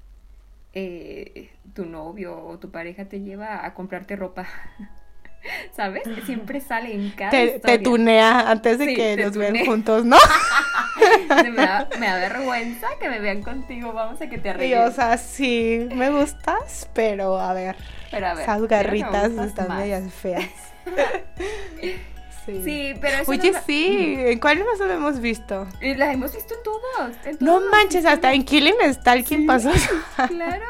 eh, 0.74 1.50
tu 1.74 1.86
novio 1.86 2.36
o 2.38 2.58
tu 2.58 2.70
pareja 2.70 3.04
te 3.06 3.20
lleva 3.20 3.64
a 3.64 3.74
comprarte 3.74 4.16
ropa. 4.16 4.46
¿Sabes? 5.72 6.02
Siempre 6.24 6.60
sale 6.60 6.94
en 6.94 7.10
cada 7.10 7.30
Te, 7.32 7.58
te 7.58 7.78
tunea 7.78 8.48
antes 8.50 8.78
de 8.78 8.86
Sí, 8.86 8.94
que 8.94 9.16
los 9.16 9.36
vean 9.36 9.58
juntos, 9.66 10.04
¿no? 10.04 10.16
me, 11.42 11.50
da, 11.50 11.88
me 11.98 12.06
da 12.06 12.16
vergüenza 12.16 12.86
que 13.00 13.08
me 13.08 13.18
vean 13.18 13.42
contigo. 13.42 13.92
Vamos 13.92 14.20
a 14.20 14.28
que 14.28 14.38
te 14.38 14.48
Y, 14.48 14.50
arregles. 14.52 14.88
o 14.88 14.92
sea, 14.92 15.18
sí, 15.18 15.88
me 15.94 16.10
gustas, 16.10 16.88
pero 16.94 17.40
a 17.40 17.52
ver, 17.54 17.76
Pero 18.10 18.26
a 18.28 18.34
ver, 18.34 18.42
esas 18.44 18.68
garritas 18.68 19.32
están 19.32 19.66
más. 19.68 19.80
medias 19.80 20.12
feas. 20.12 20.48
Sí. 22.44 22.60
Sí, 22.64 22.94
pero 23.00 23.18
eso 23.22 23.30
Oye, 23.30 23.52
no- 23.52 23.60
sí, 23.66 24.14
¿en 24.18 24.38
cuáles 24.40 24.64
más 24.66 24.78
lo 24.80 24.90
hemos 24.92 25.20
visto? 25.20 25.66
Y 25.80 25.94
las 25.94 26.12
hemos 26.12 26.34
visto 26.34 26.54
en 26.54 26.62
todos. 26.64 27.16
en 27.24 27.36
No 27.40 27.58
todos. 27.58 27.70
manches, 27.70 28.04
hasta 28.04 28.32
en 28.32 28.44
Killing 28.44 28.74
Stalking 28.94 29.40
Sí. 29.42 29.46
pasó 29.46 29.70
eso. 29.70 29.90
Claro. 30.28 30.66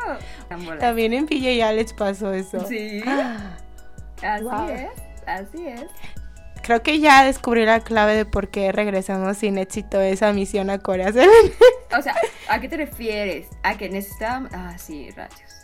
También 0.80 1.14
en 1.14 1.26
PJ 1.26 1.62
Alex 1.66 1.94
pasó 1.94 2.32
eso. 2.32 2.66
Sí. 2.66 3.02
Ah, 3.06 3.56
Así 4.22 4.44
Wow. 4.44 4.68
es. 4.68 4.90
Así 5.26 5.66
es. 5.66 5.86
Creo 6.62 6.82
que 6.82 7.00
ya 7.00 7.24
descubrí 7.24 7.64
la 7.64 7.80
clave 7.80 8.14
de 8.14 8.24
por 8.24 8.48
qué 8.48 8.70
regresamos 8.70 9.38
sin 9.38 9.58
éxito 9.58 10.00
esa 10.00 10.32
misión 10.32 10.70
a 10.70 10.78
Corea. 10.78 11.08
O 11.08 12.02
sea, 12.02 12.14
¿a 12.48 12.60
qué 12.60 12.68
te 12.68 12.76
refieres? 12.76 13.48
A 13.64 13.76
que 13.76 13.88
necesitábamos. 13.88 14.52
Ah, 14.54 14.76
sí, 14.78 15.10
rayos. 15.10 15.61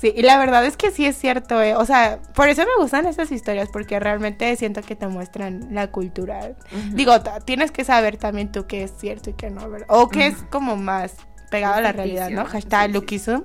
Sí, 0.00 0.12
y 0.14 0.22
la 0.22 0.38
verdad 0.38 0.64
es 0.64 0.76
que 0.76 0.90
sí 0.92 1.06
es 1.06 1.16
cierto, 1.18 1.60
eh. 1.60 1.74
O 1.74 1.84
sea, 1.84 2.20
por 2.34 2.48
eso 2.48 2.62
me 2.62 2.82
gustan 2.82 3.06
estas 3.06 3.32
historias, 3.32 3.68
porque 3.72 3.98
realmente 3.98 4.54
siento 4.56 4.80
que 4.82 4.94
te 4.94 5.08
muestran 5.08 5.68
la 5.72 5.90
cultura. 5.90 6.52
Digo, 6.92 7.20
tienes 7.44 7.72
que 7.72 7.84
saber 7.84 8.16
también 8.16 8.52
tú 8.52 8.66
qué 8.68 8.84
es 8.84 8.92
cierto 8.96 9.30
y 9.30 9.32
qué 9.32 9.50
no, 9.50 9.68
¿verdad? 9.68 9.88
O 9.90 10.08
qué 10.08 10.28
es 10.28 10.36
como 10.50 10.76
más 10.76 11.14
pegado 11.50 11.74
a 11.74 11.80
la 11.80 11.92
Ficticio, 11.92 12.16
realidad, 12.20 12.30
¿no? 12.44 12.48
Hashtag 12.48 12.86
sí. 12.86 12.92
Lukizu. 12.92 13.44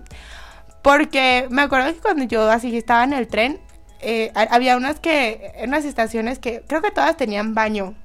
Porque 0.82 1.48
me 1.50 1.62
acuerdo 1.64 1.92
que 1.94 2.00
cuando 2.00 2.26
yo 2.26 2.50
así 2.52 2.76
estaba 2.78 3.04
en 3.04 3.14
el 3.14 3.28
tren, 3.28 3.60
eh, 4.02 4.32
ha- 4.36 4.54
había 4.54 4.76
unas 4.78 5.00
que, 5.00 5.54
unas 5.64 5.86
estaciones 5.86 6.38
que 6.40 6.64
creo 6.68 6.82
que 6.82 6.92
todas 6.92 7.16
tenían 7.18 7.56
baño. 7.56 7.96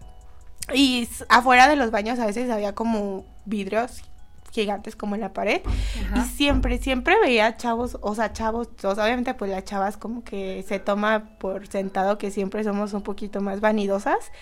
Y 0.72 1.08
afuera 1.28 1.68
de 1.68 1.76
los 1.76 1.90
baños 1.90 2.18
a 2.18 2.26
veces 2.26 2.50
había 2.50 2.74
como 2.74 3.24
vidrios 3.46 4.02
gigantes 4.60 4.96
como 4.96 5.14
en 5.14 5.20
la 5.20 5.32
pared. 5.32 5.60
Y 5.64 6.04
Ajá. 6.04 6.24
siempre, 6.24 6.78
siempre 6.78 7.16
veía 7.20 7.56
chavos, 7.56 7.98
o 8.00 8.14
sea, 8.14 8.32
chavos, 8.32 8.68
o 8.82 8.94
sea, 8.94 9.04
obviamente 9.04 9.34
pues 9.34 9.50
las 9.50 9.64
chavas 9.64 9.96
como 9.96 10.24
que 10.24 10.64
se 10.66 10.78
toma 10.78 11.30
por 11.38 11.66
sentado 11.68 12.18
que 12.18 12.30
siempre 12.30 12.64
somos 12.64 12.92
un 12.92 13.02
poquito 13.02 13.40
más 13.40 13.60
vanidosas. 13.60 14.32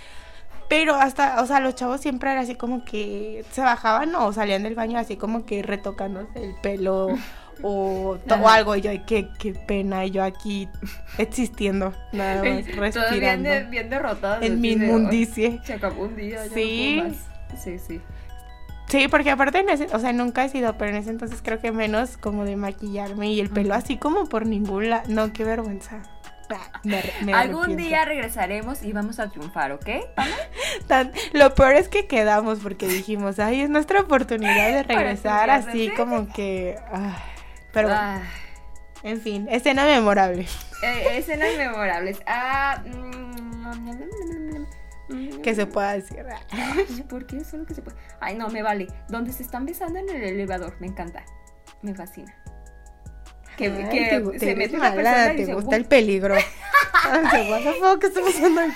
Pero 0.69 0.97
hasta, 0.97 1.41
o 1.43 1.47
sea, 1.47 1.61
los 1.61 1.77
chavos 1.77 2.01
siempre 2.01 2.33
era 2.33 2.41
así 2.41 2.57
como 2.57 2.85
que 2.85 3.45
se 3.53 3.61
bajaban 3.61 4.13
o 4.17 4.33
salían 4.33 4.65
del 4.65 4.75
baño 4.75 4.99
así 4.99 5.17
como 5.17 5.47
que 5.47 5.63
retocándose 5.63 6.43
el 6.43 6.55
pelo 6.61 7.07
o, 7.63 8.19
o 8.19 8.49
algo. 8.49 8.75
Y 8.75 8.81
yo, 8.81 8.91
ay, 8.91 9.05
qué, 9.07 9.29
qué 9.39 9.53
pena, 9.53 10.05
y 10.07 10.11
yo 10.11 10.25
aquí 10.25 10.69
existiendo, 11.19 11.93
nada 12.13 12.43
más, 12.43 12.43
Todos 12.43 12.65
bien, 12.67 12.77
respirando 12.81 13.49
de- 13.51 13.65
bien 13.65 13.91
derrotados. 13.91 14.45
en 14.45 14.61
mi 14.61 14.73
inmundicie. 14.73 15.47
"Ay, 15.47 15.61
Se 15.65 15.75
acabó 15.75 16.03
un 16.05 16.17
día. 16.17 16.39
ya 16.43 16.47
no 16.49 16.55
Sí. 16.55 16.95
puedo 16.99 17.09
más". 17.11 17.63
Sí, 17.63 17.79
sí. 17.79 18.01
Sí, 18.97 19.09
porque 19.09 19.31
aparte 19.31 19.59
en 19.59 19.69
ese, 19.69 19.89
o 19.95 19.99
sea, 19.99 20.13
nunca 20.13 20.45
he 20.45 20.49
sido, 20.49 20.79
pero 20.79 20.91
en 20.93 20.97
ese 20.97 21.11
entonces 21.11 21.41
creo 21.43 21.61
que 21.61 21.71
menos 21.73 22.17
como 22.17 22.45
de 22.45 22.57
maquillarme 22.57 23.31
y 23.31 23.41
el 23.41 23.51
pelo 23.51 23.75
así 23.75 23.99
como 23.99 24.27
por 24.27 24.47
ningún 24.47 24.89
lado. 24.91 25.05
No, 25.09 25.33
qué 25.33 25.45
vergüenza. 25.45 26.03
Ah, 26.49 26.81
me 26.85 26.99
arre- 27.03 27.13
me 27.25 27.33
Algún 27.35 27.77
día 27.77 28.05
regresaremos 28.05 28.83
y 28.83 28.93
vamos 28.93 29.19
a 29.19 29.29
triunfar, 29.29 29.73
¿ok? 29.73 29.87
Tan- 30.87 31.13
lo 31.33 31.55
peor 31.55 31.75
es 31.75 31.89
que 31.89 32.07
quedamos 32.07 32.61
porque 32.61 32.87
dijimos, 32.87 33.39
ay, 33.39 33.63
es 33.63 33.69
nuestra 33.69 34.01
oportunidad 34.01 34.69
de 34.73 34.83
regresar 34.95 35.51
así 35.51 35.89
¿sí? 35.89 35.95
como 35.97 36.29
que... 36.33 36.77
ay, 36.93 37.13
pero, 37.73 37.89
bueno, 37.89 38.03
Ah, 38.03 38.21
en 39.03 39.21
fin, 39.21 39.47
escena 39.51 39.85
memorable. 39.85 40.47
eh, 40.83 41.19
escenas 41.19 41.51
memorables. 41.59 42.19
Ah, 42.27 42.81
mm, 42.87 44.65
Que 45.43 45.55
se 45.55 45.67
pueda 45.67 45.93
decir. 45.93 46.25
¿Por 47.09 47.27
qué? 47.27 47.45
Solo 47.45 47.65
que 47.65 47.75
se 47.75 47.83
puede. 47.83 47.97
Ay, 48.21 48.35
no, 48.37 48.49
me 48.49 48.63
vale. 48.63 48.89
Donde 49.09 49.33
se 49.33 49.43
están 49.43 49.65
besando 49.65 49.99
en 49.99 50.09
el 50.09 50.23
elevador. 50.23 50.75
Me 50.81 50.89
encanta. 50.89 51.25
Me 51.83 51.95
fascina. 51.95 52.35
Que, 53.57 53.67
Ay, 53.67 53.89
que 53.91 54.05
te, 54.05 54.21
te 54.21 54.39
se 54.39 54.51
eres 54.51 54.59
mete 54.59 54.77
una 54.77 54.93
persona 54.93 55.25
y 55.33 55.37
te 55.37 55.41
dice, 55.43 55.55
gusta 55.55 55.77
el 55.77 55.85
peligro. 55.87 56.35
Ay, 57.05 57.51
what 57.51 57.63
the 57.63 57.73
fuck, 57.75 58.01
¿qué 58.01 58.07
está 58.09 58.21
pasando 58.21 58.61
aquí? 58.61 58.75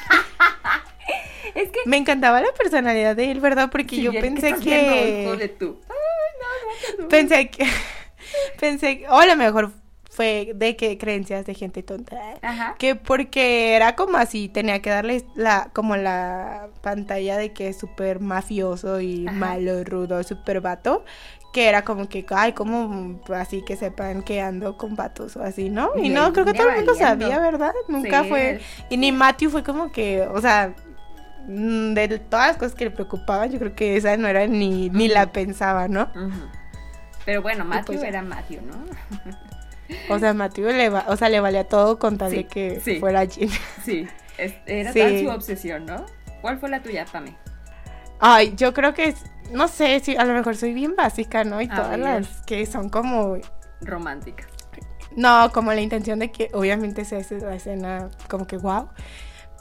Es 1.55 1.70
que. 1.70 1.81
Me 1.85 1.97
encantaba 1.97 2.41
la 2.41 2.53
personalidad 2.53 3.16
de 3.16 3.31
él, 3.31 3.41
¿verdad? 3.41 3.70
Porque 3.70 3.97
Sí, 3.97 4.03
yo 4.03 4.12
¿qué 4.12 4.20
pensé 4.20 4.55
viendo, 4.55 4.93
que... 4.93 5.22
hijo 5.22 5.37
de 5.37 5.49
tú? 5.49 5.81
Ay, 5.89 5.97
no, 6.41 6.97
no, 6.97 7.03
no. 7.03 7.09
Pensé 7.09 7.51
que. 7.51 7.66
Pensé 8.61 8.99
que. 9.01 9.09
O 9.09 9.18
a 9.18 9.26
lo 9.26 9.37
mejor 9.37 9.72
fue 10.21 10.53
de 10.55 10.77
que 10.77 10.99
creencias 10.99 11.47
de 11.47 11.55
gente 11.55 11.83
tonta. 11.83 12.18
Ajá. 12.43 12.75
Que 12.79 12.95
porque 12.95 13.75
era 13.75 13.97
como 13.97 14.18
así, 14.18 14.51
tenía 14.51 14.83
que 14.83 14.91
darle 14.91 15.25
la, 15.35 15.71
como 15.73 15.97
la 15.97 16.68
pantalla 16.83 17.39
de 17.39 17.53
que 17.55 17.68
es 17.68 17.79
súper 17.79 18.21
mafioso 18.21 19.01
y 19.01 19.27
Ajá. 19.27 19.35
malo, 19.39 19.83
rudo, 19.83 20.23
súper 20.23 20.61
vato. 20.61 21.07
Que 21.55 21.68
era 21.71 21.83
como 21.85 22.07
que, 22.09 22.27
ay, 22.31 22.53
como 22.53 23.18
así 23.35 23.62
que 23.64 23.77
sepan 23.77 24.23
que 24.23 24.43
ando 24.43 24.77
con 24.77 24.95
vatos 24.95 25.37
o 25.37 25.43
así, 25.43 25.71
¿no? 25.71 25.91
Y 25.97 26.07
Y 26.07 26.09
no, 26.11 26.33
creo 26.35 26.45
que 26.45 26.53
todo 26.53 26.68
el 26.68 26.77
mundo 26.77 26.93
valiendo. 26.93 27.25
sabía, 27.27 27.41
¿verdad? 27.41 27.73
Nunca 27.89 28.23
Sí, 28.23 28.29
fue. 28.29 28.61
Y 28.91 28.99
ni 28.99 29.11
Matthew 29.12 29.51
fue 29.51 29.62
como 29.64 29.91
que, 29.91 30.21
o 30.21 30.41
sea, 30.43 30.75
mm, 31.49 31.95
de 31.95 32.18
todas 32.18 32.49
las 32.49 32.57
cosas 32.59 32.75
que 32.75 32.85
le 32.85 32.91
preocupaban, 32.91 33.51
yo 33.51 33.59
creo 33.59 33.75
que 33.75 33.97
esa 33.97 34.16
no 34.18 34.29
era 34.29 34.47
ni, 34.47 34.91
ni 34.91 35.09
la 35.09 35.33
pensaba, 35.33 35.89
¿no? 35.89 36.09
Pero 37.25 37.43
bueno, 37.43 37.64
Matthew 37.64 37.97
pues 37.97 38.03
era 38.03 38.21
Matthew, 38.23 38.61
¿no? 38.62 38.75
O 40.09 40.18
sea, 40.18 40.32
Matthew 40.34 40.66
le, 40.68 40.88
va- 40.91 41.05
o 41.09 41.16
sea, 41.16 41.28
le 41.28 41.41
valía 41.41 41.64
todo 41.68 41.99
con 41.99 42.18
tal 42.18 42.30
Sí, 42.30 42.36
de 42.38 42.47
que 42.47 42.80
sí. 42.80 42.99
fuera 43.01 43.24
Jean. 43.24 43.49
Sí. 43.84 44.07
es- 44.38 44.55
era 44.66 44.93
Sí. 44.93 44.99
tal 45.01 45.20
su 45.20 45.28
obsesión, 45.28 45.86
¿no? 45.86 46.07
¿Cuál 46.41 46.59
fue 46.59 46.68
la 46.70 46.82
tuya, 46.82 47.05
Pame? 47.11 47.36
Ay, 48.18 48.55
yo 48.57 48.72
creo 48.74 48.95
que, 48.95 49.14
no 49.53 49.68
sé, 49.68 50.01
si 50.01 50.16
a 50.16 50.24
lo 50.24 50.34
mejor 50.34 50.57
soy 50.57 50.72
bien 50.74 50.95
básica, 50.97 51.45
¿no? 51.45 51.61
Y 51.61 51.66
A 51.70 51.74
todas 51.74 51.91
ver. 51.91 51.99
las 52.01 52.43
que 52.47 52.64
son 52.66 52.88
como, 52.91 53.36
Romántica. 53.82 54.45
no, 55.16 55.51
como 55.53 55.72
la 55.72 55.80
intención 55.80 56.18
de 56.18 56.30
que 56.30 56.51
obviamente 56.53 57.05
se 57.05 57.16
hace 57.16 57.38
la 57.41 57.55
escena 57.55 58.09
como 58.28 58.47
que 58.47 58.57
wow. 58.59 58.88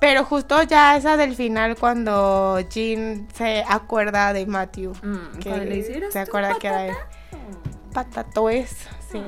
Pero 0.02 0.24
justo 0.24 0.62
ya 0.64 0.96
esa 0.96 1.18
del 1.18 1.36
final 1.36 1.76
cuando 1.76 2.60
Jean 2.70 3.28
se 3.34 3.64
acuerda 3.68 4.32
de 4.32 4.46
Matthew. 4.46 4.94
Mm, 5.04 5.40
Que 5.40 5.58
le 5.58 5.76
hicieron 5.78 6.10
se 6.12 6.20
acuerda 6.20 6.56
que 6.58 6.68
era 6.68 6.86
él. 6.88 6.96
Patato 7.94 8.50
es, 8.50 8.88
sí. 9.12 9.22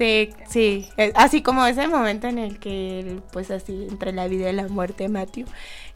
Sí, 0.00 0.30
sí. 0.48 0.88
Eh, 0.96 1.12
Así 1.14 1.42
como 1.42 1.66
ese 1.66 1.86
momento 1.86 2.26
en 2.26 2.38
el 2.38 2.58
que, 2.58 3.18
pues 3.32 3.50
así, 3.50 3.86
entre 3.90 4.12
la 4.12 4.28
vida 4.28 4.48
y 4.48 4.54
la 4.54 4.66
muerte, 4.66 5.08
Matthew. 5.10 5.46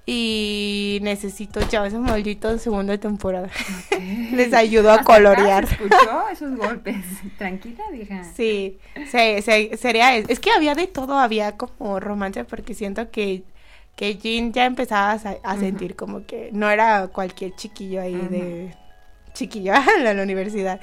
Y 0.05 0.99
necesito 1.01 1.61
ya 1.71 1.87
ese 1.87 1.99
maldito 1.99 2.59
segunda 2.59 2.99
temporada. 2.99 3.49
Les 4.33 4.53
ayudó 4.53 4.93
a 4.93 5.03
colorear. 5.03 5.65
escuchó 5.65 6.29
esos 6.33 6.55
golpes. 6.55 6.97
Tranquila, 7.39 7.85
vieja. 7.91 8.25
Sí, 8.25 8.79
sí, 9.11 9.41
sí, 9.41 9.71
sería 9.79 10.15
es, 10.17 10.29
es 10.29 10.39
que 10.39 10.51
había 10.51 10.75
de 10.75 10.87
todo, 10.87 11.19
había 11.19 11.57
como 11.57 11.99
romance 11.99 12.45
porque 12.45 12.75
siento 12.75 13.11
que 13.11 13.45
que 13.97 14.17
Jean 14.17 14.53
ya 14.53 14.67
empezaba 14.67 15.13
a, 15.13 15.57
sentir 15.57 15.95
como 15.95 16.27
que 16.27 16.51
no 16.53 16.69
era 16.69 17.07
cualquier 17.09 17.55
chiquillo 17.55 18.03
ahí 18.03 18.17
Ujú. 18.17 18.29
de 18.29 18.75
chiquillo 19.35 19.74
en 19.99 20.05
la 20.16 20.22
universidad 20.22 20.80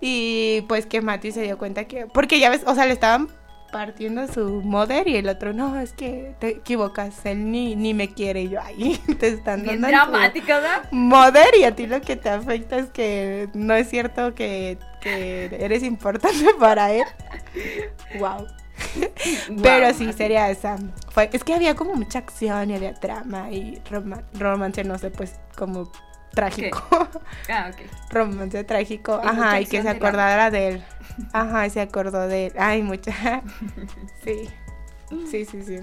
y 0.00 0.60
pues 0.68 0.86
que 0.86 1.00
Matthew 1.00 1.32
se 1.32 1.42
dio 1.42 1.58
cuenta 1.58 1.86
que 1.86 2.06
porque 2.06 2.38
ya 2.38 2.50
ves, 2.50 2.62
o 2.66 2.74
sea, 2.74 2.86
le 2.86 2.92
estaban 2.92 3.28
partiendo 3.72 4.26
su 4.32 4.62
mother 4.62 5.08
y 5.08 5.16
el 5.16 5.28
otro, 5.28 5.52
no, 5.52 5.78
es 5.78 5.92
que 5.92 6.34
te 6.38 6.48
equivocas, 6.48 7.26
él 7.26 7.50
ni, 7.50 7.74
ni 7.74 7.92
me 7.94 8.08
quiere. 8.08 8.42
Y 8.42 8.48
yo, 8.50 8.60
ahí 8.62 8.98
te 9.18 9.28
están 9.28 9.62
Bien 9.64 9.80
dando 9.80 9.96
dramática, 9.96 10.60
¿verdad? 10.60 10.90
Mother 10.92 11.48
y 11.58 11.64
a 11.64 11.74
ti 11.74 11.86
lo 11.86 12.00
que 12.00 12.16
te 12.16 12.30
afecta 12.30 12.78
es 12.78 12.86
que 12.90 13.48
no 13.54 13.74
es 13.74 13.90
cierto 13.90 14.34
que, 14.34 14.78
que 15.02 15.46
eres 15.60 15.82
importante 15.82 16.46
para 16.60 16.92
él. 16.92 17.04
Wow. 18.18 18.46
Pero 19.62 19.92
sí, 19.94 20.12
sería 20.12 20.48
esa. 20.50 20.76
Fue, 21.10 21.28
es 21.32 21.44
que 21.44 21.54
había 21.54 21.74
como 21.74 21.94
mucha 21.94 22.20
acción 22.20 22.70
y 22.70 22.76
había 22.76 22.94
trama 22.94 23.50
y 23.50 23.80
roma- 23.90 24.22
romance, 24.34 24.84
no 24.84 24.96
sé, 24.96 25.10
pues 25.10 25.34
como 25.56 25.90
trágico. 26.36 26.86
Ah, 27.48 27.72
ok. 27.72 27.90
romance 28.10 28.62
trágico. 28.62 29.20
Y 29.24 29.26
Ajá, 29.26 29.60
y 29.60 29.66
que 29.66 29.78
se 29.78 29.88
de 29.88 29.90
acordara 29.90 30.50
de 30.50 30.68
él. 30.68 30.84
Ajá, 31.32 31.66
y 31.66 31.70
se 31.70 31.80
acordó 31.80 32.28
de 32.28 32.46
él. 32.46 32.52
Ay, 32.56 32.82
mucha. 32.82 33.12
Sí. 34.22 34.48
Sí, 35.30 35.44
sí, 35.44 35.62
sí. 35.62 35.78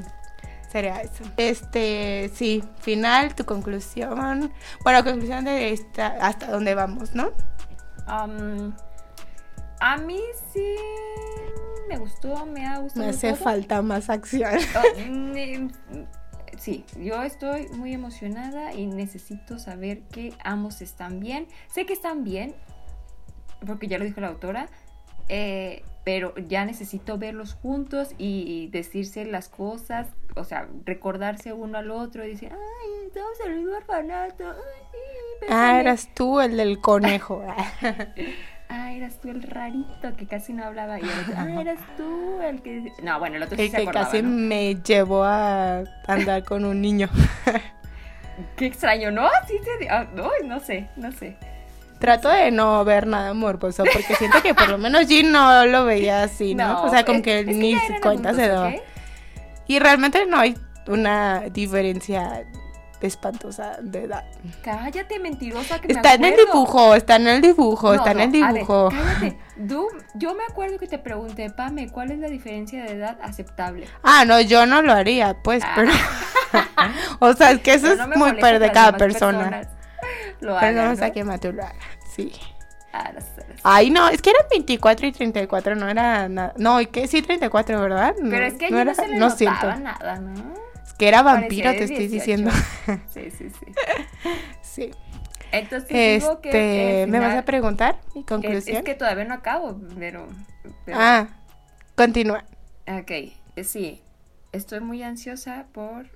Sería 0.70 1.02
eso. 1.02 1.24
Este, 1.38 2.30
sí, 2.34 2.64
final, 2.82 3.36
tu 3.36 3.46
conclusión. 3.46 4.52
Bueno, 4.84 5.04
conclusión 5.04 5.46
de 5.46 5.72
esta, 5.72 6.08
hasta 6.20 6.48
dónde 6.48 6.76
vamos, 6.76 7.16
¿no? 7.16 7.32
Am, 8.06 8.76
a 9.80 9.98
mí 9.98 10.20
sí 10.52 10.76
me 11.88 11.98
gustó, 11.98 12.46
me 12.46 12.66
ha 12.68 12.80
gustado. 12.80 13.06
Me 13.06 13.12
hace 13.12 13.32
todo. 13.34 13.44
falta 13.44 13.82
más 13.82 14.10
acción. 14.10 14.58
Oh, 14.76 16.20
Sí, 16.60 16.86
yo 17.00 17.22
estoy 17.24 17.68
muy 17.70 17.94
emocionada 17.94 18.74
y 18.74 18.86
necesito 18.86 19.60
saber 19.60 20.02
que 20.04 20.34
ambos 20.44 20.82
están 20.82 21.20
bien. 21.20 21.48
Sé 21.68 21.86
que 21.86 21.94
están 21.94 22.24
bien, 22.24 22.56
porque 23.66 23.88
ya 23.88 23.98
lo 23.98 24.06
dijo 24.06 24.22
la 24.22 24.28
autora, 24.28 24.68
eh, 25.30 25.84
pero 26.04 26.36
ya 26.36 26.66
necesito 26.66 27.18
verlos 27.18 27.54
juntos 27.56 28.10
y 28.18 28.68
decirse 28.72 29.26
las 29.26 29.48
cosas, 29.50 30.08
o 30.36 30.44
sea, 30.44 30.68
recordarse 30.86 31.54
uno 31.54 31.78
al 31.78 31.92
otro 31.92 32.26
y 32.26 32.30
decir, 32.32 32.52
ay, 32.52 33.08
estamos 33.08 33.40
en 33.46 33.52
el 33.54 33.58
mismo 33.60 33.76
orfanato. 33.78 34.44
ay, 34.50 34.56
sí, 34.92 34.98
Ah, 35.50 35.74
bésame". 35.74 35.80
eras 35.82 36.10
tú 36.14 36.40
el 36.42 36.58
del 36.58 36.80
conejo. 36.82 37.44
Ah, 38.76 38.92
eras 38.92 39.20
tú 39.22 39.30
el 39.30 39.44
rarito 39.44 40.16
que 40.18 40.26
casi 40.26 40.52
no 40.52 40.64
hablaba. 40.66 41.00
Y 41.00 41.04
el 41.04 41.10
otro, 41.10 41.34
ah, 41.38 41.62
eras 41.62 41.78
tú 41.98 42.40
el 42.42 42.62
que. 42.64 42.92
No, 43.04 43.20
bueno, 43.20 43.36
el 43.36 43.44
otro 43.44 43.56
sí 43.56 43.64
El 43.64 43.70
se 43.70 43.78
que 43.78 43.84
acordaba, 43.84 44.06
casi 44.08 44.22
¿no? 44.24 44.30
me 44.30 44.76
llevó 44.82 45.24
a 45.24 45.84
andar 46.08 46.44
con 46.44 46.66
un 46.66 46.82
niño. 46.82 47.08
Qué 48.58 48.66
extraño, 48.66 49.12
¿no? 49.12 49.28
Sí, 49.48 49.54
sí, 49.80 49.88
ah, 49.90 50.08
no, 50.16 50.30
no 50.46 50.60
sé, 50.60 50.90
no 50.96 51.12
sé. 51.12 51.38
Trato 52.00 52.30
de 52.30 52.50
no 52.52 52.84
ver 52.84 53.06
nada 53.06 53.34
morboso 53.36 53.84
porque 53.84 54.16
siento 54.16 54.42
que 54.42 54.54
por 54.56 54.68
lo 54.70 54.78
menos 54.80 55.08
Jean 55.08 55.32
no 55.32 55.66
lo 55.68 55.86
veía 55.86 56.24
así, 56.24 56.56
¿no? 56.56 56.82
o 56.84 56.90
sea, 56.90 57.06
como 57.06 57.20
es- 57.20 57.24
que 57.24 57.40
es 57.42 57.48
ni 57.48 57.74
eran 57.74 58.02
cuenta 58.02 58.34
se. 58.34 58.52
¿ok? 58.52 58.82
Y 59.68 59.80
realmente 59.80 60.26
no 60.26 60.38
hay 60.40 60.58
una 60.88 61.42
diferencia 61.52 62.44
espantosa 63.08 63.78
de 63.82 64.04
edad. 64.04 64.24
Cállate, 64.64 65.20
mentirosa, 65.20 65.80
que 65.80 65.88
me 65.88 65.94
Está 65.94 66.14
en 66.16 66.26
el 66.26 66.36
dibujo, 66.36 66.96
está 66.96 67.16
en 67.18 67.28
el 67.28 67.42
dibujo, 67.42 67.90
No, 67.90 67.94
está 67.96 68.12
en 68.12 68.18
no, 68.18 68.24
el 68.24 68.44
a 68.44 68.48
ver, 68.48 68.54
dibujo. 68.56 68.90
cállate. 68.90 69.38
Tú- 69.68 69.88
yo 70.16 70.34
me 70.36 70.44
acuerdo 70.44 70.80
que 70.80 70.88
te 70.88 70.98
pregunté, 71.00 71.50
Pame, 71.50 71.90
¿cuál 71.90 72.12
es 72.12 72.20
la 72.20 72.28
diferencia 72.28 72.84
de 72.84 72.92
edad 72.94 73.18
aceptable? 73.22 73.88
Ah, 74.04 74.26
no, 74.26 74.40
yo 74.42 74.66
no 74.66 74.82
lo 74.82 74.94
haría, 74.94 75.36
pues, 75.44 75.64
Ah. 75.64 75.74
pero... 75.76 75.92
o 77.20 77.34
sea, 77.34 77.52
es 77.52 77.62
que 77.62 77.74
eso 77.76 77.84
Pero 77.88 77.94
es 77.94 78.00
no 78.00 78.08
me 78.08 78.16
muy 78.18 78.34
per 78.34 78.60
de 78.60 78.68
que 78.68 78.72
cada 78.74 78.98
persona. 78.98 79.62
Lo 80.40 80.40
Pero 80.40 80.50
no 80.50 80.58
hagan, 80.58 80.76
me 80.76 80.82
¿no? 81.22 81.26
más 81.26 81.40
tú 81.40 81.54
lo 81.54 81.64
hagas, 81.64 81.76
sí. 82.16 82.32
Ah, 82.92 83.12
Ay, 83.64 83.90
no, 83.90 84.08
es 84.10 84.22
que 84.22 84.30
eran 84.30 84.46
24 84.52 85.08
y 85.08 85.12
34, 85.12 85.76
no 85.76 85.90
era 85.90 86.30
nada. 86.30 86.54
No, 86.58 86.80
¿y 86.80 86.86
qué? 86.88 87.08
Sí, 87.08 87.22
34, 87.24 87.82
¿verdad? 87.82 88.14
No, 88.22 88.30
Pero 88.30 88.46
es 88.46 88.54
que 88.56 88.70
no, 88.70 88.76
no, 88.76 88.82
era, 88.82 88.94
se 88.94 89.08
le 89.08 89.14
no 89.16 89.30
notaba 89.30 89.38
siento. 89.38 89.76
nada, 89.80 90.20
¿no? 90.20 90.54
Es 90.86 90.94
que 90.94 91.08
era 91.08 91.22
vampiro, 91.24 91.72
te 91.72 91.84
estoy 91.84 92.08
18. 92.08 92.14
diciendo. 92.14 92.52
Sí, 93.14 93.32
sí, 93.32 93.50
sí. 93.50 93.66
sí. 94.62 94.92
Entonces 95.52 95.90
digo 95.90 96.42
que 96.42 96.50
Este, 96.50 97.04
el 97.04 97.10
¿me 97.10 97.20
vas 97.20 97.36
a 97.38 97.44
preguntar 97.44 97.98
mi 98.16 98.24
conclusión? 98.24 98.78
es 98.78 98.84
que 98.84 98.96
todavía 98.96 99.24
no 99.26 99.36
acabo, 99.36 99.80
pero... 100.00 100.28
pero- 100.86 100.98
Ah, 101.00 101.28
continúa. 101.96 102.44
Ok, 102.88 103.12
eh, 103.12 103.64
sí. 103.64 104.02
Estoy 104.52 104.80
muy 104.82 105.02
ansiosa 105.04 105.66
por 105.72 106.08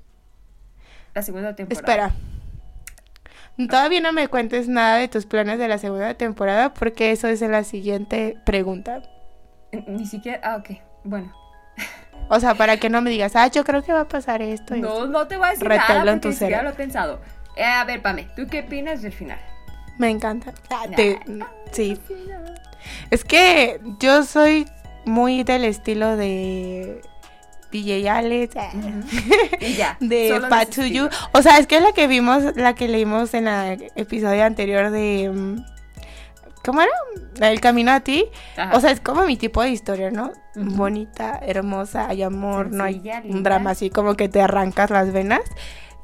la 1.13 1.22
segunda 1.22 1.55
temporada. 1.55 1.80
Espera. 2.07 3.68
Todavía 3.70 4.01
no 4.01 4.11
me 4.13 4.28
cuentes 4.28 4.68
nada 4.68 4.97
de 4.97 5.07
tus 5.07 5.26
planes 5.26 5.57
de 5.57 5.68
la 5.68 5.80
segunda 5.80 6.13
temporada 6.13 6.74
porque 6.74 7.11
eso 7.11 7.28
es 7.28 7.41
en 7.41 7.51
la 7.51 7.63
siguiente 7.63 8.38
pregunta. 8.45 9.01
Ni 9.88 10.05
siquiera... 10.05 10.39
Ah, 10.43 10.57
ok. 10.57 10.78
Bueno. 11.03 11.34
O 12.30 12.39
sea, 12.39 12.55
para 12.55 12.78
que 12.78 12.89
no 12.89 13.01
me 13.01 13.09
digas, 13.09 13.36
ah, 13.36 13.47
yo 13.47 13.63
creo 13.63 13.84
que 13.84 13.93
va 13.93 14.01
a 14.01 14.07
pasar 14.07 14.41
esto. 14.41 14.75
y 14.75 14.82
No, 14.82 14.89
esto". 14.89 15.07
no 15.07 15.28
te 15.28 15.38
voy 15.38 15.47
a 15.47 15.51
decir 15.51 15.67
Reténlo 15.67 15.93
nada 15.99 16.11
en 16.13 16.19
porque 16.19 16.36
cerebro. 16.36 16.63
lo 16.63 16.69
he 16.69 16.73
pensado. 16.73 17.21
Eh, 17.55 17.63
a 17.63 17.84
ver, 17.86 18.01
Pame, 18.01 18.28
¿tú 18.36 18.47
qué 18.47 18.59
opinas 18.61 19.01
del 19.01 19.11
final? 19.13 19.39
Me 19.97 20.09
encanta. 20.09 20.53
Ah, 20.69 20.86
te- 20.95 21.19
sí. 21.71 21.99
Es 23.09 23.23
que 23.23 23.80
yo 23.99 24.23
soy 24.23 24.67
muy 25.05 25.43
del 25.43 25.63
estilo 25.65 26.15
de 26.17 27.01
DJ 27.71 28.09
Alex, 28.09 28.55
ah, 28.57 28.71
Y 29.59 29.73
ya. 29.73 29.97
de 29.99 30.30
estilo. 30.38 31.09
O 31.34 31.41
sea, 31.41 31.57
es 31.57 31.65
que 31.67 31.80
la 31.82 31.91
que 31.93 32.07
vimos, 32.07 32.43
la 32.55 32.75
que 32.75 32.88
leímos 32.88 33.34
en 33.34 33.47
el 33.47 33.91
episodio 33.95 34.43
anterior 34.43 34.91
de... 34.91 35.55
¿Cómo 36.68 36.82
era? 36.82 36.91
El 37.49 37.61
camino 37.61 37.93
a 37.93 38.01
ti. 38.01 38.26
Ajá. 38.57 38.76
O 38.76 38.82
sea, 38.82 38.91
es 38.91 38.99
como 38.99 39.24
mi 39.26 39.38
tipo 39.38 39.61
de 39.61 39.70
historia, 39.70 40.11
¿no? 40.11 40.34
Bonita, 40.53 41.39
hermosa, 41.41 42.09
hay 42.09 42.24
amor, 42.24 42.72
no 42.72 42.84
hay 42.84 43.01
un 43.24 43.41
drama 43.41 43.70
así 43.70 43.89
como 43.89 44.15
que 44.15 44.28
te 44.28 44.41
arrancas 44.41 44.89
las 44.89 45.13
venas. 45.13 45.39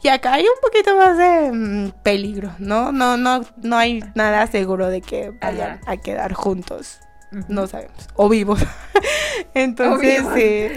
Y 0.01 0.07
acá 0.07 0.35
hay 0.35 0.43
un 0.43 0.61
poquito 0.61 0.95
más 0.95 1.17
de 1.17 1.51
mm, 1.51 1.91
peligro, 2.01 2.53
¿no? 2.59 2.93
No, 2.93 3.17
no, 3.17 3.41
no 3.57 3.77
hay 3.77 4.05
nada 4.15 4.47
seguro 4.47 4.87
de 4.87 5.01
que 5.01 5.31
vayan 5.41 5.81
Ajá. 5.81 5.91
a 5.91 5.97
quedar 5.97 6.31
juntos. 6.31 7.01
No 7.47 7.67
sabemos. 7.67 8.07
O 8.15 8.29
vivos. 8.29 8.59
Entonces, 9.55 10.21
O 10.21 10.33
vivos. 10.33 10.33
sí, 10.35 10.67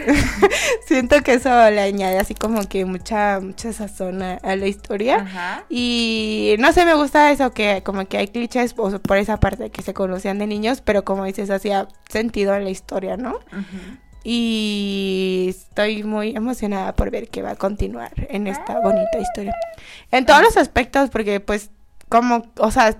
siento 0.86 1.22
que 1.22 1.34
eso 1.34 1.48
le 1.70 1.80
añade 1.80 2.18
así 2.18 2.34
como 2.34 2.60
que 2.68 2.84
mucha, 2.84 3.40
mucha 3.40 3.72
sazón 3.72 4.22
a, 4.22 4.34
a 4.34 4.56
la 4.56 4.66
historia. 4.66 5.16
Ajá. 5.16 5.64
Y 5.68 6.56
no 6.58 6.72
sé, 6.72 6.84
me 6.84 6.94
gusta 6.94 7.30
eso, 7.32 7.52
que 7.52 7.82
como 7.82 8.06
que 8.06 8.18
hay 8.18 8.28
clichés 8.28 8.74
o 8.76 8.98
por 9.00 9.16
esa 9.18 9.38
parte 9.38 9.70
que 9.70 9.82
se 9.82 9.94
conocían 9.94 10.38
de 10.38 10.46
niños, 10.46 10.80
pero 10.82 11.04
como 11.04 11.24
dices, 11.24 11.50
hacía 11.50 11.88
sentido 12.08 12.54
en 12.54 12.64
la 12.64 12.70
historia, 12.70 13.16
¿no? 13.16 13.38
Y 14.28 15.46
estoy 15.50 16.02
muy 16.02 16.34
emocionada 16.34 16.94
por 16.94 17.10
ver 17.10 17.28
qué 17.28 17.42
va 17.42 17.52
a 17.52 17.56
continuar 17.56 18.12
en 18.28 18.48
esta 18.48 18.80
bonita 18.80 19.18
historia. 19.20 19.54
En 20.10 20.26
todos 20.26 20.42
los 20.42 20.56
aspectos, 20.56 21.10
porque 21.10 21.38
pues 21.38 21.70
como, 22.08 22.44
o 22.58 22.70
sea, 22.72 22.96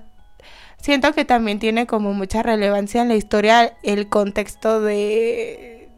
siento 0.87 1.13
que 1.13 1.25
también 1.25 1.59
tiene 1.59 1.85
como 1.89 2.13
mucha 2.13 2.45
relevancia 2.45 3.03
en 3.03 3.09
la 3.09 3.17
historia 3.17 3.73
el 3.83 4.09
contexto 4.09 4.81
de 4.81 5.89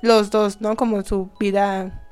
los 0.00 0.30
dos, 0.30 0.62
¿no? 0.62 0.74
Como 0.74 1.02
su 1.02 1.30
vida 1.38 2.02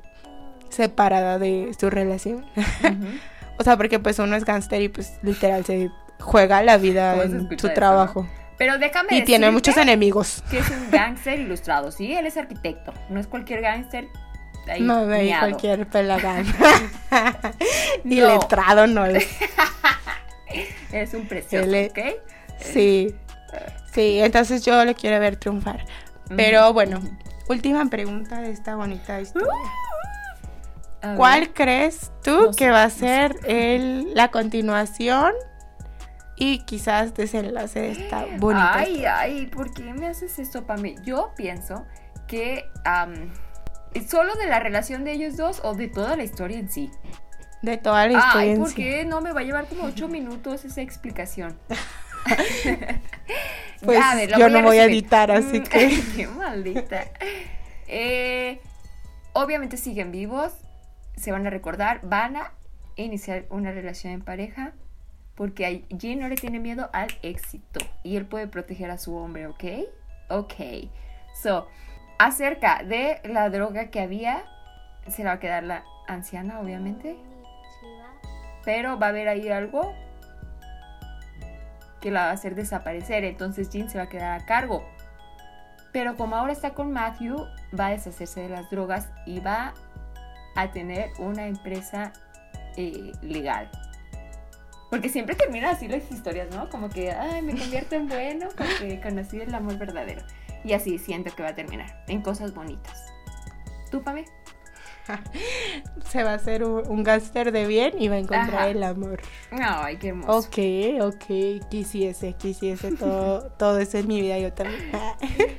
separada 0.69 1.39
de 1.39 1.71
su 1.79 1.89
relación. 1.89 2.45
O 3.59 3.63
sea, 3.63 3.75
porque 3.75 3.97
pues 3.97 4.19
uno 4.19 4.35
es 4.35 4.45
gángster 4.45 4.79
y 4.83 4.87
pues 4.87 5.13
literal 5.23 5.65
se 5.65 5.89
juega 6.19 6.61
la 6.61 6.77
vida 6.77 7.13
¿Cómo 7.13 7.23
se 7.23 7.29
en 7.37 7.59
su 7.59 7.65
eso, 7.65 7.73
trabajo. 7.73 8.27
Pero 8.55 8.77
déjame 8.77 9.17
Y 9.17 9.23
tiene 9.23 9.49
muchos 9.49 9.75
enemigos. 9.77 10.43
que 10.51 10.59
es 10.59 10.69
un 10.69 10.91
gángster 10.91 11.39
ilustrado, 11.39 11.91
¿sí? 11.91 12.13
Él 12.13 12.27
es 12.27 12.37
arquitecto, 12.37 12.93
no 13.09 13.19
es 13.19 13.25
cualquier 13.25 13.61
gángster 13.61 14.09
No, 14.79 15.05
miado. 15.07 15.39
cualquier 15.47 15.87
pelagán. 15.87 16.45
y 18.05 18.17
No. 18.19 18.27
letrado 18.27 18.85
no 18.85 19.07
es. 19.07 19.27
Es 20.91 21.13
un 21.13 21.27
precioso, 21.27 21.69
¿ok? 21.69 21.99
Sí. 22.59 23.15
Sí, 23.93 24.19
entonces 24.19 24.63
yo 24.65 24.83
lo 24.85 24.93
quiero 24.95 25.19
ver 25.19 25.37
triunfar. 25.37 25.85
Pero 26.35 26.73
bueno, 26.73 27.01
última 27.49 27.85
pregunta 27.89 28.41
de 28.41 28.51
esta 28.51 28.75
bonita 28.75 29.19
historia. 29.21 29.47
Ver. 31.01 31.15
¿Cuál 31.15 31.53
crees 31.53 32.11
tú 32.23 32.31
No 32.45 32.51
que 32.51 32.65
sé, 32.65 32.69
va 32.71 32.83
a 32.83 32.87
no 32.87 32.89
sé. 32.93 32.99
ser 32.99 33.39
el, 33.45 34.13
la 34.13 34.29
continuación 34.29 35.33
y 36.35 36.59
quizás 36.65 37.13
desenlace 37.13 37.79
de 37.79 37.91
esta 37.91 38.25
bonita 38.37 38.73
Ay, 38.75 38.89
historia? 38.91 39.19
ay, 39.19 39.45
¿por 39.47 39.73
qué 39.73 39.93
me 39.93 40.07
haces 40.07 40.37
esto 40.39 40.65
para 40.65 40.81
mí? 40.81 40.95
Yo 41.03 41.31
pienso 41.35 41.85
que 42.27 42.65
am, 42.83 43.31
¿es 43.93 44.09
solo 44.09 44.35
de 44.35 44.47
la 44.47 44.59
relación 44.59 45.03
de 45.05 45.13
ellos 45.13 45.37
dos 45.37 45.61
o 45.63 45.73
de 45.75 45.87
toda 45.87 46.15
la 46.17 46.23
historia 46.23 46.59
en 46.59 46.69
sí. 46.69 46.91
De 47.67 47.77
toda 47.77 48.07
la 48.07 48.17
historia 48.17 48.53
Ay, 48.53 48.55
¿por 48.55 48.73
qué 48.73 49.03
no 49.03 49.19
me 49.19 49.33
va 49.33 49.41
a 49.41 49.43
llevar 49.43 49.67
como 49.67 49.83
ocho 49.83 50.07
minutos 50.07 50.63
esa 50.63 50.81
explicación? 50.81 51.57
Pues 53.83 53.99
Ya, 53.99 54.11
a 54.11 54.15
ver, 54.15 54.29
yo 54.37 54.49
no 54.49 54.61
voy 54.63 54.77
a 54.77 54.85
editar, 54.85 55.29
así 55.31 55.59
Mm, 55.59 55.63
que... 55.63 56.01
qué 56.15 56.27
maldita. 56.27 57.05
Eh, 57.87 58.59
obviamente 59.33 59.77
siguen 59.77 60.11
vivos, 60.11 60.53
se 61.15 61.31
van 61.31 61.45
a 61.45 61.49
recordar, 61.49 61.99
van 62.03 62.37
a 62.37 62.53
iniciar 62.95 63.45
una 63.49 63.71
relación 63.71 64.13
en 64.13 64.21
pareja 64.21 64.71
porque 65.35 65.65
a 65.65 65.95
Jean 65.95 66.19
no 66.19 66.27
le 66.29 66.35
tiene 66.35 66.59
miedo 66.59 66.89
al 66.93 67.09
éxito 67.21 67.79
y 68.01 68.15
él 68.15 68.25
puede 68.25 68.47
proteger 68.47 68.89
a 68.89 68.97
su 68.97 69.15
hombre, 69.15 69.45
¿ok? 69.45 69.63
Ok. 70.29 70.53
So, 71.43 71.67
acerca 72.17 72.81
de 72.83 73.21
la 73.25 73.49
droga 73.49 73.91
que 73.91 73.99
había, 73.99 74.43
se 75.07 75.23
la 75.23 75.31
va 75.31 75.35
a 75.35 75.39
quedar 75.39 75.63
la 75.63 75.83
anciana, 76.07 76.59
obviamente. 76.59 77.17
Pero 78.67 78.99
va 78.99 79.05
a 79.05 79.09
haber 79.11 79.29
ahí 79.29 79.47
algo 79.47 79.95
que 82.01 82.11
la 82.11 82.23
va 82.23 82.29
a 82.31 82.33
hacer 82.33 82.53
desaparecer. 82.53 83.23
Entonces 83.23 83.69
Jean 83.69 83.89
se 83.89 83.97
va 83.97 84.03
a 84.03 84.09
quedar 84.09 84.41
a 84.41 84.45
cargo. 84.45 84.85
Pero 85.93 86.17
como 86.17 86.35
ahora 86.35 86.51
está 86.51 86.73
con 86.73 86.91
Matthew, 86.91 87.47
va 87.79 87.85
a 87.85 87.89
deshacerse 87.91 88.41
de 88.41 88.49
las 88.49 88.69
drogas 88.69 89.07
y 89.25 89.39
va 89.39 89.73
a 90.57 90.71
tener 90.71 91.11
una 91.17 91.47
empresa 91.47 92.11
eh, 92.75 93.13
legal. 93.21 93.71
Porque 94.89 95.07
siempre 95.07 95.35
terminan 95.35 95.73
así 95.73 95.87
las 95.87 96.11
historias, 96.11 96.53
¿no? 96.53 96.69
Como 96.69 96.89
que, 96.89 97.13
ay, 97.13 97.41
me 97.43 97.57
convierto 97.57 97.95
en 97.95 98.09
bueno 98.09 98.49
porque 98.57 98.99
conocí 98.99 99.39
el 99.39 99.55
amor 99.55 99.77
verdadero. 99.77 100.23
Y 100.65 100.73
así 100.73 100.97
siento 100.97 101.33
que 101.33 101.41
va 101.41 101.49
a 101.49 101.55
terminar, 101.55 102.03
en 102.09 102.21
cosas 102.21 102.53
bonitas. 102.53 103.01
¿Tú, 103.89 104.03
Pame? 104.03 104.25
Se 106.09 106.23
va 106.23 106.31
a 106.31 106.35
hacer 106.35 106.63
un, 106.63 106.87
un 106.87 107.03
gángster 107.03 107.51
de 107.51 107.65
bien 107.67 107.93
y 108.01 108.07
va 108.07 108.15
a 108.15 108.19
encontrar 108.19 108.53
Ajá. 108.55 108.67
el 108.69 108.83
amor. 108.83 109.19
Ay, 109.51 109.97
qué 109.97 110.09
hermoso. 110.09 110.39
Ok, 110.39 110.57
ok, 111.01 111.67
quisiese, 111.69 112.33
quisiese 112.33 112.91
todo, 112.93 113.49
todo 113.57 113.79
eso 113.79 113.97
en 113.97 114.07
mi 114.07 114.21
vida, 114.21 114.37
yo 114.39 114.53
también. 114.53 114.79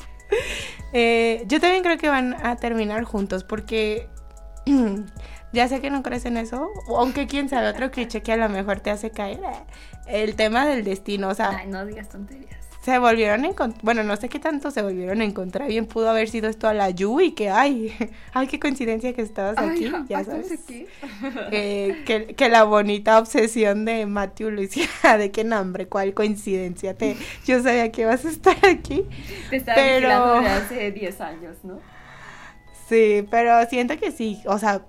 Eh, 0.92 1.44
yo 1.46 1.60
también 1.60 1.82
creo 1.82 1.98
que 1.98 2.08
van 2.08 2.34
a 2.46 2.56
terminar 2.56 3.04
juntos 3.04 3.44
porque 3.44 4.08
ya 5.52 5.68
sé 5.68 5.80
que 5.80 5.90
no 5.90 6.02
crees 6.02 6.24
en 6.24 6.36
eso, 6.38 6.68
aunque 6.88 7.26
quién 7.26 7.48
sabe, 7.48 7.68
otro 7.68 7.90
cliché 7.90 8.22
que 8.22 8.32
a 8.32 8.36
lo 8.38 8.48
mejor 8.48 8.80
te 8.80 8.90
hace 8.90 9.10
caer. 9.10 9.40
eh, 10.06 10.22
El 10.24 10.34
tema 10.34 10.66
del 10.66 10.84
destino, 10.84 11.28
o 11.28 11.34
sea, 11.34 11.50
Ay, 11.58 11.66
no 11.66 11.84
digas 11.84 12.08
tonterías. 12.08 12.67
Se 12.82 12.98
volvieron 12.98 13.44
a 13.44 13.48
encontrar, 13.48 13.84
bueno, 13.84 14.02
no 14.04 14.16
sé 14.16 14.28
qué 14.28 14.38
tanto 14.38 14.70
se 14.70 14.82
volvieron 14.82 15.20
a 15.20 15.24
encontrar, 15.24 15.68
bien 15.68 15.86
pudo 15.86 16.08
haber 16.08 16.28
sido 16.30 16.48
esto 16.48 16.68
a 16.68 16.74
la 16.74 16.90
Yu 16.90 17.20
y 17.20 17.32
que, 17.32 17.50
ay, 17.50 17.92
ay, 18.32 18.46
qué 18.46 18.58
coincidencia 18.60 19.12
que 19.12 19.22
estabas 19.22 19.58
aquí, 19.58 19.90
ya 20.08 20.24
sabes. 20.24 20.60
qué. 20.66 20.86
Eh, 21.50 22.02
que, 22.06 22.34
que 22.34 22.48
la 22.48 22.64
bonita 22.64 23.18
obsesión 23.18 23.84
de 23.84 24.06
Matthew 24.06 24.50
lo 24.50 24.62
hiciera, 24.62 25.18
de 25.18 25.30
que 25.30 25.42
nombre, 25.44 25.86
cuál 25.88 26.14
coincidencia, 26.14 26.94
te, 26.94 27.16
yo 27.46 27.62
sabía 27.62 27.90
que 27.90 28.02
ibas 28.02 28.24
a 28.24 28.28
estar 28.28 28.56
aquí. 28.66 29.04
Te 29.50 29.56
estaba 29.56 29.76
Pero- 29.76 30.36
hace 30.38 30.92
10 30.92 31.20
años, 31.20 31.56
¿no? 31.64 31.80
Sí, 32.88 33.26
pero 33.30 33.66
siento 33.68 33.98
que 33.98 34.12
sí, 34.12 34.40
o 34.46 34.58
sea, 34.58 34.82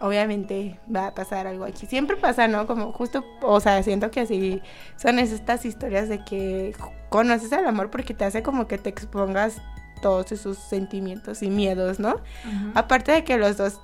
obviamente 0.00 0.78
va 0.94 1.08
a 1.08 1.14
pasar 1.14 1.46
algo 1.46 1.64
aquí. 1.64 1.86
Siempre 1.86 2.16
pasa, 2.16 2.48
¿no? 2.48 2.66
Como 2.66 2.92
justo, 2.92 3.24
o 3.42 3.60
sea, 3.60 3.82
siento 3.82 4.10
que 4.10 4.20
así 4.20 4.62
son 4.96 5.18
estas 5.18 5.64
historias 5.64 6.08
de 6.08 6.24
que 6.24 6.74
conoces 7.08 7.52
al 7.52 7.66
amor 7.66 7.90
porque 7.90 8.14
te 8.14 8.24
hace 8.24 8.42
como 8.42 8.66
que 8.66 8.78
te 8.78 8.90
expongas 8.90 9.60
todos 10.02 10.32
esos 10.32 10.58
sentimientos 10.58 11.42
y 11.42 11.50
miedos, 11.50 11.98
¿no? 11.98 12.20
Aparte 12.74 13.12
de 13.12 13.24
que 13.24 13.38
los 13.38 13.56
dos, 13.56 13.80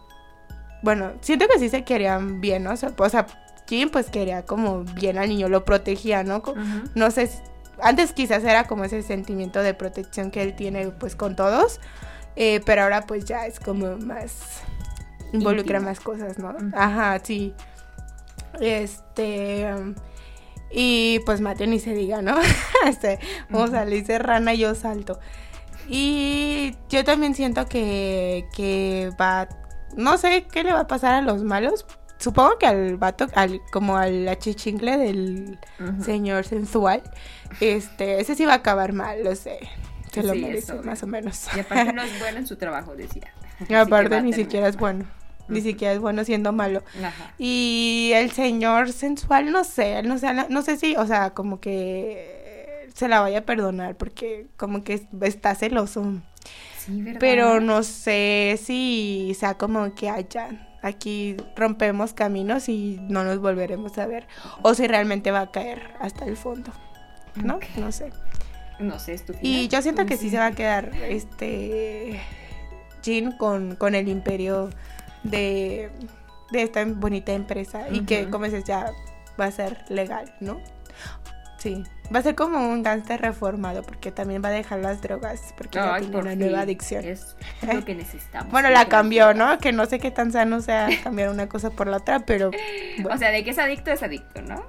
bueno, 0.82 1.12
siento 1.20 1.46
que 1.48 1.58
sí 1.58 1.68
se 1.68 1.84
querían 1.84 2.40
bien, 2.40 2.64
¿no? 2.64 2.72
O 2.72 3.08
sea, 3.08 3.26
Jim 3.66 3.88
pues 3.90 4.10
quería 4.10 4.44
como 4.44 4.80
bien 4.84 5.18
al 5.18 5.28
niño, 5.28 5.48
lo 5.48 5.64
protegía, 5.64 6.22
¿no? 6.22 6.42
No 6.94 7.10
sé, 7.10 7.30
antes 7.80 8.12
quizás 8.12 8.44
era 8.44 8.64
como 8.64 8.84
ese 8.84 9.02
sentimiento 9.02 9.62
de 9.62 9.74
protección 9.74 10.30
que 10.30 10.42
él 10.42 10.54
tiene 10.54 10.88
pues 10.88 11.16
con 11.16 11.36
todos, 11.36 11.80
eh, 12.36 12.60
pero 12.64 12.82
ahora 12.82 13.02
pues 13.06 13.24
ya 13.24 13.46
es 13.46 13.58
como 13.58 13.96
más, 13.96 14.62
involucra 15.32 15.78
Íntimo. 15.78 15.90
más 15.90 16.00
cosas, 16.00 16.38
¿no? 16.38 16.54
Ajá, 16.74 17.20
sí. 17.22 17.54
Este... 18.60 19.66
Y 20.74 21.18
pues 21.26 21.40
Mateo 21.42 21.66
ni 21.66 21.78
se 21.78 21.92
diga, 21.94 22.22
¿no? 22.22 22.36
este, 22.86 23.18
o 23.52 23.66
sea, 23.66 23.84
le 23.84 23.96
dice 23.96 24.18
rana 24.18 24.54
y 24.54 24.58
yo 24.58 24.74
salto. 24.74 25.20
Y 25.88 26.74
yo 26.88 27.04
también 27.04 27.34
siento 27.34 27.66
que, 27.66 28.46
que 28.56 29.10
va, 29.20 29.48
no 29.96 30.16
sé 30.16 30.46
qué 30.50 30.64
le 30.64 30.72
va 30.72 30.80
a 30.80 30.86
pasar 30.86 31.14
a 31.14 31.20
los 31.20 31.42
malos. 31.42 31.84
Supongo 32.18 32.56
que 32.58 32.66
al 32.66 32.96
vato, 32.96 33.26
al, 33.34 33.60
como 33.72 33.96
al 33.98 34.26
achichingle 34.28 34.96
del 34.96 35.58
señor 36.02 36.44
sensual, 36.44 37.02
este, 37.60 38.20
ese 38.20 38.34
sí 38.34 38.46
va 38.46 38.52
a 38.52 38.56
acabar 38.56 38.92
mal, 38.94 39.24
lo 39.24 39.34
sé. 39.34 39.58
Se 40.12 40.22
lo 40.22 40.32
Sí, 40.32 40.40
merece, 40.40 40.72
más 40.82 41.02
o 41.02 41.06
menos. 41.06 41.48
Y 41.54 41.60
aparte 41.60 41.92
no 41.92 42.02
es 42.02 42.18
bueno 42.20 42.38
en 42.38 42.46
su 42.46 42.56
trabajo, 42.56 42.94
decía. 42.94 43.32
Y 43.68 43.74
aparte 43.74 44.14
a 44.14 44.22
ni 44.22 44.32
siquiera 44.32 44.68
es 44.68 44.76
bueno. 44.76 45.04
Ni 45.48 45.60
siquiera 45.60 45.92
es 45.92 45.98
bueno 46.00 46.24
siendo 46.24 46.52
malo. 46.52 46.82
Ajá. 46.98 47.34
Y 47.38 48.12
el 48.14 48.30
señor 48.30 48.92
sensual, 48.92 49.50
no 49.52 49.64
sé, 49.64 50.02
no 50.02 50.18
sé, 50.18 50.28
no, 50.48 50.62
sé 50.62 50.76
si, 50.76 50.96
o 50.96 51.06
sea, 51.06 51.30
como 51.30 51.60
que 51.60 52.88
se 52.94 53.08
la 53.08 53.20
vaya 53.20 53.38
a 53.38 53.42
perdonar 53.42 53.96
porque 53.96 54.46
como 54.56 54.82
que 54.84 55.02
está 55.22 55.54
celoso. 55.54 56.04
Sí, 56.78 57.02
¿verdad? 57.02 57.20
Pero 57.20 57.60
no 57.60 57.82
sé 57.82 58.58
si 58.62 59.36
sea 59.38 59.54
como 59.54 59.94
que 59.94 60.08
haya, 60.10 60.68
aquí 60.82 61.36
rompemos 61.56 62.12
caminos 62.12 62.68
y 62.68 62.98
no 63.02 63.22
nos 63.24 63.38
volveremos 63.40 63.96
a 63.98 64.06
ver. 64.06 64.26
O 64.62 64.74
si 64.74 64.86
realmente 64.86 65.30
va 65.30 65.40
a 65.42 65.50
caer 65.50 65.82
hasta 66.00 66.24
el 66.24 66.36
fondo, 66.36 66.72
¿no? 67.36 67.60
No 67.76 67.92
sé. 67.92 68.10
No 68.80 68.98
sé, 68.98 69.12
es 69.14 69.24
tu 69.24 69.32
Y 69.34 69.36
final. 69.36 69.68
yo 69.68 69.82
siento 69.82 70.06
que 70.06 70.16
sí 70.16 70.24
Sí. 70.24 70.30
se 70.30 70.38
va 70.38 70.46
a 70.46 70.52
quedar 70.52 70.90
este 71.08 72.20
Jin 73.02 73.32
con, 73.32 73.76
con 73.76 73.94
el 73.94 74.08
imperio 74.08 74.70
de, 75.22 75.90
de 76.50 76.62
esta 76.62 76.84
bonita 76.84 77.32
empresa 77.32 77.88
y 77.90 78.00
que 78.00 78.28
como 78.28 78.44
dices 78.44 78.64
ya 78.64 78.92
va 79.40 79.46
a 79.46 79.50
ser 79.50 79.84
legal, 79.88 80.34
¿no? 80.40 80.60
Sí, 81.62 81.84
va 82.12 82.18
a 82.18 82.22
ser 82.22 82.34
como 82.34 82.58
un 82.58 82.82
gánster 82.82 83.20
reformado 83.20 83.82
porque 83.82 84.10
también 84.10 84.42
va 84.44 84.48
a 84.48 84.52
dejar 84.52 84.80
las 84.80 85.00
drogas 85.00 85.54
porque 85.56 85.78
ya 85.78 85.96
tiene 85.98 86.12
por 86.12 86.24
una 86.24 86.34
nueva 86.34 86.62
adicción. 86.62 87.04
Es 87.04 87.36
lo 87.62 87.84
que 87.84 87.94
necesitamos. 87.94 88.50
Bueno, 88.50 88.68
la 88.70 88.88
cambió, 88.88 89.32
¿no? 89.32 89.58
Que 89.58 89.70
no 89.70 89.86
sé 89.86 90.00
qué 90.00 90.10
tan 90.10 90.32
sano 90.32 90.60
sea 90.60 90.88
cambiar 91.04 91.30
una 91.30 91.48
cosa 91.48 91.70
por 91.70 91.86
la 91.86 91.98
otra, 91.98 92.18
pero 92.26 92.50
bueno. 92.98 93.14
O 93.14 93.18
sea, 93.18 93.30
de 93.30 93.44
que 93.44 93.50
es 93.50 93.58
adicto, 93.58 93.92
es 93.92 94.02
adicto, 94.02 94.42
¿no? 94.42 94.64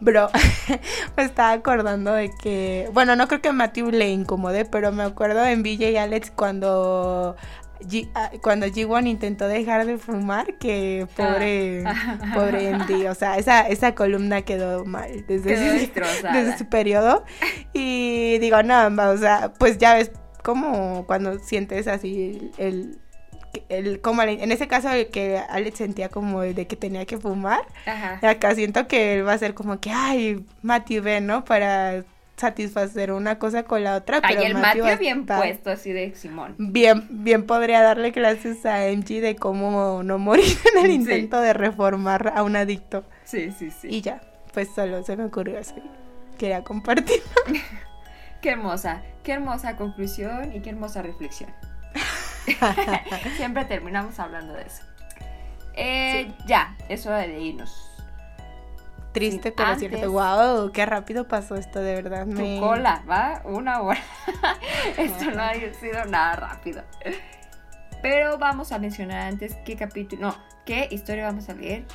Bro, 0.00 0.28
me 1.16 1.22
estaba 1.22 1.52
acordando 1.52 2.12
de 2.12 2.30
que, 2.42 2.90
bueno, 2.92 3.14
no 3.14 3.28
creo 3.28 3.40
que 3.40 3.48
a 3.48 3.52
Matthew 3.52 3.92
le 3.92 4.08
incomode, 4.08 4.64
pero 4.64 4.90
me 4.90 5.04
acuerdo 5.04 5.44
en 5.44 5.64
y 5.64 5.96
Alex 5.96 6.32
cuando 6.32 7.36
G, 7.80 8.08
ah, 8.14 8.30
cuando 8.42 8.66
G1 8.66 9.06
intentó 9.08 9.46
dejar 9.48 9.86
de 9.86 9.98
fumar, 9.98 10.54
que 10.58 11.06
pobre, 11.16 11.84
Ah. 11.86 12.18
pobre 12.34 12.72
Andy, 12.72 13.06
o 13.06 13.14
sea, 13.14 13.36
esa, 13.38 13.68
esa 13.68 13.94
columna 13.94 14.42
quedó 14.42 14.84
mal 14.84 15.24
desde, 15.26 15.54
Quedó 15.54 15.64
ese, 15.72 15.92
desde 16.32 16.58
su 16.58 16.66
periodo. 16.66 17.24
Y 17.72 18.38
digo, 18.38 18.62
no, 18.62 18.86
o 18.86 19.16
sea, 19.16 19.52
pues 19.58 19.78
ya 19.78 19.94
ves 19.94 20.10
como 20.42 21.06
cuando 21.06 21.38
sientes 21.38 21.86
así 21.88 22.50
el... 22.58 22.98
el 23.68 24.00
como 24.00 24.22
en 24.22 24.52
ese 24.52 24.68
caso 24.68 24.90
el 24.90 25.08
que 25.08 25.38
Alex 25.38 25.78
sentía 25.78 26.08
como 26.08 26.42
de 26.42 26.66
que 26.66 26.76
tenía 26.76 27.06
que 27.06 27.18
fumar, 27.18 27.62
Ajá. 27.86 28.20
Acá 28.28 28.54
siento 28.54 28.86
que 28.86 29.14
él 29.14 29.26
va 29.26 29.32
a 29.32 29.38
ser 29.38 29.54
como 29.54 29.80
que, 29.80 29.90
ay, 29.90 30.44
Matthew 30.62 31.02
ven, 31.02 31.26
¿no? 31.26 31.44
Para 31.44 32.04
satisfacer 32.36 33.12
una 33.12 33.38
cosa 33.38 33.62
con 33.62 33.84
la 33.84 33.96
otra. 33.96 34.20
Ay, 34.22 34.34
pero 34.36 34.46
el 34.48 34.54
Matthew 34.54 34.98
bien 34.98 35.20
está- 35.20 35.36
puesto, 35.38 35.70
así 35.70 35.92
de 35.92 36.14
Simón. 36.14 36.54
Bien, 36.58 37.06
bien 37.10 37.46
podría 37.46 37.80
darle 37.82 38.12
clases 38.12 38.64
a 38.66 38.86
MG 38.88 39.20
de 39.20 39.36
cómo 39.36 40.02
no 40.02 40.18
morir 40.18 40.56
en 40.74 40.80
el 40.84 40.90
Sí. 40.90 40.94
intento 40.96 41.40
de 41.40 41.52
reformar 41.52 42.32
a 42.34 42.42
un 42.42 42.56
adicto. 42.56 43.04
Sí, 43.24 43.52
sí, 43.52 43.70
sí. 43.70 43.88
Y 43.90 44.00
ya, 44.00 44.20
pues 44.52 44.68
solo 44.74 45.02
se 45.04 45.16
me 45.16 45.24
ocurrió 45.24 45.58
así. 45.58 45.74
Quería 46.38 46.64
compartir. 46.64 47.22
Qué 48.42 48.50
hermosa, 48.50 49.00
qué 49.22 49.32
hermosa 49.32 49.76
conclusión 49.76 50.52
y 50.54 50.60
qué 50.60 50.68
hermosa 50.70 51.00
reflexión. 51.00 51.50
Siempre 53.38 53.64
terminamos 53.64 54.18
hablando 54.18 54.52
de 54.52 54.62
eso. 54.62 54.82
Eh, 55.74 56.30
Ya, 56.46 56.76
es 56.90 57.06
hora 57.06 57.18
de 57.18 57.40
irnos. 57.40 57.83
Triste, 59.14 59.48
Sí, 59.48 59.54
pero 59.56 59.68
antes- 59.70 59.88
cierto. 59.88 60.10
Wow, 60.12 60.72
qué 60.72 60.84
rápido 60.84 61.26
pasó 61.28 61.54
esto, 61.54 61.80
de 61.80 61.94
verdad. 61.94 62.26
Tu 62.26 62.32
Me... 62.32 62.58
cola, 62.60 63.02
¿va? 63.08 63.40
Una 63.44 63.80
hora. 63.80 64.00
Esto 64.98 65.30
no 65.30 65.42
ha 65.42 65.54
sido 65.54 66.04
nada 66.06 66.36
rápido. 66.36 66.82
Pero 68.02 68.36
vamos 68.36 68.72
a 68.72 68.78
mencionar 68.78 69.20
antes 69.22 69.54
qué 69.64 69.76
capítulo, 69.76 70.20
no, 70.28 70.36
qué 70.66 70.88
historia 70.90 71.24
vamos 71.24 71.48
a 71.48 71.54
leer. 71.54 71.86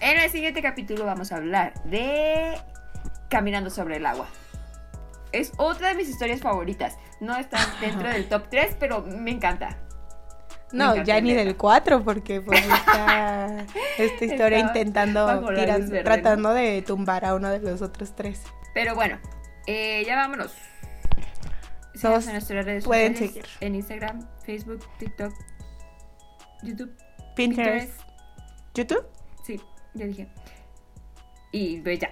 En 0.00 0.18
el 0.18 0.30
siguiente 0.30 0.62
capítulo 0.62 1.04
vamos 1.04 1.30
a 1.32 1.36
hablar 1.36 1.74
de 1.84 2.56
Caminando 3.28 3.68
sobre 3.68 3.96
el 3.96 4.06
agua. 4.06 4.26
Es 5.32 5.52
otra 5.56 5.88
de 5.88 5.94
mis 5.94 6.08
historias 6.08 6.40
favoritas. 6.40 6.96
No 7.20 7.36
está 7.36 7.58
dentro 7.80 8.08
del 8.08 8.28
top 8.28 8.44
3, 8.50 8.76
pero 8.78 9.02
me 9.02 9.30
encanta. 9.30 9.78
No, 10.72 11.02
ya 11.02 11.20
ni 11.20 11.34
del 11.34 11.56
4, 11.56 12.02
porque 12.02 12.40
pues 12.40 12.64
está 12.64 13.66
esta 13.98 14.24
historia 14.24 14.58
Estaba 14.58 14.78
intentando, 14.78 15.44
tratando 16.04 16.54
de 16.54 16.82
tumbar 16.82 17.24
a 17.24 17.34
uno 17.34 17.50
de 17.50 17.60
los 17.60 17.82
otros 17.82 18.14
tres. 18.16 18.42
Pero 18.74 18.94
bueno, 18.94 19.18
eh, 19.66 20.04
ya 20.06 20.16
vámonos. 20.16 20.52
Nos 21.92 22.00
Síganos 22.00 22.26
en 22.26 22.32
nuestras 22.32 22.64
redes 22.64 22.84
pueden 22.84 23.12
sociales, 23.12 23.34
seguir. 23.34 23.48
En 23.60 23.74
Instagram, 23.74 24.28
Facebook, 24.44 24.80
TikTok, 24.98 25.32
YouTube, 26.62 26.96
Pinterest, 27.36 27.92
Pinterest. 27.92 28.00
YouTube 28.74 29.06
Sí, 29.44 29.60
ya 29.94 30.06
dije. 30.06 30.28
Y 31.50 31.80
pues 31.80 31.98
ya. 31.98 32.10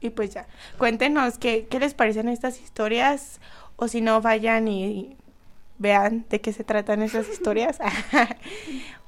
y 0.00 0.10
pues 0.10 0.34
ya. 0.34 0.46
Cuéntenos 0.76 1.38
qué, 1.38 1.66
qué 1.68 1.80
les 1.80 1.94
parecen 1.94 2.28
estas 2.28 2.60
historias 2.60 3.40
o 3.76 3.88
si 3.88 4.02
no 4.02 4.20
vayan 4.20 4.68
y 4.68 5.16
vean 5.80 6.26
de 6.28 6.40
qué 6.40 6.52
se 6.52 6.62
tratan 6.62 7.02
esas 7.02 7.28
historias. 7.28 7.78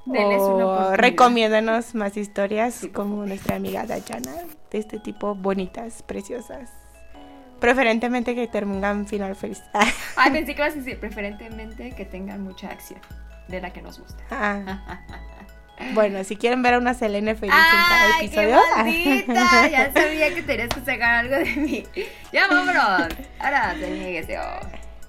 O 0.05 0.97
recomiéndanos 0.97 1.95
más 1.95 2.17
historias 2.17 2.89
como 2.93 3.25
nuestra 3.25 3.55
amiga 3.55 3.85
Dayana, 3.85 4.33
de 4.69 4.77
este 4.77 4.99
tipo 4.99 5.33
bonitas, 5.33 6.03
preciosas. 6.03 6.69
Preferentemente 7.61 8.35
que 8.35 8.47
tengan 8.47 9.07
final 9.07 9.33
feliz. 9.37 9.63
Ay, 10.17 10.31
pensé 10.31 10.55
que 10.55 10.61
ibas 10.61 10.73
a 10.73 10.75
decir 10.75 10.99
preferentemente 10.99 11.91
que 11.95 12.03
tengan 12.03 12.43
mucha 12.43 12.67
acción, 12.67 12.99
de 13.47 13.61
la 13.61 13.71
que 13.71 13.81
nos 13.81 13.97
gusta. 13.97 14.21
Ah. 14.29 14.83
Bueno, 15.93 16.21
si 16.25 16.35
quieren 16.35 16.61
ver 16.61 16.73
a 16.73 16.79
una 16.79 16.93
Selene 16.93 17.35
feliz 17.35 17.55
en 17.55 17.61
cada 17.61 18.15
¡Ay, 18.17 18.25
episodio. 18.25 18.59
qué 18.75 19.25
maldita! 19.25 19.67
Ya 19.69 19.93
sabía 19.93 20.35
que 20.35 20.43
tenías 20.43 20.67
que 20.69 20.81
sacar 20.81 21.25
algo 21.25 21.35
de 21.37 21.55
mí. 21.55 21.83
Ya 22.33 22.47
vámonos. 22.49 23.07
Ahora 23.39 23.73
te 23.79 23.89
niegues 23.89 24.27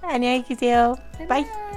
안녕히 0.07 0.43
계세요. 0.43 0.95
바이. 1.27 1.27
바이. 1.27 1.74